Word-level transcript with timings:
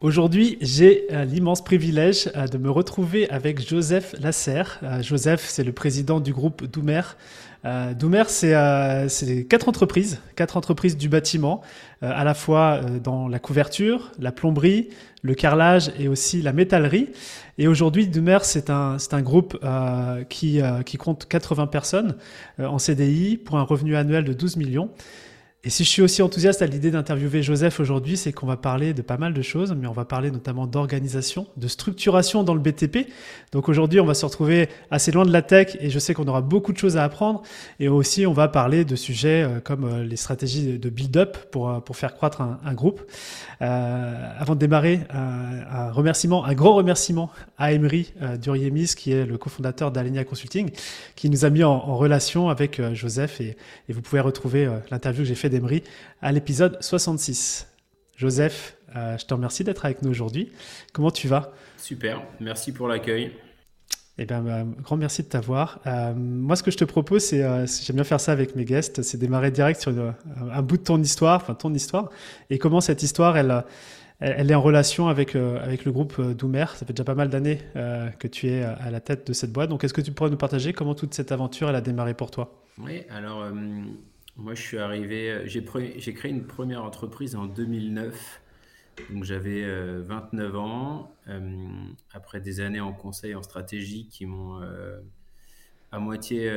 Aujourd'hui, 0.00 0.58
j'ai 0.60 1.08
euh, 1.10 1.24
l'immense 1.24 1.64
privilège 1.64 2.30
euh, 2.36 2.46
de 2.46 2.56
me 2.56 2.70
retrouver 2.70 3.28
avec 3.30 3.68
Joseph 3.68 4.14
Lasserre. 4.20 4.78
Euh, 4.84 5.02
Joseph, 5.02 5.44
c'est 5.48 5.64
le 5.64 5.72
président 5.72 6.20
du 6.20 6.32
groupe 6.32 6.64
Doumer. 6.64 7.02
Doumer, 7.98 8.22
c'est 8.28 9.46
quatre 9.50 9.68
entreprises, 9.68 10.20
quatre 10.36 10.56
entreprises 10.56 10.96
du 10.96 11.08
bâtiment, 11.08 11.60
à 12.00 12.22
la 12.22 12.32
fois 12.32 12.80
dans 13.02 13.26
la 13.26 13.40
couverture, 13.40 14.12
la 14.20 14.30
plomberie, 14.30 14.88
le 15.22 15.34
carrelage 15.34 15.90
et 15.98 16.06
aussi 16.06 16.40
la 16.40 16.52
métallerie. 16.52 17.08
Et 17.58 17.66
aujourd'hui, 17.66 18.06
Doumer, 18.06 18.38
c'est 18.42 18.70
un, 18.70 18.96
groupe 19.22 19.58
qui 20.30 20.62
compte 20.98 21.26
80 21.28 21.66
personnes 21.66 22.14
en 22.58 22.78
CDI 22.78 23.36
pour 23.36 23.58
un 23.58 23.64
revenu 23.64 23.96
annuel 23.96 24.24
de 24.24 24.32
12 24.32 24.56
millions. 24.56 24.90
Et 25.64 25.70
si 25.70 25.82
je 25.82 25.88
suis 25.88 26.02
aussi 26.02 26.22
enthousiaste 26.22 26.62
à 26.62 26.66
l'idée 26.66 26.92
d'interviewer 26.92 27.42
Joseph 27.42 27.80
aujourd'hui, 27.80 28.16
c'est 28.16 28.32
qu'on 28.32 28.46
va 28.46 28.56
parler 28.56 28.94
de 28.94 29.02
pas 29.02 29.16
mal 29.16 29.34
de 29.34 29.42
choses, 29.42 29.74
mais 29.76 29.88
on 29.88 29.92
va 29.92 30.04
parler 30.04 30.30
notamment 30.30 30.68
d'organisation, 30.68 31.48
de 31.56 31.66
structuration 31.66 32.44
dans 32.44 32.54
le 32.54 32.60
BTP. 32.60 33.08
Donc 33.50 33.68
aujourd'hui, 33.68 33.98
on 33.98 34.06
va 34.06 34.14
se 34.14 34.24
retrouver 34.24 34.68
assez 34.92 35.10
loin 35.10 35.26
de 35.26 35.32
la 35.32 35.42
tech 35.42 35.76
et 35.80 35.90
je 35.90 35.98
sais 35.98 36.14
qu'on 36.14 36.28
aura 36.28 36.42
beaucoup 36.42 36.72
de 36.72 36.78
choses 36.78 36.96
à 36.96 37.02
apprendre. 37.02 37.42
Et 37.80 37.88
aussi, 37.88 38.24
on 38.24 38.32
va 38.32 38.46
parler 38.46 38.84
de 38.84 38.94
sujets 38.94 39.42
euh, 39.42 39.58
comme 39.58 39.82
euh, 39.82 40.04
les 40.04 40.14
stratégies 40.14 40.78
de 40.78 40.90
build-up 40.90 41.36
pour, 41.50 41.68
euh, 41.68 41.80
pour 41.80 41.96
faire 41.96 42.14
croître 42.14 42.40
un, 42.40 42.74
groupe. 42.74 43.02
Avant 43.58 44.54
de 44.54 44.60
démarrer, 44.60 45.00
un, 45.10 45.90
remerciement, 45.90 46.44
un 46.44 46.54
grand 46.54 46.74
remerciement 46.74 47.30
à 47.58 47.72
Emery 47.72 48.12
euh, 48.22 48.36
Duriemis, 48.36 48.92
qui 48.96 49.10
est 49.10 49.26
le 49.26 49.36
cofondateur 49.36 49.90
d'Alenia 49.90 50.22
Consulting, 50.22 50.70
qui 51.16 51.28
nous 51.28 51.44
a 51.44 51.50
mis 51.50 51.64
en, 51.64 51.96
relation 51.96 52.48
avec 52.48 52.80
Joseph 52.94 53.40
et, 53.40 53.56
et, 53.88 53.92
vous 53.92 54.02
pouvez 54.02 54.20
retrouver 54.20 54.70
l'interview 54.92 55.22
que 55.22 55.28
j'ai 55.28 55.34
fait 55.34 55.47
d'Emery 55.48 55.82
à 56.22 56.32
l'épisode 56.32 56.78
66. 56.80 57.68
Joseph, 58.18 58.76
euh, 58.96 59.16
je 59.16 59.24
te 59.26 59.32
remercie 59.32 59.64
d'être 59.64 59.84
avec 59.84 60.02
nous 60.02 60.10
aujourd'hui. 60.10 60.50
Comment 60.92 61.10
tu 61.10 61.28
vas? 61.28 61.52
Super, 61.76 62.22
merci 62.40 62.72
pour 62.72 62.88
l'accueil. 62.88 63.32
Eh 64.18 64.26
bien, 64.26 64.42
bah, 64.42 64.64
grand 64.82 64.96
merci 64.96 65.22
de 65.22 65.28
t'avoir. 65.28 65.80
Euh, 65.86 66.12
moi, 66.14 66.56
ce 66.56 66.64
que 66.64 66.72
je 66.72 66.76
te 66.76 66.84
propose, 66.84 67.22
c'est, 67.22 67.44
euh, 67.44 67.64
j'aime 67.66 67.94
bien 67.94 68.04
faire 68.04 68.20
ça 68.20 68.32
avec 68.32 68.56
mes 68.56 68.64
guests, 68.64 69.02
c'est 69.02 69.16
démarrer 69.16 69.52
direct 69.52 69.80
sur 69.80 69.92
un 70.50 70.62
bout 70.62 70.78
de 70.78 70.82
ton 70.82 71.00
histoire, 71.00 71.36
enfin 71.36 71.54
ton 71.54 71.72
histoire, 71.72 72.10
et 72.50 72.58
comment 72.58 72.80
cette 72.80 73.04
histoire, 73.04 73.36
elle, 73.36 73.64
elle, 74.18 74.50
est 74.50 74.54
en 74.56 74.62
relation 74.62 75.06
avec, 75.06 75.36
avec 75.36 75.84
le 75.84 75.92
groupe 75.92 76.20
Doumer. 76.20 76.66
Ça 76.74 76.84
fait 76.84 76.92
déjà 76.92 77.04
pas 77.04 77.14
mal 77.14 77.28
d'années 77.28 77.60
que 78.18 78.26
tu 78.26 78.48
es 78.48 78.64
à 78.64 78.90
la 78.90 78.98
tête 78.98 79.28
de 79.28 79.32
cette 79.32 79.52
boîte. 79.52 79.70
Donc, 79.70 79.84
est-ce 79.84 79.94
que 79.94 80.00
tu 80.00 80.10
pourrais 80.10 80.30
nous 80.30 80.36
partager 80.36 80.72
comment 80.72 80.96
toute 80.96 81.14
cette 81.14 81.30
aventure, 81.30 81.68
elle 81.68 81.76
a 81.76 81.80
démarré 81.80 82.14
pour 82.14 82.32
toi? 82.32 82.64
Oui, 82.78 83.02
alors 83.10 83.44
moi, 84.38 84.54
je 84.54 84.62
suis 84.62 84.78
arrivé, 84.78 85.30
euh, 85.30 85.46
j'ai, 85.46 85.64
créé 86.14 86.30
une 86.30 86.46
première 86.46 86.84
entreprise 86.84 87.34
en 87.34 87.46
2009. 87.46 88.40
Donc, 89.10 89.24
j'avais 89.24 89.62
29 90.00 90.54
euh, 90.54 90.58
ans. 90.58 91.12
Euh, 91.26 91.66
après 92.12 92.40
des 92.40 92.60
années 92.60 92.80
en 92.80 92.92
conseil, 92.92 93.34
en 93.34 93.42
stratégie 93.42 94.08
qui 94.08 94.26
m'ont 94.26 94.60
à 95.90 95.98
moitié 95.98 96.50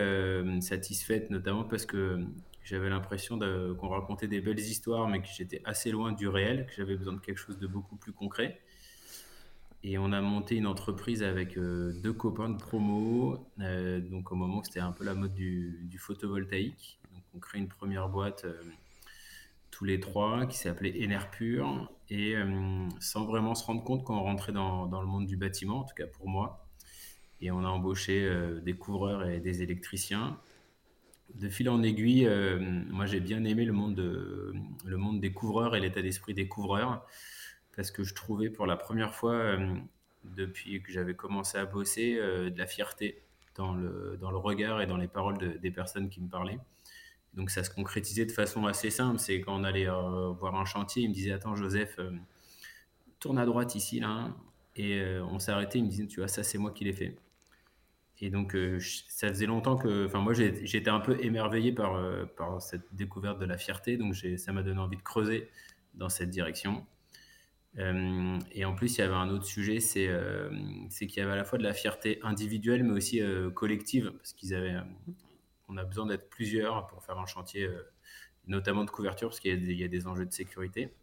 satisfaite, 0.61 1.29
notamment 1.29 1.63
parce 1.63 1.85
que 1.85 2.19
j'avais 2.63 2.89
l'impression 2.89 3.39
qu'on 3.39 3.89
racontait 3.89 4.27
des 4.27 4.41
belles 4.41 4.59
histoires, 4.59 5.07
mais 5.07 5.21
que 5.21 5.27
j'étais 5.35 5.61
assez 5.66 5.89
loin 5.91 6.11
du 6.11 6.27
réel, 6.27 6.66
que 6.67 6.73
j'avais 6.75 6.95
besoin 6.95 7.13
de 7.13 7.19
quelque 7.19 7.38
chose 7.38 7.57
de 7.57 7.67
beaucoup 7.67 7.95
plus 7.95 8.11
concret. 8.11 8.59
Et 9.83 9.97
on 9.97 10.11
a 10.11 10.21
monté 10.21 10.55
une 10.55 10.67
entreprise 10.67 11.23
avec 11.23 11.57
deux 11.57 12.13
copains 12.13 12.49
de 12.49 12.57
promo, 12.57 13.47
donc 13.57 14.31
au 14.31 14.35
moment 14.35 14.59
où 14.59 14.63
c'était 14.63 14.81
un 14.81 14.91
peu 14.91 15.05
la 15.05 15.13
mode 15.13 15.33
du 15.33 15.97
photovoltaïque 15.97 17.00
on 17.33 17.39
crée 17.39 17.59
une 17.59 17.67
première 17.67 18.09
boîte 18.09 18.45
euh, 18.45 18.61
tous 19.69 19.85
les 19.85 19.99
trois 19.99 20.45
qui 20.45 20.57
s'appelait 20.57 20.93
Enerpur 21.03 21.91
et 22.09 22.35
euh, 22.35 22.87
sans 22.99 23.25
vraiment 23.25 23.55
se 23.55 23.65
rendre 23.65 23.83
compte 23.83 24.03
qu'on 24.03 24.19
rentrait 24.19 24.51
dans, 24.51 24.85
le 24.85 25.07
monde 25.07 25.25
du 25.25 25.37
bâtiment, 25.37 25.79
en 25.79 25.83
tout 25.83 25.95
cas 25.95 26.07
pour 26.07 26.27
moi. 26.27 26.67
Et 27.39 27.51
on 27.51 27.59
a 27.59 27.67
embauché 27.67 28.23
euh, 28.23 28.59
des 28.59 28.73
couvreurs 28.73 29.27
et 29.27 29.39
des 29.39 29.63
électriciens. 29.63 30.39
De 31.35 31.47
fil 31.47 31.69
en 31.69 31.81
aiguille, 31.81 32.29
moi 32.89 33.05
j'ai 33.05 33.21
bien 33.21 33.45
aimé 33.45 33.63
le 33.63 33.71
monde, 33.71 35.21
des 35.21 35.31
couvreurs 35.31 35.77
et 35.77 35.79
l'état 35.79 36.01
d'esprit 36.01 36.33
des 36.33 36.50
couvreurs 36.50 37.07
parce 37.73 37.89
que 37.89 38.03
je 38.03 38.13
trouvais 38.13 38.50
pour 38.50 38.66
la 38.66 38.75
première 38.75 39.16
fois 39.16 39.55
depuis 40.25 40.83
que 40.83 40.91
j'avais 40.91 41.16
commencé 41.16 41.57
à 41.57 41.63
bosser 41.63 42.16
de 42.17 42.57
la 42.57 42.67
fierté 42.67 43.23
dans 43.55 43.73
le 43.73 44.38
regard 44.38 44.81
et 44.81 44.88
dans 44.88 44.97
les 44.97 45.07
paroles 45.07 45.38
des 45.38 45.71
personnes 45.71 46.09
qui 46.09 46.19
me 46.19 46.27
parlaient. 46.27 46.59
Donc 47.34 47.50
ça 47.50 47.64
se 47.64 47.69
concrétisait 47.69 48.25
de 48.25 48.31
façon 48.31 48.66
assez 48.66 48.90
simple. 48.90 49.19
C'est 49.19 49.40
quand 49.42 49.59
on 49.59 49.64
allait 49.64 49.88
euh, 49.88 50.31
voir 50.31 50.56
un 50.56 50.66
chantier, 50.66 51.03
il 51.03 51.09
me 51.09 51.14
disait 51.14 51.31
Attends, 51.31 51.56
Joseph, 51.56 51.96
euh, 52.00 52.12
tourne 53.19 53.38
à 53.38 53.46
droite 53.46 53.75
ici, 53.75 54.00
là. 54.00 54.09
Hein. 54.09 54.36
Et 54.75 55.00
euh, 55.00 55.24
on 55.25 55.38
arrêté, 55.50 55.80
il 55.80 55.86
me 55.86 55.90
disait 55.90 56.08
Tu 56.08 56.19
vois, 56.19 56.28
ça, 56.28 56.44
c'est 56.44 56.58
moi 56.58 56.72
qui 56.72 56.84
l'ai 56.84 56.94
fait. 56.94 57.18
Et 58.24 58.30
donc, 58.30 58.56
ça 59.08 59.30
faisait 59.30 59.47
longtemps 59.47 59.78
que. 59.78 60.06
Enfin, 60.06 60.19
moi, 60.19 60.34
j'étais 60.34 60.92
un 60.92 61.00
peu 61.00 61.18
émerveillé 61.24 61.72
par 61.72 62.62
cette 62.62 62.84
découverte 62.94 63.40
de 63.40 63.46
la 63.46 63.58
fierté. 63.58 63.98
Donc, 63.98 64.16
ça 64.16 64.53
m'a 64.53 64.62
donné 64.62 64.80
envie 64.80 64.98
de 64.98 65.02
creuser 65.02 65.50
dans 65.96 66.08
cette 66.08 66.30
direction. 66.30 66.86
et 67.78 68.63
en 68.63 68.75
plus, 68.75 68.96
il 68.96 69.00
y 69.00 69.03
avait 69.03 69.16
un 69.16 69.30
autre 69.30 69.46
sujet 69.46 69.80
c'est 69.80 70.08
qu'il 71.08 71.18
y 71.18 71.22
avait 71.22 71.31
à 71.31 71.36
la 71.36 71.44
fois 71.44 71.58
de 71.58 71.63
la 71.63 71.74
fierté 71.74 72.19
individuelle, 72.22 72.84
mais 72.84 72.94
aussi 72.94 73.22
collective, 73.56 74.12
parce 74.12 74.34
qu'ils 74.34 74.53
avaient 74.53 74.78
on 75.71 75.77
a 75.77 75.83
besoin 75.83 76.05
d'être 76.05 76.29
plusieurs 76.29 76.87
pour 76.87 77.03
faire 77.03 77.17
un 77.17 77.25
chantier, 77.25 77.63
euh, 77.63 77.89
notamment 78.47 78.83
de 78.83 78.89
couverture, 78.89 79.29
parce 79.29 79.39
qu'il 79.39 79.71
y, 79.71 79.83
a 79.83 79.87
des 79.87 80.07
enjeux 80.07 80.25
de 80.25 80.33
sécurité. 80.33 80.93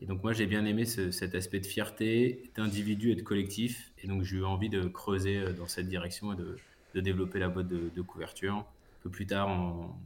Et 0.00 0.06
donc 0.06 0.22
moi 0.22 0.32
j'ai 0.32 0.46
bien 0.46 0.64
aimé 0.64 0.84
cet 0.84 1.34
aspect 1.34 1.60
de 1.60 1.66
fierté, 1.66 2.50
d'individu 2.56 3.10
et 3.10 3.14
de 3.14 3.22
collectif. 3.22 3.92
Et 4.02 4.08
donc 4.08 4.22
j'ai 4.22 4.36
eu 4.36 4.44
envie 4.44 4.68
de 4.68 4.86
creuser 4.86 5.38
euh, 5.38 5.52
dans 5.52 5.66
cette 5.66 5.88
direction 5.88 6.32
et 6.32 6.36
de, 6.36 6.56
développer 7.00 7.40
la 7.40 7.48
boîte 7.48 7.66
de, 7.66 8.02
couverture. 8.02 8.54
Un 8.54 8.66
peu 9.02 9.10
plus 9.10 9.26
tard, 9.26 9.48
en 9.48 9.98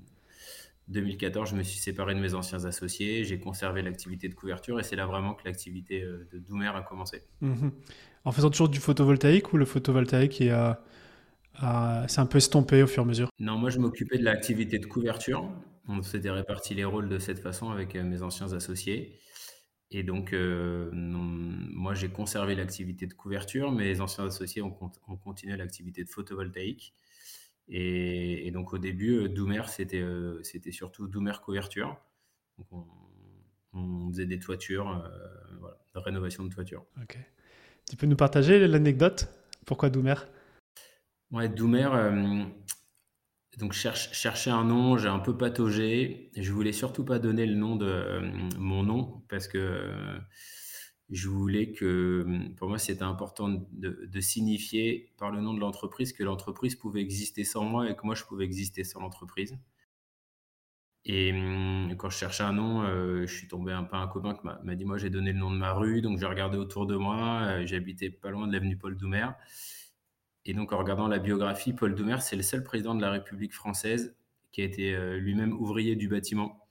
2014, 0.89 1.51
je 1.51 1.55
me 1.55 1.63
suis 1.63 1.79
séparé 1.79 2.15
de 2.15 2.21
mes 2.21 2.33
anciens 2.33 2.65
associés, 2.65 3.25
j'ai 3.25 3.39
conservé 3.39 3.83
l'activité 3.83 4.27
de 4.31 4.35
couverture 4.35 4.81
et 4.81 4.83
c'est 4.83 4.97
là 4.97 5.05
vraiment 5.05 5.35
que 5.35 5.45
l'activité 5.45 6.03
euh, 6.03 6.27
de 6.33 6.39
Doumer 6.39 6.69
a 6.75 6.81
commencé. 6.81 7.25
Mhm. 7.43 7.73
En 8.25 8.33
faisant 8.33 8.49
toujours 8.49 8.71
du 8.71 8.81
photovoltaïque 8.81 9.53
ou 9.53 9.59
le 9.59 9.67
photovoltaïque 9.67 10.41
est, 10.41 10.51
c'est 11.61 12.21
un 12.21 12.27
peu 12.27 12.39
estompé 12.39 12.83
au 12.83 12.87
fur 12.87 13.03
et 13.03 13.07
à 13.07 13.09
mesure 13.09 13.31
Non, 13.39 13.59
moi 13.59 13.71
je 13.71 13.79
m'occupais 13.79 14.19
de 14.19 14.25
l'activité 14.25 14.79
de 14.79 14.87
couverture. 14.87 15.51
On 15.89 16.03
s'était 16.03 16.31
réparti 16.31 16.75
les 16.75 16.85
rôles 16.85 17.09
de 17.09 17.19
cette 17.19 17.39
façon 17.39 17.71
avec 17.71 17.97
euh, 17.97 18.05
mes 18.05 18.23
anciens 18.23 18.53
associés. 18.53 19.19
Et 19.91 20.03
donc, 20.03 20.35
euh, 20.35 20.91
moi 20.93 21.95
j'ai 21.95 22.11
conservé 22.11 22.55
l'activité 22.55 23.07
de 23.07 23.15
couverture, 23.15 23.73
mes 23.73 24.03
anciens 24.03 24.27
associés 24.27 24.61
ont, 24.61 24.71
continué 24.71 25.57
l'activité 25.57 26.05
de 26.05 26.11
photovoltaïque. 26.11 26.95
Et, 27.71 28.51
donc 28.51 28.75
au 28.75 28.79
début, 28.79 29.17
euh, 29.17 29.29
Doumer, 29.29 29.63
c'était 29.69 30.73
surtout 30.73 31.09
Doumer 31.09 31.33
couverture. 31.43 31.97
Donc 32.59 32.67
on, 33.73 34.11
faisait 34.11 34.27
des 34.27 34.39
toitures, 34.39 35.09
voilà, 35.61 35.79
de 35.95 36.01
rénovation 36.01 36.45
de 36.45 36.53
toitures. 36.53 36.85
Ok. 37.03 37.17
Tu 37.89 37.97
peux 37.97 38.07
nous 38.07 38.17
partager 38.17 38.67
l'anecdote? 38.67 39.29
Pourquoi 39.65 39.91
Doumer? 39.91 40.15
Ouais, 41.31 41.49
Doumer, 41.49 41.89
euh, 41.93 42.45
donc 43.59 43.73
cherche, 43.73 44.13
chercher 44.13 44.51
un 44.51 44.65
nom, 44.65 44.97
j'ai 44.97 45.09
un 45.09 45.19
peu 45.19 45.37
pataugé. 45.37 46.31
Je 46.35 46.53
voulais 46.53 46.73
surtout 46.73 47.05
pas 47.05 47.19
donner 47.19 47.45
le 47.45 47.55
nom 47.55 47.77
de 47.77 47.87
euh, 47.87 48.21
mon 48.59 48.83
nom 48.83 49.23
parce 49.29 49.47
que 49.47 49.59
euh, 49.59 50.19
je 51.11 51.29
voulais 51.29 51.73
que, 51.73 52.27
pour 52.57 52.69
moi, 52.69 52.79
c'était 52.79 53.03
important 53.03 53.49
de, 53.73 54.21
signifier 54.21 55.13
par 55.19 55.31
le 55.31 55.41
nom 55.43 55.53
de 55.55 55.61
l'entreprise 55.61 56.13
que 56.15 56.25
l'entreprise 56.25 56.77
pouvait 56.77 57.03
exister 57.03 57.45
sans 57.45 57.65
moi 57.65 57.91
et 57.91 57.97
que 57.97 58.05
moi, 58.05 58.15
je 58.15 58.25
pouvais 58.25 58.45
exister 58.45 58.85
sans 58.85 59.01
l'entreprise. 59.01 59.59
Et 61.05 61.33
quand 61.99 62.11
je 62.11 62.19
cherchais 62.19 62.43
un 62.43 62.53
nom, 62.53 62.85
je 63.27 63.33
suis 63.33 63.49
tombé 63.49 63.73
un 63.73 63.85
peu 63.85 63.97
un 63.97 64.07
copain 64.09 64.35
qui 64.35 64.47
m'a 64.47 64.75
dit, 64.75 64.85
moi, 64.85 64.99
j'ai 64.99 65.09
donné 65.09 65.33
le 65.33 65.39
nom 65.39 65.51
de 65.51 65.57
ma 65.57 65.73
rue, 65.73 66.03
donc 66.03 66.19
j'ai 66.19 66.27
regardé 66.27 66.59
autour 66.59 66.87
de 66.87 66.97
moi. 66.97 67.65
J'habitais 67.65 68.11
pas 68.11 68.31
loin 68.31 68.47
de 68.47 68.53
l'avenue 68.53 68.77
Paul 68.77 68.97
Doumer. 68.97 69.29
Et 70.49 70.55
donc, 70.55 70.73
en 70.73 70.79
regardant 70.79 71.09
la 71.09 71.19
biographie, 71.19 71.75
Paul 71.75 71.95
Doumer, 71.95 72.17
c'est 72.21 72.35
le 72.35 72.43
seul 72.43 72.65
président 72.65 72.95
de 72.95 73.03
la 73.03 73.11
République 73.11 73.53
française 73.53 74.17
qui 74.51 74.63
a 74.63 74.65
été 74.65 74.95
euh, 74.95 75.19
lui-même 75.19 75.53
ouvrier 75.53 75.95
du 75.95 76.09
bâtiment. 76.09 76.67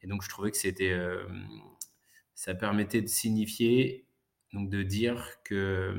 Et 0.00 0.06
donc, 0.06 0.22
je 0.22 0.30
trouvais 0.30 0.50
que 0.50 0.56
c'était, 0.56 0.92
euh, 0.92 1.28
ça 2.34 2.54
permettait 2.54 3.02
de 3.02 3.08
signifier, 3.08 4.06
donc 4.54 4.70
de 4.70 4.82
dire 4.82 5.34
que 5.44 5.94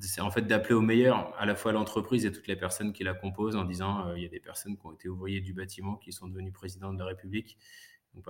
c'est 0.00 0.20
en 0.20 0.30
fait 0.30 0.42
d'appeler 0.42 0.74
au 0.74 0.82
meilleur 0.82 1.34
à 1.40 1.46
la 1.46 1.54
fois 1.54 1.72
l'entreprise 1.72 2.26
et 2.26 2.32
toutes 2.32 2.48
les 2.48 2.56
personnes 2.56 2.92
qui 2.92 3.02
la 3.02 3.14
composent 3.14 3.56
en 3.56 3.64
disant 3.64 4.08
euh, 4.08 4.18
il 4.18 4.22
y 4.24 4.26
a 4.26 4.28
des 4.28 4.40
personnes 4.40 4.76
qui 4.76 4.84
ont 4.84 4.92
été 4.92 5.08
ouvriers 5.08 5.40
du 5.40 5.54
bâtiment 5.54 5.96
qui 5.96 6.12
sont 6.12 6.28
devenus 6.28 6.52
présidents 6.52 6.92
de 6.92 6.98
la 6.98 7.06
République 7.06 7.56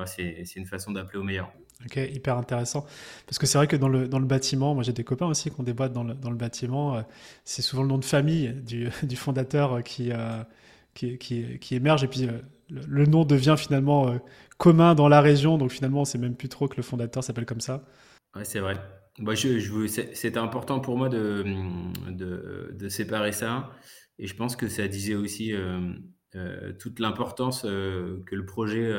c'est 0.07 0.57
une 0.57 0.67
façon 0.67 0.93
d'appeler 0.93 1.19
au 1.19 1.23
meilleur. 1.23 1.53
Ok, 1.85 1.97
hyper 1.97 2.39
intéressant. 2.39 2.87
Parce 3.27 3.39
que 3.39 3.47
c'est 3.47 3.59
vrai 3.59 3.67
que 3.67 3.77
dans 3.77 3.89
le, 3.89 4.09
dans 4.09 4.19
le 4.19 4.27
bâtiment, 4.27 4.75
moi 4.75 4.83
j'ai 4.83 4.93
des 4.93 5.05
copains 5.05 5.27
aussi 5.27 5.51
qui 5.51 5.61
ont 5.61 5.65
des 5.65 5.73
boîtes 5.73 5.93
dans 5.93 6.05
le, 6.05 6.15
dans 6.15 6.31
le 6.31 6.37
bâtiment, 6.37 6.97
euh, 6.97 7.03
c'est 7.45 7.63
souvent 7.63 7.83
le 7.83 7.89
nom 7.89 7.99
de 7.99 8.05
famille 8.05 8.53
du, 8.53 8.89
du 9.03 9.17
fondateur 9.17 9.83
qui, 9.83 10.13
euh, 10.13 10.43
qui, 10.95 11.19
qui, 11.19 11.59
qui 11.59 11.75
émerge 11.75 12.05
et 12.05 12.09
puis 12.09 12.29
le, 12.71 13.07
nom 13.07 13.25
devient 13.25 13.57
finalement 13.59 14.17
commun 14.57 14.95
dans 14.95 15.09
la 15.09 15.21
région, 15.21 15.59
donc 15.59 15.73
finalement 15.73 16.03
on 16.03 16.05
sait 16.05 16.19
même 16.19 16.37
plus 16.37 16.49
trop 16.49 16.69
que 16.69 16.77
le 16.77 16.83
fondateur 16.83 17.23
s'appelle 17.23 17.47
comme 17.47 17.61
ça. 17.61 17.85
Ouais, 18.35 18.45
c'est 18.45 18.61
vrai. 18.61 18.77
Moi, 19.19 19.35
je, 19.35 19.59
je 19.59 19.87
c'était 19.87 20.39
important 20.39 20.81
pour 20.81 20.97
moi 20.97 21.09
de, 21.09 21.45
de, 22.11 22.73
de, 22.73 22.89
séparer 22.89 23.31
ça. 23.31 23.71
Et 24.19 24.27
je 24.27 24.35
pense 24.35 24.57
que 24.57 24.69
ça 24.69 24.89
disait 24.89 25.15
aussi 25.15 25.53
toute 26.81 26.99
l'importance 26.99 27.63
que 27.63 28.35
le 28.35 28.45
projet 28.45 28.91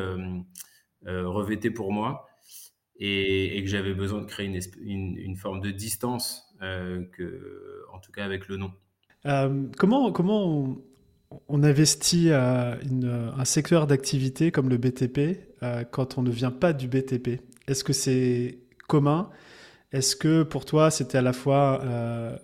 revêtait 1.06 1.72
pour 1.72 1.92
moi 1.92 2.28
et, 3.00 3.62
que 3.62 3.69
j'avais 3.69 3.94
besoin 3.94 4.22
de 4.22 4.25
créer 4.25 4.48
une, 4.81 5.36
forme 5.36 5.62
de 5.62 5.72
distance, 5.72 6.56
que, 6.60 7.84
en 7.94 8.00
tout 8.00 8.12
cas 8.12 8.24
avec 8.24 8.48
le 8.48 8.57
nom. 8.57 8.72
comment 9.78 10.12
comment 10.12 10.78
on, 11.48 11.63
investit 11.63 12.31
une, 12.31 13.31
un 13.38 13.46
secteur 13.46 13.88
d'activité 13.88 14.52
comme 14.52 14.69
le 14.69 14.78
BTP 14.78 15.40
quand 15.92 16.18
on 16.18 16.22
ne 16.22 16.31
vient 16.31 16.52
pas 16.52 16.74
du 16.74 16.88
BTP 16.88 17.42
Est-ce 17.68 17.84
que 17.84 17.94
c'est 17.94 18.60
commun? 18.88 19.30
Est-ce 19.96 20.18
que 20.18 20.44
pour 20.44 20.66
toi, 20.66 20.92
c'était 20.92 21.18
à 21.18 21.22
la 21.22 21.31
fois 21.31 21.81
euh, 21.84 22.36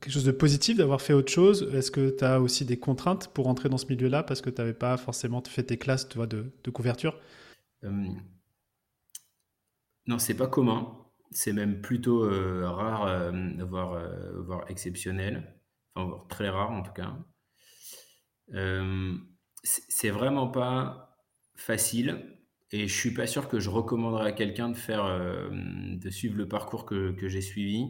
quelque 0.00 0.12
chose 0.12 0.24
de 0.24 0.30
positif 0.30 0.76
d'avoir 0.76 1.02
fait 1.02 1.12
autre 1.12 1.32
chose? 1.32 1.68
Est-ce 1.74 1.90
que 1.90 2.10
tu 2.10 2.24
as 2.24 2.40
aussi 2.40 2.64
des 2.64 2.76
contraintes 2.76 3.28
pour 3.34 3.48
entrer 3.48 3.68
dans 3.68 3.78
ce 3.78 3.86
milieu-là 3.86 4.22
parce 4.22 4.40
que 4.40 4.48
tu 4.48 4.60
n'avais 4.60 4.74
pas 4.74 4.96
forcément 4.96 5.42
fait 5.44 5.64
tes 5.64 5.76
classes 5.76 6.08
de, 6.08 6.70
couverture? 6.70 7.18
Euh, 7.84 8.08
Non, 10.06 10.18
c'est 10.18 10.36
pas 10.36 10.46
commun. 10.46 10.96
C'est 11.30 11.52
même 11.52 11.80
plutôt 11.82 12.24
euh, 12.24 12.68
rare, 12.68 13.04
euh, 13.06 13.32
voire, 13.64 14.02
voire, 14.44 14.70
exceptionnel. 14.70 15.54
Enfin, 15.94 16.24
très 16.28 16.48
rare 16.48 16.70
en 16.70 16.82
tout 16.82 16.92
cas. 16.92 17.16
c'est 19.62 20.10
vraiment 20.10 20.48
pas 20.48 21.18
facile 21.56 22.38
et 22.70 22.86
je 22.86 22.94
suis 22.94 23.12
pas 23.14 23.26
sûr 23.26 23.48
que 23.48 23.60
je 23.60 23.70
recommanderais 23.70 24.28
à 24.28 24.32
quelqu'un 24.32 24.68
de 24.68 24.76
faire, 24.76 25.04
euh, 25.04 25.48
de 25.50 26.10
suivre 26.10 26.36
le 26.36 26.48
parcours 26.48 26.84
que, 26.84 27.12
que 27.12 27.28
j'ai 27.28 27.40
suivi, 27.40 27.86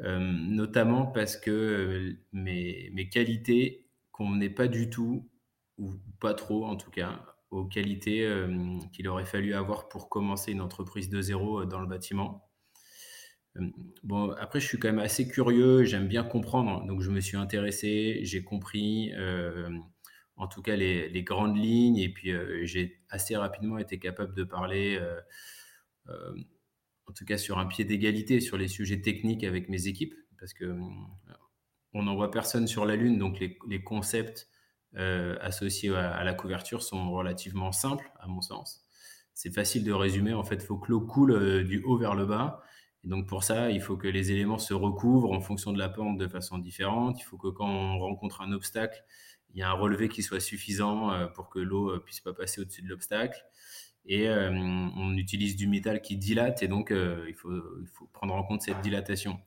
euh, 0.00 0.18
notamment 0.20 1.06
parce 1.06 1.36
que 1.36 1.50
euh, 1.50 2.18
mes, 2.32 2.90
mes 2.94 3.08
qualités 3.08 3.88
convenaient 4.12 4.50
pas 4.50 4.68
du 4.68 4.88
tout, 4.90 5.28
ou 5.78 5.94
pas 6.20 6.34
trop 6.34 6.64
en 6.66 6.76
tout 6.76 6.90
cas, 6.90 7.31
aux 7.52 7.64
qualités 7.64 8.28
qu'il 8.92 9.06
aurait 9.08 9.24
fallu 9.24 9.54
avoir 9.54 9.88
pour 9.88 10.08
commencer 10.08 10.52
une 10.52 10.60
entreprise 10.60 11.08
de 11.08 11.20
zéro 11.20 11.64
dans 11.64 11.80
le 11.80 11.86
bâtiment. 11.86 12.48
Bon, 14.02 14.30
après, 14.32 14.58
je 14.58 14.66
suis 14.66 14.78
quand 14.78 14.88
même 14.88 14.98
assez 14.98 15.28
curieux, 15.28 15.84
j'aime 15.84 16.08
bien 16.08 16.24
comprendre, 16.24 16.84
donc 16.86 17.02
je 17.02 17.10
me 17.10 17.20
suis 17.20 17.36
intéressé, 17.36 18.20
j'ai 18.22 18.42
compris 18.42 19.12
en 20.36 20.48
tout 20.48 20.62
cas 20.62 20.76
les, 20.76 21.22
grandes 21.22 21.56
lignes. 21.56 21.98
Et 21.98 22.08
puis, 22.08 22.32
euh, 22.32 22.64
j'ai 22.64 23.00
assez 23.08 23.36
rapidement 23.36 23.78
été 23.78 23.98
capable 23.98 24.34
de 24.34 24.44
parler, 24.44 24.98
euh, 25.00 25.20
euh, 26.08 26.34
en 27.06 27.12
tout 27.12 27.24
cas 27.24 27.38
sur 27.38 27.58
un 27.58 27.66
pied 27.66 27.84
d'égalité, 27.84 28.40
sur 28.40 28.56
les 28.56 28.68
sujets 28.68 29.00
techniques 29.00 29.44
avec 29.44 29.68
mes 29.68 29.86
équipes, 29.86 30.14
parce 30.38 30.52
que 30.52 30.76
on 31.94 32.04
n'envoie 32.04 32.30
personne 32.30 32.66
sur 32.66 32.86
la 32.86 32.96
Lune, 32.96 33.18
donc 33.18 33.38
les, 33.38 33.82
concepts 33.82 34.48
associés 34.96 35.94
à, 35.94 36.22
la 36.24 36.34
couverture 36.34 36.82
sont 36.82 37.10
relativement 37.12 37.72
simples, 37.72 38.10
à 38.20 38.26
mon 38.26 38.40
sens. 38.40 38.84
C'est 39.34 39.52
facile 39.52 39.84
de 39.84 39.92
résumer. 39.92 40.34
En 40.34 40.44
fait, 40.44 40.56
il 40.56 40.66
faut 40.66 40.76
que 40.76 40.90
l'eau 40.90 41.00
coule 41.00 41.64
du 41.64 41.82
haut 41.82 41.96
vers 41.96 42.14
le 42.14 42.26
bas. 42.26 42.62
Et 43.04 43.08
donc 43.08 43.26
pour 43.26 43.42
ça, 43.42 43.70
il 43.70 43.80
faut 43.80 43.96
que 43.96 44.06
les 44.06 44.30
éléments 44.30 44.58
se 44.58 44.74
recouvrent 44.74 45.32
en 45.32 45.40
fonction 45.40 45.72
de 45.72 45.78
la 45.78 45.88
pente 45.88 46.18
de 46.18 46.28
façon 46.28 46.58
différente. 46.58 47.20
Il 47.20 47.24
faut 47.24 47.36
que 47.36 47.48
quand 47.48 47.68
on 47.68 47.98
rencontre 47.98 48.42
un 48.42 48.52
obstacle, 48.52 49.04
il 49.54 49.58
y 49.58 49.62
a 49.62 49.70
un 49.70 49.74
relevé 49.74 50.08
qui 50.08 50.22
soit 50.22 50.40
suffisant 50.40 51.12
euh, 51.12 51.26
pour 51.26 51.50
que 51.50 51.58
l'eau 51.58 51.90
euh, 51.90 51.98
puisse 51.98 52.20
pas 52.20 52.32
passer 52.32 52.60
au-dessus 52.60 52.82
de 52.82 52.88
l'obstacle. 52.88 53.44
Et 54.04 54.28
euh, 54.28 54.50
on 54.50 55.16
utilise 55.16 55.56
du 55.56 55.68
métal 55.68 56.00
qui 56.00 56.16
dilate 56.16 56.62
et 56.62 56.68
donc 56.68 56.92
il 56.92 57.34
faut 57.34 58.06
prendre 58.12 58.34
en 58.34 58.42
compte 58.42 58.62
cette 58.62 58.80
dilatation. 58.80 59.38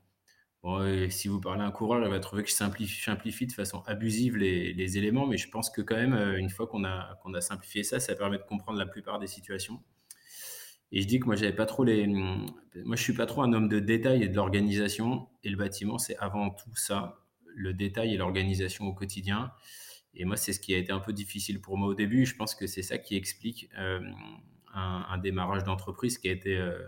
Si 1.10 1.28
vous 1.28 1.40
parlez 1.40 1.62
à 1.62 1.66
un 1.66 1.72
coureur, 1.72 2.04
il 2.04 2.10
va 2.10 2.20
trouver 2.20 2.44
que 2.44 2.50
je 2.50 2.56
simplifie, 2.56 3.46
de 3.46 3.52
façon 3.52 3.84
abusive 3.86 4.38
les, 4.38 4.98
éléments, 4.98 5.28
mais 5.28 5.38
je 5.38 5.50
pense 5.50 5.70
que 5.70 5.82
quand 5.82 5.96
même, 5.96 6.16
une 6.38 6.50
fois 6.50 6.68
qu'on 6.68 6.84
a, 6.84 7.18
a 7.34 7.42
simplifié 7.42 7.84
ça, 7.84 8.00
ça 8.00 8.16
permet 8.16 8.38
de 8.38 8.44
comprendre 8.44 8.80
la 8.80 8.86
plupart 8.86 9.20
des 9.20 9.28
situations. 9.28 9.82
Et 10.92 11.02
je 11.02 11.08
dis 11.08 11.20
que 11.20 11.26
moi, 11.26 11.36
j'avais 11.36 11.56
pas 11.56 11.66
trop 11.66 11.84
les. 11.84 12.08
Moi, 12.08 12.96
je 12.96 13.02
suis 13.02 13.14
pas 13.14 13.26
trop 13.26 13.42
un 13.42 13.54
homme 13.54 13.68
de 13.68 13.80
détail 13.80 14.24
et 14.24 14.28
de 14.28 14.36
l'organisation. 14.36 15.28
Et 15.44 15.50
le 15.50 15.58
bâtiment, 15.58 15.98
c'est 15.98 16.16
avant 16.18 16.52
tout 16.52 16.76
ça, 16.76 17.20
le 17.54 17.74
détail 17.74 18.14
et 18.14 18.18
l'organisation 18.18 18.86
au 18.86 18.94
quotidien. 18.94 19.52
Et 20.14 20.26
moi, 20.26 20.38
c'est 20.38 20.54
ce 20.54 20.60
qui 20.60 20.74
a 20.74 20.78
été 20.78 20.92
un 20.92 21.00
peu 21.00 21.12
difficile 21.12 21.60
pour 21.60 21.78
moi 21.78 21.90
au 21.90 21.96
début. 21.96 22.26
Je 22.26 22.36
pense 22.36 22.56
que 22.56 22.68
c'est 22.68 22.82
ça 22.82 22.98
qui 22.98 23.18
explique 23.18 23.70
euh, 23.78 24.00
un, 24.74 25.18
démarrage 25.18 25.64
d'entreprise 25.64 26.18
qui 26.18 26.30
a 26.30 26.32
été 26.32 26.56
euh, 26.56 26.80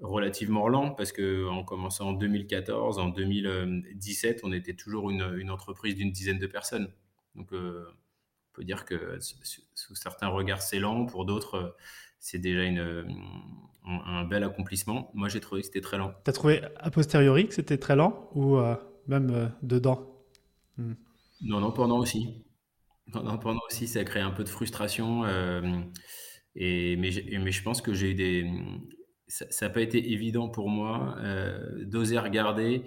relativement 0.00 0.68
lent 0.68 0.90
parce 0.90 1.12
qu'en 1.12 1.64
commençant 1.64 2.08
en 2.08 2.12
2014, 2.12 2.98
en 2.98 3.08
2017, 3.08 4.40
on 4.44 4.52
était 4.52 4.74
toujours 4.74 5.10
une, 5.10 5.50
entreprise 5.50 5.94
d'une 5.96 6.12
dizaine 6.12 6.38
de 6.38 6.46
personnes. 6.46 6.90
Donc, 7.34 7.52
euh, 7.52 7.84
on 7.88 8.54
peut 8.54 8.64
dire 8.64 8.84
que 8.84 9.18
sous 9.20 9.94
certains 9.94 10.28
regards, 10.28 10.62
c'est 10.62 10.78
lent. 10.78 11.06
Pour 11.06 11.24
d'autres, 11.24 11.76
c'est 12.18 12.38
déjà 12.38 12.64
une, 12.64 13.06
un, 13.84 14.24
bel 14.24 14.44
accomplissement. 14.44 15.10
Moi, 15.14 15.28
j'ai 15.28 15.40
trouvé 15.40 15.60
que 15.60 15.66
c'était 15.66 15.80
très 15.80 15.98
lent. 15.98 16.12
Tu 16.24 16.30
as 16.30 16.32
trouvé 16.32 16.62
a 16.76 16.90
posteriori 16.90 17.48
que 17.48 17.54
c'était 17.54 17.78
très 17.78 17.96
lent 17.96 18.30
ou 18.34 18.58
même 19.06 19.52
dedans? 19.62 20.24
Hmm. 20.76 20.94
Non, 21.40 21.60
non, 21.60 21.72
pendant 21.72 21.98
aussi. 21.98 22.44
Pendant 23.12 23.60
aussi, 23.68 23.88
ça 23.88 24.04
crée 24.04 24.20
un 24.20 24.30
peu 24.30 24.44
de 24.44 24.48
frustration. 24.48 25.24
Euh, 25.24 25.80
et, 26.54 26.96
mais, 26.96 27.10
mais 27.38 27.52
je 27.52 27.62
pense 27.62 27.80
que 27.80 27.94
j'ai 27.94 28.10
eu 28.10 28.14
des. 28.14 28.50
Ça 29.28 29.66
n'a 29.66 29.70
pas 29.70 29.82
été 29.82 30.12
évident 30.12 30.48
pour 30.48 30.68
moi 30.68 31.16
euh, 31.18 31.84
d'oser 31.84 32.18
regarder 32.18 32.84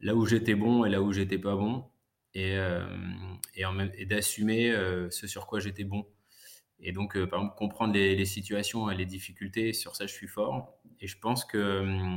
là 0.00 0.14
où 0.14 0.26
j'étais 0.26 0.54
bon 0.54 0.84
et 0.84 0.90
là 0.90 1.02
où 1.02 1.12
j'étais 1.12 1.38
pas 1.38 1.54
bon. 1.54 1.84
Et, 2.34 2.56
euh, 2.56 2.82
d'assumer 4.06 4.72
ce 5.10 5.26
sur 5.26 5.46
quoi 5.46 5.60
j'étais 5.60 5.84
bon. 5.84 6.06
Et 6.80 6.92
donc, 6.92 7.12
par 7.26 7.40
exemple, 7.40 7.56
comprendre 7.56 7.92
les, 7.92 8.24
situations 8.24 8.90
et 8.90 8.96
les 8.96 9.06
difficultés, 9.06 9.72
sur 9.72 9.94
ça, 9.94 10.06
je 10.06 10.12
suis 10.12 10.26
fort. 10.26 10.80
Et 11.00 11.06
je 11.06 11.18
pense 11.18 11.44
que 11.44 12.16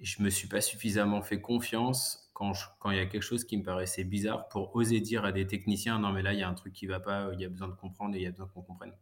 je 0.00 0.22
me 0.22 0.30
suis 0.30 0.48
pas 0.48 0.60
suffisamment 0.60 1.22
fait 1.22 1.40
confiance 1.40 2.26
quand, 2.36 2.90
il 2.90 2.96
y 2.96 3.00
a 3.00 3.06
quelque 3.06 3.22
chose 3.22 3.44
qui 3.44 3.56
me 3.56 3.62
paraissait 3.62 4.04
bizarre 4.04 4.48
pour 4.48 4.74
oser 4.76 5.00
dire 5.00 5.24
à 5.24 5.32
des 5.32 5.46
techniciens 5.46 5.98
non 5.98 6.12
mais 6.12 6.22
là 6.22 6.34
il 6.34 6.38
y 6.38 6.42
a 6.42 6.48
un 6.48 6.54
truc 6.54 6.74
qui 6.74 6.86
va 6.86 7.00
pas, 7.00 7.30
il 7.32 7.40
y 7.40 7.44
a 7.44 7.48
besoin 7.48 7.68
de 7.68 7.74
comprendre 7.74 8.14
et 8.14 8.18
il 8.18 8.22
y 8.22 8.26
a 8.26 8.30
besoin 8.30 8.46
qu'on 8.48 8.62
comprenne 8.62 8.92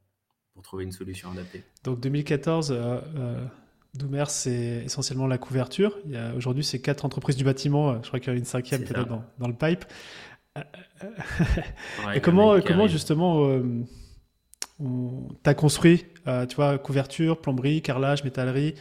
pour 0.53 0.63
trouver 0.63 0.85
une 0.85 0.93
solution 0.93 1.33
adaptée. 1.33 1.65
Donc 1.83 2.01
2014, 2.01 2.71
euh, 2.71 3.01
euh, 3.17 3.47
Doumer 3.95 4.25
c'est 4.29 4.83
essentiellement 4.85 5.27
la 5.27 5.39
couverture. 5.39 5.99
Aujourd'hui 6.37 6.65
c'est 6.65 6.81
quatre 6.81 7.05
entreprises 7.05 7.37
du 7.37 7.45
bâtiment, 7.45 7.91
euh, 7.91 7.99
je 8.03 8.09
crois 8.09 8.21
qu'il 8.21 8.33
y 8.33 8.37
a 8.37 8.39
une 8.39 8.45
cinquième 8.45 8.83
peut-être 8.83 9.09
dans, 9.09 9.25
dans, 9.39 9.49
le 9.49 9.55
pipe. 9.55 9.85
Euh, 10.59 10.63
et 12.15 12.21
comment, 12.21 12.61
comment 12.61 12.87
justement 12.87 13.47
on 14.81 15.29
t'a 15.43 15.55
construit, 15.55 16.07
tu 16.49 16.57
vois, 16.57 16.79
couverture, 16.79 17.41
plomberie, 17.41 17.83
carrelage, 17.83 18.25
métallerie. 18.25 18.75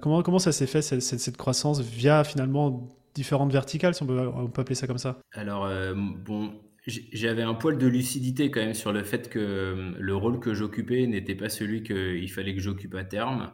comment, 0.00 0.22
comment 0.22 0.38
ça 0.38 0.52
s'est 0.52 0.66
fait 0.66 0.82
cette, 0.82 1.02
cette, 1.02 1.36
croissance 1.36 1.80
via 1.80 2.22
finalement 2.22 2.88
différentes 3.14 3.52
verticales, 3.52 3.94
si 3.94 4.02
on 4.02 4.06
peut, 4.06 4.60
appeler 4.60 4.74
ça 4.74 4.86
comme 4.86 4.98
ça? 4.98 5.20
Alors, 5.32 5.64
euh, 5.64 5.94
bon, 5.94 6.52
j'avais 6.86 7.42
un 7.42 7.54
poil 7.54 7.78
de 7.78 7.86
lucidité 7.86 8.50
quand 8.50 8.60
même 8.60 8.74
sur 8.74 8.92
le 8.92 9.04
fait 9.04 9.30
que 9.30 9.38
euh, 9.38 9.92
le 9.98 10.14
rôle 10.16 10.40
que 10.40 10.52
j'occupais 10.52 11.06
n'était 11.06 11.34
pas 11.34 11.48
celui 11.48 11.82
qu'il 11.82 12.30
fallait 12.30 12.54
que 12.54 12.60
j'occupe 12.60 12.94
à 12.94 13.04
terme. 13.04 13.52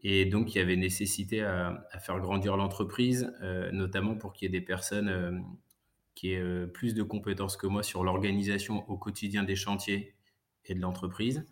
Et 0.00 0.24
donc, 0.24 0.54
il 0.54 0.58
y 0.58 0.60
avait 0.60 0.76
nécessité 0.76 1.42
à, 1.42 1.86
faire 2.00 2.20
grandir 2.20 2.56
l'entreprise, 2.56 3.32
euh, 3.42 3.70
notamment 3.72 4.16
pour 4.16 4.32
qu'il 4.32 4.46
y 4.46 4.48
ait 4.48 4.60
des 4.60 4.64
personnes 4.64 5.44
qui 6.14 6.32
aient 6.32 6.66
plus 6.68 6.94
de 6.94 7.02
compétences 7.02 7.56
que 7.56 7.66
moi 7.66 7.82
sur 7.82 8.04
l'organisation 8.04 8.88
au 8.88 8.96
quotidien 8.96 9.42
des 9.42 9.56
chantiers 9.56 10.14
et 10.64 10.74
de 10.74 10.80
l'entreprise. 10.80 11.44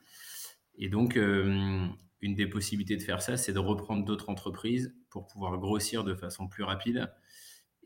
Et 0.76 0.88
donc, 0.88 1.16
une 1.16 2.34
des 2.34 2.46
possibilités 2.46 2.96
de 2.96 3.02
faire 3.02 3.22
ça, 3.22 3.36
c'est 3.36 3.52
de 3.52 3.58
reprendre 3.58 4.04
d'autres 4.04 4.30
entreprises 4.30 4.94
pour 5.10 5.26
pouvoir 5.26 5.58
grossir 5.58 6.04
de 6.04 6.14
façon 6.14 6.48
plus 6.48 6.64
rapide 6.64 7.08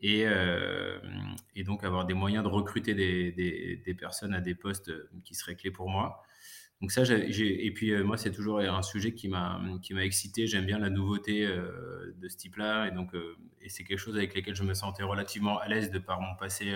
et, 0.01 0.23
euh, 0.25 0.99
donc 1.65 1.83
avoir 1.83 2.05
des 2.05 2.13
moyens 2.13 2.43
de 2.43 2.49
recruter 2.49 2.93
des, 2.95 3.95
personnes 3.97 4.33
à 4.33 4.41
des 4.41 4.55
postes 4.55 4.91
qui 5.23 5.35
seraient 5.35 5.55
clés 5.55 5.71
pour 5.71 5.89
moi. 5.89 6.23
Donc 6.81 6.91
ça, 6.91 7.03
et 7.03 7.71
puis 7.71 7.91
euh, 7.91 8.03
moi, 8.03 8.17
c'est 8.17 8.31
toujours 8.31 8.59
un 8.59 8.81
sujet 8.81 9.13
qui 9.13 9.27
m'a 9.27 9.59
excité. 10.01 10.47
J'aime 10.47 10.65
bien 10.65 10.79
la 10.79 10.89
nouveauté 10.89 11.45
euh, 11.45 12.15
de 12.17 12.29
ce 12.29 12.37
type-là, 12.37 12.87
et 12.87 12.91
donc 12.91 13.11
et 13.61 13.69
c'est 13.69 13.83
quelque 13.83 13.99
chose 13.99 14.15
avec 14.15 14.33
lequel 14.33 14.55
je 14.55 14.63
me 14.63 14.73
sentais 14.73 15.03
relativement 15.03 15.59
à 15.59 15.67
l'aise 15.67 15.91
de 15.91 15.99
par 15.99 16.21
mon 16.21 16.35
passé 16.35 16.73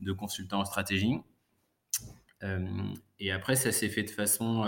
de 0.00 0.12
consultant 0.12 0.60
en 0.60 0.64
stratégie. 0.64 1.16
et 3.18 3.32
après, 3.32 3.56
ça 3.56 3.72
s'est 3.72 3.88
fait 3.88 4.04
de 4.04 4.10
façon 4.10 4.64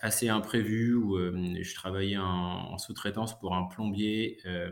assez 0.00 0.28
imprévu 0.28 0.94
où 0.94 1.16
euh, 1.16 1.56
je 1.60 1.74
travaillais 1.74 2.16
en, 2.16 2.76
sous-traitance 2.78 3.38
pour 3.38 3.54
un 3.54 3.64
plombier 3.64 4.38
euh, 4.46 4.70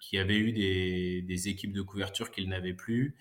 qui 0.00 0.18
avait 0.18 0.38
eu 0.38 0.52
des, 0.52 1.48
équipes 1.48 1.72
de 1.72 1.82
couverture 1.82 2.30
qu'il 2.30 2.48
n'avait 2.48 2.74
plus. 2.74 3.16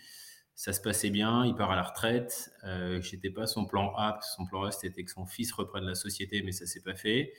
Ça 0.61 0.73
se 0.73 0.79
passait 0.79 1.09
bien, 1.09 1.43
il 1.43 1.55
part 1.55 1.71
à 1.71 1.75
la 1.75 1.81
retraite. 1.81 2.53
Euh, 2.65 3.01
j'étais 3.01 3.31
pas 3.31 3.47
son 3.47 3.65
plan 3.65 3.95
A, 3.95 4.13
parce 4.13 4.29
que 4.29 4.35
son 4.35 4.45
plan 4.45 4.61
A 4.61 4.71
c'était 4.71 5.03
que 5.03 5.09
son 5.09 5.25
fils 5.25 5.51
reprenne 5.53 5.85
la 5.85 5.95
société, 5.95 6.43
mais 6.43 6.51
ça 6.51 6.67
s'est 6.67 6.83
pas 6.83 6.93
fait. 6.93 7.33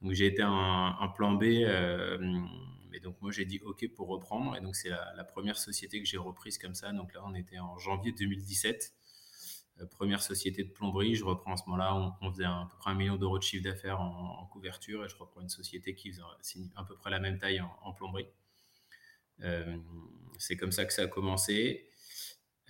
Donc 0.00 0.12
j'ai 0.12 0.24
été 0.24 0.40
un, 0.40 0.96
un, 0.98 1.08
plan 1.08 1.32
B, 1.32 1.42
euh, 1.42 2.16
mais 2.90 2.98
donc 2.98 3.20
moi 3.20 3.30
j'ai 3.30 3.44
dit 3.44 3.60
OK 3.62 3.86
pour 3.94 4.08
reprendre. 4.08 4.56
Et 4.56 4.62
donc 4.62 4.74
c'est 4.74 4.88
la, 4.88 5.22
première 5.22 5.58
société 5.58 6.00
que 6.00 6.08
j'ai 6.08 6.16
reprise 6.16 6.56
comme 6.56 6.74
ça. 6.74 6.90
Donc 6.92 7.12
là 7.12 7.20
on 7.26 7.34
était 7.34 7.58
en 7.58 7.76
janvier 7.76 8.12
2017. 8.12 8.94
Euh, 9.82 9.86
première 9.86 10.22
société 10.22 10.64
de 10.64 10.70
plomberie, 10.70 11.14
je 11.14 11.26
reprends 11.26 11.52
à 11.52 11.56
ce 11.58 11.64
moment-là, 11.66 12.14
on, 12.22 12.30
faisait 12.32 12.44
à 12.44 12.66
peu 12.70 12.78
près 12.78 12.92
un 12.92 12.94
million 12.94 13.16
d'euros 13.16 13.36
de 13.38 13.42
chiffre 13.42 13.64
d'affaires 13.64 14.00
en, 14.00 14.46
couverture 14.46 15.04
et 15.04 15.10
je 15.10 15.16
reprends 15.16 15.42
une 15.42 15.50
société 15.50 15.94
qui 15.94 16.10
faisait 16.10 16.22
à 16.74 16.84
peu 16.84 16.96
près 16.96 17.10
la 17.10 17.20
même 17.20 17.36
taille 17.36 17.60
en, 17.60 17.70
en 17.82 17.92
plomberie. 17.92 18.28
Euh, 19.42 19.76
c'est 20.38 20.56
comme 20.56 20.72
ça 20.72 20.86
que 20.86 20.92
ça 20.94 21.02
a 21.02 21.06
commencé. 21.06 21.91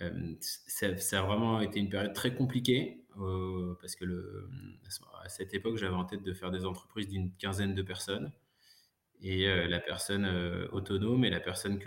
Euh, 0.03 0.35
ça, 0.39 1.19
a 1.19 1.21
vraiment 1.23 1.61
été 1.61 1.79
une 1.79 1.89
période 1.89 2.13
très 2.13 2.33
compliquée 2.35 3.05
euh, 3.19 3.75
parce 3.81 3.95
que 3.95 4.05
à 5.23 5.29
cette 5.29 5.53
époque, 5.53 5.77
j'avais 5.77 5.95
en 5.95 6.05
tête 6.05 6.23
de 6.23 6.33
faire 6.33 6.51
des 6.51 6.65
entreprises 6.65 7.07
d'une 7.07 7.31
quinzaine 7.35 7.75
de 7.75 7.81
personnes. 7.81 8.31
Et 9.21 9.47
euh, 9.47 9.67
la 9.67 9.79
personne 9.79 10.25
autonome 10.71 11.23
et 11.23 11.29
la 11.29 11.39
personne 11.39 11.79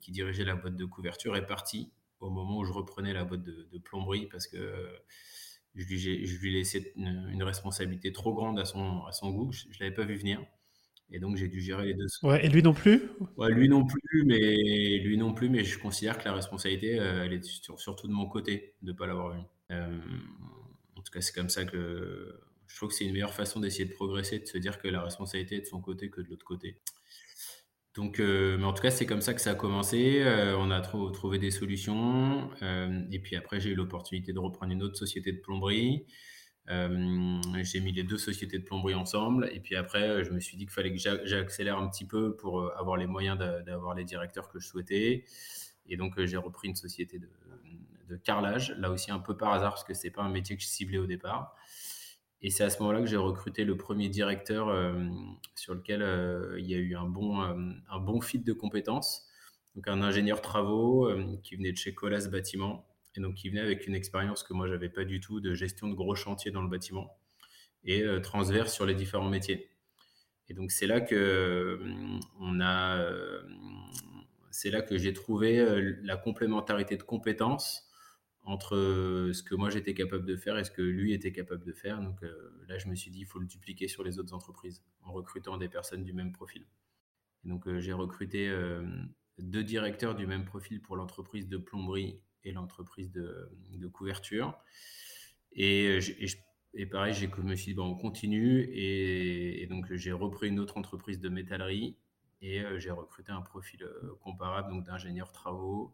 qui 0.00 0.10
dirigeait 0.12 0.44
la 0.44 0.54
boîte 0.54 0.76
de 0.76 0.84
couverture 0.84 1.36
est 1.36 1.46
partie 1.46 1.90
au 2.20 2.30
moment 2.30 2.58
où 2.58 2.64
je 2.64 2.72
reprenais 2.72 3.12
la 3.12 3.24
boîte 3.24 3.42
de, 3.42 3.78
plomberie 3.78 4.26
parce 4.26 4.46
que 4.46 4.88
je 5.74 5.86
lui, 5.86 5.98
je 5.98 6.38
lui 6.40 6.52
laissais 6.52 6.92
une, 6.96 7.28
une, 7.32 7.42
responsabilité 7.42 8.12
trop 8.12 8.34
grande 8.34 8.58
à 8.58 8.64
son, 8.64 9.04
à 9.04 9.12
son 9.12 9.30
goût. 9.30 9.52
Je 9.52 9.66
ne 9.66 9.72
l'avais 9.80 9.94
pas 9.94 10.04
vu 10.04 10.16
venir. 10.16 10.40
Et 11.10 11.20
donc 11.20 11.36
j'ai 11.36 11.48
dû 11.48 11.60
gérer 11.60 11.86
les 11.86 11.94
deux. 11.94 12.06
Ouais, 12.22 12.44
et 12.44 12.48
lui 12.48 12.62
non 12.62 12.74
plus 12.74 13.10
ouais, 13.36 13.50
Lui 13.50 13.68
non 13.68 13.86
plus, 13.86 14.24
mais 14.26 14.98
lui 14.98 15.16
non 15.16 15.32
plus, 15.32 15.48
mais 15.48 15.64
je 15.64 15.78
considère 15.78 16.18
que 16.18 16.24
la 16.24 16.34
responsabilité, 16.34 17.00
euh, 17.00 17.24
elle 17.24 17.32
est 17.32 17.44
sur, 17.44 17.80
surtout 17.80 18.08
de 18.08 18.12
mon 18.12 18.26
côté 18.26 18.74
de 18.82 18.92
ne 18.92 18.96
pas 18.96 19.06
l'avoir 19.06 19.34
eu. 19.34 19.40
Euh, 19.70 19.98
en 20.96 21.02
tout 21.02 21.12
cas, 21.12 21.20
c'est 21.20 21.34
comme 21.34 21.48
ça 21.48 21.64
que 21.64 22.38
je 22.66 22.76
trouve 22.76 22.90
que 22.90 22.94
c'est 22.94 23.06
une 23.06 23.12
meilleure 23.12 23.32
façon 23.32 23.60
d'essayer 23.60 23.86
de 23.86 23.94
progresser, 23.94 24.38
de 24.38 24.46
se 24.46 24.58
dire 24.58 24.78
que 24.78 24.88
la 24.88 25.02
responsabilité 25.02 25.56
est 25.56 25.60
de 25.60 25.66
son 25.66 25.80
côté 25.80 26.10
que 26.10 26.20
de 26.20 26.28
l'autre 26.28 26.44
côté. 26.44 26.76
Donc, 27.94 28.20
euh, 28.20 28.58
mais 28.58 28.64
en 28.64 28.74
tout 28.74 28.82
cas, 28.82 28.90
c'est 28.90 29.06
comme 29.06 29.22
ça 29.22 29.32
que 29.32 29.40
ça 29.40 29.52
a 29.52 29.54
commencé. 29.54 30.22
On 30.58 30.70
a 30.70 30.80
trouvé 30.80 31.38
des 31.38 31.50
solutions. 31.50 32.50
Et 33.10 33.18
puis 33.18 33.34
après, 33.34 33.60
j'ai 33.60 33.70
eu 33.70 33.74
l'opportunité 33.74 34.32
de 34.34 34.38
reprendre 34.38 34.72
une 34.72 34.82
autre 34.82 34.96
société 34.96 35.32
de 35.32 35.38
plomberie. 35.38 36.04
Euh, 36.70 37.40
j'ai 37.62 37.80
mis 37.80 37.92
les 37.92 38.02
deux 38.02 38.18
sociétés 38.18 38.58
de 38.58 38.64
plomberie 38.64 38.94
ensemble. 38.94 39.48
Et 39.52 39.60
puis 39.60 39.76
après, 39.76 40.24
je 40.24 40.30
me 40.32 40.40
suis 40.40 40.56
dit 40.56 40.64
qu'il 40.64 40.72
fallait 40.72 40.92
que 40.92 40.98
j'accélère 40.98 41.78
un 41.78 41.88
petit 41.88 42.04
peu 42.04 42.36
pour 42.36 42.60
euh, 42.60 42.70
avoir 42.76 42.96
les 42.96 43.06
moyens 43.06 43.38
d'avoir 43.38 43.94
les 43.94 44.04
directeurs 44.04 44.48
que 44.48 44.58
je 44.60 44.68
souhaitais. 44.68 45.24
Et 45.88 45.96
donc, 45.96 46.18
euh, 46.18 46.26
j'ai 46.26 46.36
repris 46.36 46.68
une 46.68 46.76
société 46.76 47.18
de, 47.18 47.28
carrelage, 48.24 48.74
là 48.78 48.90
aussi 48.90 49.10
un 49.10 49.18
peu 49.18 49.36
par 49.36 49.52
hasard, 49.52 49.72
parce 49.72 49.84
que 49.84 49.92
c'est 49.92 50.10
pas 50.10 50.22
un 50.22 50.30
métier 50.30 50.56
que 50.56 50.62
je 50.62 50.68
ciblais 50.68 50.96
au 50.96 51.06
départ. 51.06 51.54
Et 52.40 52.50
c'est 52.50 52.64
à 52.64 52.70
ce 52.70 52.78
moment-là 52.80 53.00
que 53.00 53.06
j'ai 53.06 53.16
recruté 53.16 53.64
le 53.64 53.76
premier 53.76 54.08
directeur 54.08 54.68
euh, 54.68 54.92
sur 55.56 55.74
lequel 55.74 56.02
euh, 56.02 56.56
il 56.58 56.66
y 56.66 56.74
a 56.74 56.78
eu 56.78 56.94
un 56.94 57.04
bon, 57.04 57.42
euh, 57.42 57.72
un 57.90 58.20
fit 58.20 58.38
de 58.38 58.52
compétences. 58.52 59.26
Donc, 59.74 59.88
un 59.88 60.02
ingénieur 60.02 60.40
travaux 60.40 61.08
qui 61.42 61.56
venait 61.56 61.70
de 61.70 61.76
chez 61.76 61.94
Colas 61.94 62.26
Bâtiment 62.30 62.87
et 63.18 63.20
donc 63.20 63.34
qui 63.34 63.48
venait 63.48 63.60
avec 63.60 63.86
une 63.86 63.96
expérience 63.96 64.44
que 64.44 64.52
moi 64.52 64.68
j'avais 64.68 64.88
pas 64.88 65.04
du 65.04 65.20
tout 65.20 65.40
de 65.40 65.52
gestion 65.52 65.88
de 65.88 65.94
gros 65.94 66.14
chantiers 66.14 66.52
dans 66.52 66.62
le 66.62 66.68
bâtiment 66.68 67.18
et 67.82 68.02
euh, 68.02 68.20
transverse 68.20 68.72
sur 68.72 68.86
les 68.86 68.94
différents 68.94 69.28
métiers. 69.28 69.70
Et 70.48 70.54
donc 70.54 70.70
c'est 70.70 70.86
là 70.86 71.00
que 71.00 71.14
euh, 71.16 72.18
on 72.38 72.60
a, 72.60 72.98
euh, 73.00 73.42
c'est 74.52 74.70
là 74.70 74.82
que 74.82 74.96
j'ai 74.96 75.12
trouvé 75.12 75.96
la 76.02 76.16
complémentarité 76.16 76.96
de 76.96 77.02
compétences 77.02 77.88
entre 78.44 79.30
ce 79.32 79.42
que 79.42 79.54
moi 79.56 79.68
j'étais 79.68 79.94
capable 79.94 80.24
de 80.24 80.36
faire 80.36 80.56
et 80.56 80.64
ce 80.64 80.70
que 80.70 80.80
lui 80.80 81.12
était 81.12 81.32
capable 81.32 81.64
de 81.64 81.72
faire. 81.72 82.00
Donc 82.00 82.22
là, 82.66 82.78
je 82.78 82.88
me 82.88 82.94
suis 82.94 83.10
dit, 83.10 83.20
il 83.20 83.26
faut 83.26 83.38
le 83.38 83.46
dupliquer 83.46 83.88
sur 83.88 84.02
les 84.02 84.18
autres 84.18 84.32
entreprises 84.32 84.82
en 85.02 85.12
recrutant 85.12 85.58
des 85.58 85.68
personnes 85.68 86.02
du 86.02 86.14
même 86.14 86.32
profil. 86.32 86.64
Et 87.44 87.48
donc 87.48 87.68
j'ai 87.78 87.92
recruté 87.92 88.50
deux 89.38 89.64
directeurs 89.64 90.14
du 90.14 90.26
même 90.26 90.46
profil 90.46 90.80
pour 90.80 90.96
l'entreprise 90.96 91.46
de 91.46 91.58
plomberie 91.58 92.22
et 92.44 92.52
l'entreprise 92.52 93.10
de, 93.10 93.50
couverture. 93.92 94.58
Et, 95.52 95.98
et, 96.20 96.28
et 96.74 96.86
pareil, 96.86 97.14
j'ai 97.14 97.26
me 97.26 97.54
suis 97.54 97.72
dit, 97.72 97.74
bon, 97.74 97.86
on 97.86 97.96
continue. 97.96 98.68
Et, 98.72 99.66
donc, 99.66 99.92
j'ai 99.94 100.12
repris 100.12 100.48
une 100.48 100.60
autre 100.60 100.76
entreprise 100.76 101.20
de 101.20 101.28
métallerie 101.28 101.96
et 102.40 102.60
euh, 102.60 102.78
j'ai 102.78 102.90
recruté 102.90 103.32
un 103.32 103.40
profil 103.40 103.82
euh, 103.82 104.16
comparable, 104.20 104.70
donc 104.70 104.84
d'ingénieur 104.84 105.32
travaux, 105.32 105.92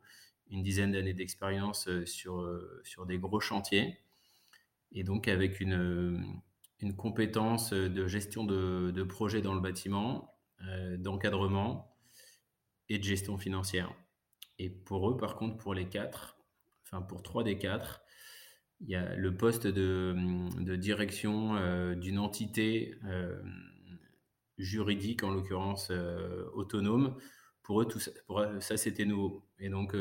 une 0.50 0.62
dizaine 0.62 0.92
d'années 0.92 1.14
d'expérience 1.14 1.88
euh, 1.88 2.04
sur, 2.04 2.46
sur 2.82 3.06
des 3.06 3.18
gros 3.18 3.40
chantiers. 3.40 3.98
Et 4.92 5.04
donc, 5.04 5.26
avec 5.28 5.60
une, 5.60 6.42
une 6.80 6.94
compétence 6.94 7.72
de 7.72 8.06
gestion 8.06 8.44
de, 8.44 8.90
de 8.90 9.02
projet 9.02 9.40
dans 9.42 9.54
le 9.54 9.60
bâtiment, 9.60 10.30
d'encadrement 10.98 11.94
et 12.88 12.98
de 12.98 13.04
gestion 13.04 13.36
financière. 13.36 13.92
Et 14.58 14.70
pour 14.70 15.10
eux, 15.10 15.16
par 15.16 15.36
contre, 15.36 15.58
pour 15.58 15.74
les 15.74 15.88
quatre, 15.88 16.33
enfin 16.84 17.02
pour 17.02 17.22
trois 17.22 17.44
des 17.44 17.58
quatre, 17.58 18.04
il 18.80 18.88
y 18.88 18.96
a 18.96 19.14
le 19.14 19.36
poste 19.36 19.66
de, 19.66 20.14
de 20.60 20.76
direction 20.76 21.56
euh, 21.56 21.94
d'une 21.94 22.18
entité 22.18 22.94
euh, 23.06 23.40
juridique, 24.58 25.22
en 25.22 25.30
l'occurrence 25.30 25.88
euh, 25.90 26.44
autonome. 26.54 27.16
Pour 27.62 27.80
eux, 27.80 27.86
tout 27.86 27.98
ça, 27.98 28.10
pour 28.26 28.44
ça 28.60 28.76
c'était 28.76 29.06
nouveau. 29.06 29.48
Et 29.58 29.70
donc, 29.70 29.96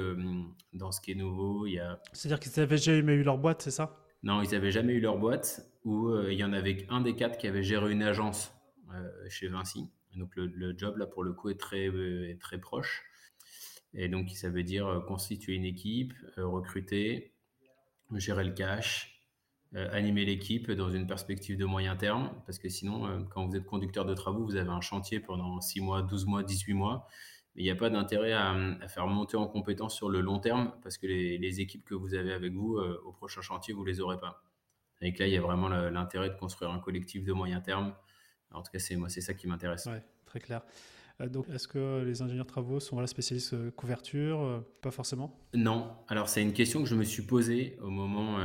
dans 0.74 0.92
ce 0.92 1.00
qui 1.00 1.12
est 1.12 1.16
nouveau, 1.16 1.66
il 1.66 1.76
y 1.76 1.80
a. 1.80 2.02
C'est-à-dire 2.12 2.42
qu'ils 2.42 2.52
n'avaient 2.60 2.78
jamais 2.78 3.14
eu 3.14 3.24
leur 3.24 3.38
boîte, 3.38 3.62
c'est 3.62 3.72
ça? 3.72 4.04
Non, 4.22 4.42
ils 4.42 4.52
n'avaient 4.52 4.72
jamais 4.72 4.92
eu 4.92 5.00
leur 5.00 5.18
boîte, 5.18 5.62
où 5.86 6.10
euh, 6.10 6.34
il 6.34 6.38
y 6.38 6.44
en 6.44 6.52
avait 6.52 6.86
un 6.90 7.00
des 7.00 7.16
quatre 7.16 7.38
qui 7.38 7.48
avait 7.48 7.64
géré 7.64 7.94
une 7.94 8.04
agence 8.04 8.52
chez 9.30 9.48
Vinci. 9.48 9.90
Et 10.14 10.20
donc, 10.20 10.36
le, 10.36 10.46
le, 10.46 10.78
job, 10.78 10.98
là, 10.98 11.08
pour 11.08 11.24
le 11.24 11.32
coup, 11.32 11.50
est 11.50 11.60
très, 11.60 11.86
est 11.86 12.40
très 12.40 12.60
proche. 12.60 13.02
Et 13.94 14.08
donc, 14.08 14.30
ça 14.32 14.50
veut 14.50 14.64
dire 14.64 14.88
euh, 14.88 15.00
constituer 15.00 15.54
une 15.54 15.66
équipe, 15.66 16.14
euh, 16.38 16.48
recruter, 16.48 17.34
gérer 18.16 18.44
le 18.44 18.54
cash, 18.54 19.22
euh, 19.76 19.90
animer 19.92 20.26
l'équipe 20.26 20.72
dans 20.72 20.90
une 20.90 21.08
perspective 21.08 21.58
de 21.58 21.66
moyen 21.66 21.96
terme. 21.96 22.32
Parce 22.46 22.60
que 22.60 22.70
sinon, 22.70 23.26
quand 23.30 23.46
vous 23.46 23.56
êtes 23.56 23.66
conducteur 23.66 24.06
de 24.06 24.14
travaux, 24.14 24.44
vous 24.44 24.56
avez 24.56 24.70
un 24.70 24.82
chantier 24.82 25.20
pendant 25.20 25.62
6 25.62 25.82
mois, 25.82 26.02
12 26.02 26.26
mois, 26.26 26.44
18 26.44 26.74
mois. 26.74 27.08
Il 27.56 27.64
n'y 27.64 27.70
a 27.70 27.76
pas 27.76 27.92
d'intérêt 27.92 28.34
à, 28.34 28.56
faire 28.88 29.06
monter 29.06 29.38
en 29.38 29.48
compétence 29.48 29.96
sur 29.96 30.10
le 30.10 30.22
long 30.22 30.40
terme 30.40 30.74
parce 30.82 30.98
que 30.98 31.06
les, 31.06 31.62
équipes 31.62 31.86
que 31.86 31.94
vous 31.94 32.16
avez 32.16 32.34
avec 32.34 32.52
vous 32.52 32.80
au 32.80 33.12
prochain 33.12 33.42
chantier, 33.42 33.76
vous 33.76 33.84
ne 33.84 33.90
les 33.90 34.00
aurez 34.00 34.18
pas. 34.18 34.44
Et 35.02 35.12
là, 35.12 35.28
il 35.28 35.34
y 35.34 35.38
a 35.38 35.42
vraiment 35.42 35.70
l'intérêt 35.70 36.30
de 36.32 36.36
construire 36.36 36.72
un 36.72 36.80
collectif 36.80 37.24
de 37.24 37.32
moyen 37.32 37.62
terme. 37.62 37.94
En 38.52 38.64
tout 38.64 38.72
cas, 38.72 38.80
c'est 38.80 38.96
moi, 38.96 39.10
c'est 39.10 39.22
ça 39.22 39.36
qui 39.36 39.48
m'intéresse. 39.48 39.86
Ouais, 39.86 40.04
très 40.26 40.40
clair. 40.40 40.64
Euh, 41.24 41.30
donc, 41.30 41.50
est-ce 41.50 41.68
que 41.68 42.04
les 42.04 42.22
ingénieurs 42.22 42.46
travaux 42.46 42.80
sont 42.80 43.00
la 43.00 43.08
spécialistes 43.08 43.54
euh, 43.54 43.72
couverture 43.72 44.42
euh, 44.42 44.60
Pas 44.82 44.92
forcément? 44.92 45.40
Non. 45.54 45.92
Alors, 46.08 46.30
c'est 46.30 46.42
une 46.42 46.54
question 46.54 46.84
que 46.84 46.90
je 46.90 46.96
me 46.96 47.04
suis 47.04 47.24
posée 47.24 47.78
au 47.82 47.90
moment, 47.90 48.38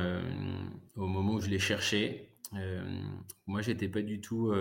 où 0.96 1.40
je 1.40 1.48
l'ai 1.48 1.58
cherché. 1.58 2.30
Euh, 2.54 2.82
moi, 3.46 3.62
j'étais 3.62 3.88
pas 3.88 4.02
du 4.02 4.20
tout 4.20 4.52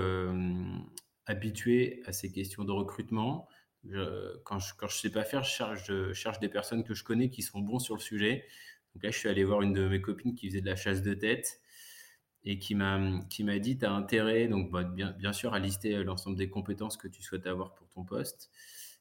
habitué 1.25 2.01
à 2.05 2.13
ces 2.13 2.31
questions 2.31 2.63
de 2.63 2.71
recrutement. 2.71 3.47
Je, 3.89 4.37
quand 4.43 4.59
je 4.59 4.73
je 4.89 4.95
sais 4.95 5.11
pas 5.11 5.23
faire, 5.23 5.43
je 5.43 5.51
cherche, 5.51 5.85
je 5.85 6.13
cherche 6.13 6.39
des 6.39 6.49
personnes 6.49 6.83
que 6.83 6.93
je 6.93 7.03
connais 7.03 7.29
qui 7.29 7.41
sont 7.41 7.59
bons 7.59 7.79
sur 7.79 7.95
le 7.95 8.01
sujet. 8.01 8.45
Donc 8.93 9.03
là, 9.03 9.11
je 9.11 9.17
suis 9.17 9.29
allé 9.29 9.43
voir 9.43 9.61
une 9.61 9.73
de 9.73 9.87
mes 9.87 10.01
copines 10.01 10.35
qui 10.35 10.47
faisait 10.47 10.61
de 10.61 10.65
la 10.65 10.75
chasse 10.75 11.01
de 11.01 11.13
tête 11.13 11.61
et 12.49 12.59
qui 12.59 12.75
m'a 12.75 13.19
qui 13.29 13.43
m'a 13.43 13.59
dit 13.59 13.77
tu 13.77 13.85
as 13.85 13.91
intérêt 13.91 14.47
donc 14.47 14.71
bah, 14.71 14.83
bien 14.83 15.11
bien 15.11 15.33
sûr 15.33 15.53
à 15.53 15.59
lister 15.59 16.03
l'ensemble 16.03 16.37
des 16.37 16.49
compétences 16.49 16.95
que 16.95 17.09
tu 17.09 17.21
souhaites 17.21 17.45
avoir 17.45 17.73
pour 17.75 17.89
ton 17.89 18.03
poste 18.03 18.49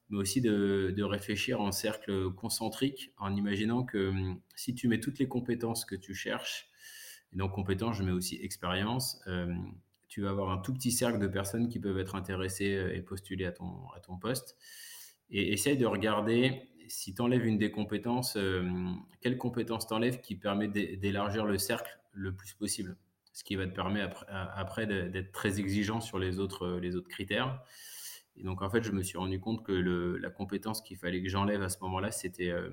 mais 0.09 0.19
aussi 0.19 0.41
de, 0.41 0.93
de 0.97 1.03
réfléchir 1.03 1.61
en 1.61 1.73
cercle 1.73 2.31
concentrique 2.33 3.13
en 3.19 3.35
imaginant 3.35 3.85
que 3.85 4.13
si 4.57 4.75
tu 4.75 4.89
mets 4.89 5.01
toutes 5.01 5.19
les 5.21 5.29
compétences 5.29 5.85
que 5.85 5.95
tu 5.95 6.13
cherches 6.13 6.69
et 7.33 7.37
donc 7.37 7.53
compétences 7.53 7.97
je 7.97 8.03
mets 8.03 8.13
aussi 8.13 8.37
expérience 8.43 9.21
euh, 9.29 9.55
tu 10.09 10.23
vas 10.23 10.31
avoir 10.31 10.51
un 10.51 10.59
tout 10.59 10.73
petit 10.73 10.91
cercle 10.93 11.19
de 11.19 11.27
personnes 11.29 11.69
qui 11.69 11.79
peuvent 11.79 11.99
être 11.99 12.15
intéressées 12.15 12.91
et 12.95 13.01
postuler 13.03 13.45
à 13.45 13.53
ton 13.53 13.89
à 13.95 14.01
ton 14.01 14.17
poste. 14.17 14.57
Et 15.31 15.53
essaye 15.53 15.77
de 15.77 15.85
regarder 15.85 16.63
si 16.89 17.13
tu 17.13 17.21
enlèves 17.21 17.45
une 17.45 17.59
des 17.59 17.73
compétences 17.73 18.37
euh, 18.37 18.65
quelle 19.21 19.37
compétence 19.37 19.89
t'enlèves 19.89 20.21
qui 20.21 20.37
permet 20.37 20.69
d'élargir 20.69 21.45
le 21.45 21.59
cercle 21.59 21.99
le 22.13 22.33
plus 22.33 22.55
possible 22.55 22.97
ce 23.37 23.45
qui 23.45 23.55
va 23.55 23.67
te 23.67 23.75
permettre 23.75 24.25
après, 24.29 24.87
après 24.87 24.87
d'être 24.87 25.31
très 25.31 25.61
exigeant 25.61 26.01
sur 26.01 26.19
les 26.19 26.39
autres, 26.39 26.79
les 26.81 26.97
autres 26.97 27.09
critères. 27.09 27.63
Et 28.35 28.43
donc, 28.43 28.63
en 28.63 28.71
fait, 28.71 28.83
je 28.83 28.93
me 28.93 29.03
suis 29.03 29.19
rendu 29.19 29.39
compte 29.39 29.63
que 29.63 29.73
le, 29.73 30.17
la 30.17 30.31
compétence 30.31 30.81
qu'il 30.81 30.97
fallait 30.97 31.23
que 31.23 31.29
j'enlève 31.29 31.61
à 31.63 31.69
ce 31.69 31.79
moment-là, 31.81 32.11
c'était 32.11 32.49
euh, 32.49 32.71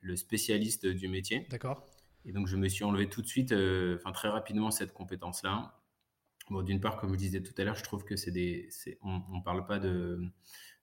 le 0.00 0.14
spécialiste 0.14 0.86
du 0.86 1.08
métier. 1.08 1.48
D'accord. 1.50 1.84
Et 2.24 2.30
donc, 2.30 2.46
je 2.46 2.56
me 2.56 2.68
suis 2.68 2.84
enlevé 2.84 3.08
tout 3.08 3.20
de 3.20 3.26
suite, 3.26 3.50
euh, 3.50 3.96
enfin 3.96 4.12
très 4.12 4.28
rapidement, 4.28 4.70
cette 4.70 4.92
compétence-là. 4.92 5.80
Bon, 6.50 6.62
d'une 6.62 6.80
part, 6.80 6.96
comme 6.96 7.12
je 7.12 7.18
disais 7.18 7.42
tout 7.42 7.54
à 7.58 7.64
l'heure, 7.64 7.74
je 7.74 7.82
trouve 7.82 8.04
que 8.04 8.14
c'est 8.14 8.30
des, 8.30 8.68
on, 9.02 9.22
on 9.32 9.42
parle 9.42 9.66
pas 9.66 9.80
de, 9.80 10.20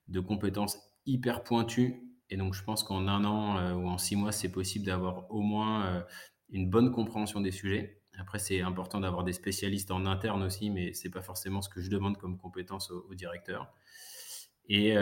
de 0.09 0.19
compétences 0.19 0.77
hyper 1.05 1.43
pointues 1.43 2.03
Et 2.29 2.35
donc, 2.35 2.55
je 2.55 2.63
pense 2.63 2.83
qu'en 2.83 3.07
un 3.07 3.23
an 3.23 3.73
ou 3.73 3.87
en 3.87 3.97
six 3.97 4.17
mois, 4.17 4.33
c'est 4.33 4.51
possible 4.51 4.85
d'avoir 4.85 5.31
au 5.31 5.41
moins 5.41 6.05
une 6.49 6.69
bonne 6.69 6.91
compréhension 6.91 7.39
des 7.39 7.51
sujets. 7.51 8.00
Après, 8.17 8.39
c'est 8.39 8.61
important 8.61 8.99
d'avoir 8.99 9.23
des 9.23 9.33
spécialistes 9.33 9.91
en 9.91 10.05
interne 10.05 10.43
aussi, 10.43 10.69
mais 10.69 10.93
c'est 10.93 11.09
pas 11.09 11.21
forcément 11.21 11.61
ce 11.61 11.69
que 11.69 11.81
je 11.81 11.89
demande 11.89 12.17
comme 12.17 12.37
compétence 12.37 12.91
au, 12.91 13.13
directeur. 13.15 13.73
Et 14.67 14.93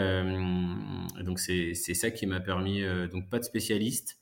donc, 1.22 1.38
c'est 1.38 1.74
ça 1.74 2.10
qui 2.10 2.26
m'a 2.26 2.40
permis, 2.40 2.82
donc 3.10 3.28
pas 3.28 3.38
de 3.38 3.44
spécialiste, 3.44 4.20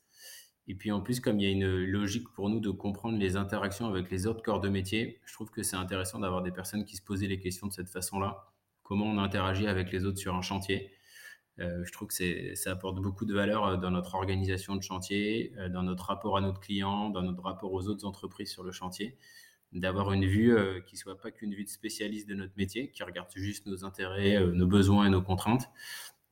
et 0.69 0.75
puis 0.75 0.91
en 0.91 1.01
plus, 1.01 1.19
comme 1.19 1.39
il 1.39 1.43
y 1.43 1.47
a 1.47 1.51
une 1.51 1.83
logique 1.85 2.29
pour 2.29 2.47
nous 2.47 2.59
de 2.59 2.69
comprendre 2.69 3.17
les 3.17 3.35
interactions 3.35 3.87
avec 3.87 4.11
les 4.11 4.27
autres 4.27 4.43
corps 4.43 4.61
de 4.61 4.69
métier, 4.69 5.19
je 5.25 5.33
trouve 5.33 5.49
que 5.49 5.63
c'est 5.63 5.75
intéressant 5.75 6.19
d'avoir 6.19 6.43
des 6.43 6.51
personnes 6.51 6.85
qui 6.85 6.95
se 6.95 7.01
posaient 7.01 7.27
les 7.27 7.39
questions 7.39 7.65
de 7.65 7.73
cette 7.73 7.89
façon-là. 7.89 8.53
Comment 8.83 9.05
on 9.05 9.17
interagit 9.17 9.65
avec 9.65 9.91
les 9.91 10.05
autres 10.05 10.19
sur 10.19 10.35
un 10.35 10.43
chantier. 10.43 10.91
Euh, 11.59 11.83
je 11.83 11.91
trouve 11.91 12.07
que 12.07 12.55
ça 12.55 12.71
apporte 12.71 13.01
beaucoup 13.01 13.25
de 13.25 13.33
valeur 13.33 13.65
euh, 13.65 13.77
dans 13.77 13.91
notre 13.91 14.15
organisation 14.15 14.75
de 14.75 14.83
chantier, 14.83 15.53
euh, 15.57 15.69
dans 15.69 15.83
notre 15.83 16.05
rapport 16.05 16.37
à 16.37 16.41
notre 16.41 16.59
client, 16.59 17.09
dans 17.09 17.21
notre 17.21 17.43
rapport 17.43 17.73
aux 17.73 17.87
autres 17.87 18.05
entreprises 18.05 18.49
sur 18.49 18.63
le 18.63 18.71
chantier, 18.71 19.17
d'avoir 19.73 20.13
une 20.13 20.25
vue 20.25 20.57
qui 20.87 20.97
soit 20.97 21.15
pas 21.15 21.29
qu'une 21.29 21.53
vue 21.53 21.63
de 21.63 21.69
spécialiste 21.69 22.27
de 22.27 22.33
notre 22.33 22.53
métier, 22.57 22.89
qui 22.89 23.03
regarde 23.03 23.29
juste 23.35 23.67
nos 23.67 23.85
intérêts, 23.85 24.43
nos 24.47 24.65
besoins 24.65 25.05
et 25.05 25.09
nos 25.11 25.21
contraintes, 25.21 25.69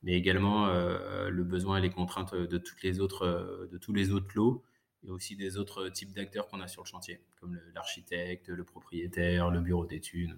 mais 0.02 0.14
également 0.14 0.66
le 0.66 1.44
besoin 1.44 1.76
et 1.76 1.80
les 1.80 1.90
contraintes 1.90 2.34
de 2.34 2.58
toutes 2.58 2.82
les 2.82 2.98
autres, 2.98 3.68
de 3.70 3.78
tous 3.78 3.92
les 3.92 4.10
autres 4.10 4.26
lots 4.34 4.64
et 5.04 5.10
aussi 5.10 5.36
des 5.36 5.56
autres 5.56 5.88
types 5.88 6.12
d'acteurs 6.12 6.48
qu'on 6.48 6.60
a 6.60 6.66
sur 6.66 6.82
le 6.82 6.88
chantier, 6.88 7.20
comme 7.40 7.60
l'architecte, 7.76 8.48
le, 8.48 8.64
propriétaire, 8.64 9.50
le 9.50 9.60
bureau 9.60 9.86
d'études. 9.86 10.36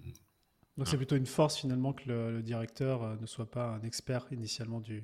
Donc 0.81 0.87
c'est 0.87 0.97
plutôt 0.97 1.15
une 1.15 1.27
force 1.27 1.57
finalement 1.57 1.93
que 1.93 2.09
le, 2.09 2.41
directeur 2.41 3.03
euh, 3.03 3.15
ne 3.21 3.27
soit 3.27 3.45
pas 3.45 3.67
un 3.67 3.83
expert 3.83 4.25
initialement 4.31 4.79
du, 4.79 5.03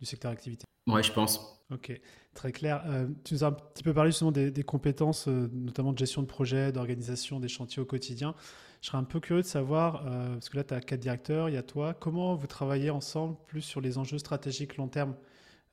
du 0.00 0.04
secteur 0.04 0.32
activité. 0.32 0.64
Ouais, 0.88 1.00
je 1.00 1.12
pense. 1.12 1.62
Ok, 1.70 1.92
très 2.34 2.50
clair. 2.50 2.84
tu 3.22 3.34
nous 3.34 3.44
as 3.44 3.46
un 3.46 3.52
petit 3.52 3.84
peu 3.84 3.94
parlé 3.94 4.10
justement 4.10 4.32
des, 4.32 4.50
des 4.50 4.64
compétences, 4.64 5.28
notamment 5.28 5.92
de 5.92 5.98
gestion 5.98 6.22
de 6.22 6.26
projet, 6.26 6.72
d'organisation 6.72 7.38
des 7.38 7.46
chantiers 7.46 7.80
au 7.80 7.84
quotidien. 7.84 8.34
Je 8.82 8.88
serais 8.88 8.98
un 8.98 9.04
peu 9.04 9.20
curieux 9.20 9.42
de 9.42 9.46
savoir, 9.46 10.04
euh, 10.08 10.34
parce 10.34 10.48
que 10.48 10.56
là, 10.56 10.64
tu 10.64 10.74
as 10.74 10.80
quatre 10.80 10.98
directeurs, 10.98 11.48
il 11.48 11.54
y 11.54 11.58
a 11.58 11.62
toi, 11.62 11.94
comment 11.94 12.34
vous 12.34 12.48
travaillez 12.48 12.90
ensemble 12.90 13.36
plus 13.46 13.62
sur 13.62 13.80
les 13.80 13.98
enjeux 13.98 14.18
stratégiques 14.18 14.76
long 14.76 14.88
terme 14.88 15.14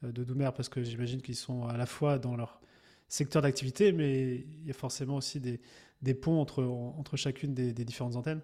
euh, 0.04 0.12
de 0.12 0.24
Doumer? 0.24 0.52
Parce 0.56 0.70
que 0.70 0.84
j'imagine 0.84 1.24
qu'ils 1.24 1.36
sont 1.36 1.66
à 1.66 1.76
la 1.76 1.88
fois 1.88 2.20
dans 2.20 2.36
leur 2.36 2.62
secteur 3.08 3.42
d'activité, 3.42 3.94
mais 3.94 4.36
il 4.36 4.68
y 4.68 4.70
a 4.70 4.76
forcément 4.76 5.16
aussi 5.16 5.40
des, 5.40 5.60
des 6.04 6.14
ponts 6.14 6.40
entre, 6.40 6.64
entre 6.64 7.18
chacune 7.18 7.54
des, 7.54 7.74
différentes 7.74 8.16
antennes. 8.16 8.42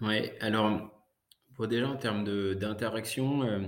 Oui, 0.00 0.30
alors, 0.40 0.90
pour 1.54 1.68
déjà 1.68 1.88
en 1.88 1.96
termes 1.96 2.24
d'interaction 2.54 3.42
euh, 3.42 3.66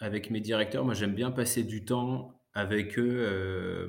avec 0.00 0.30
mes 0.30 0.40
directeurs, 0.40 0.84
moi 0.84 0.94
j'aime 0.94 1.14
bien 1.14 1.30
passer 1.30 1.62
du 1.62 1.84
temps 1.84 2.40
avec 2.54 2.98
eux 2.98 3.86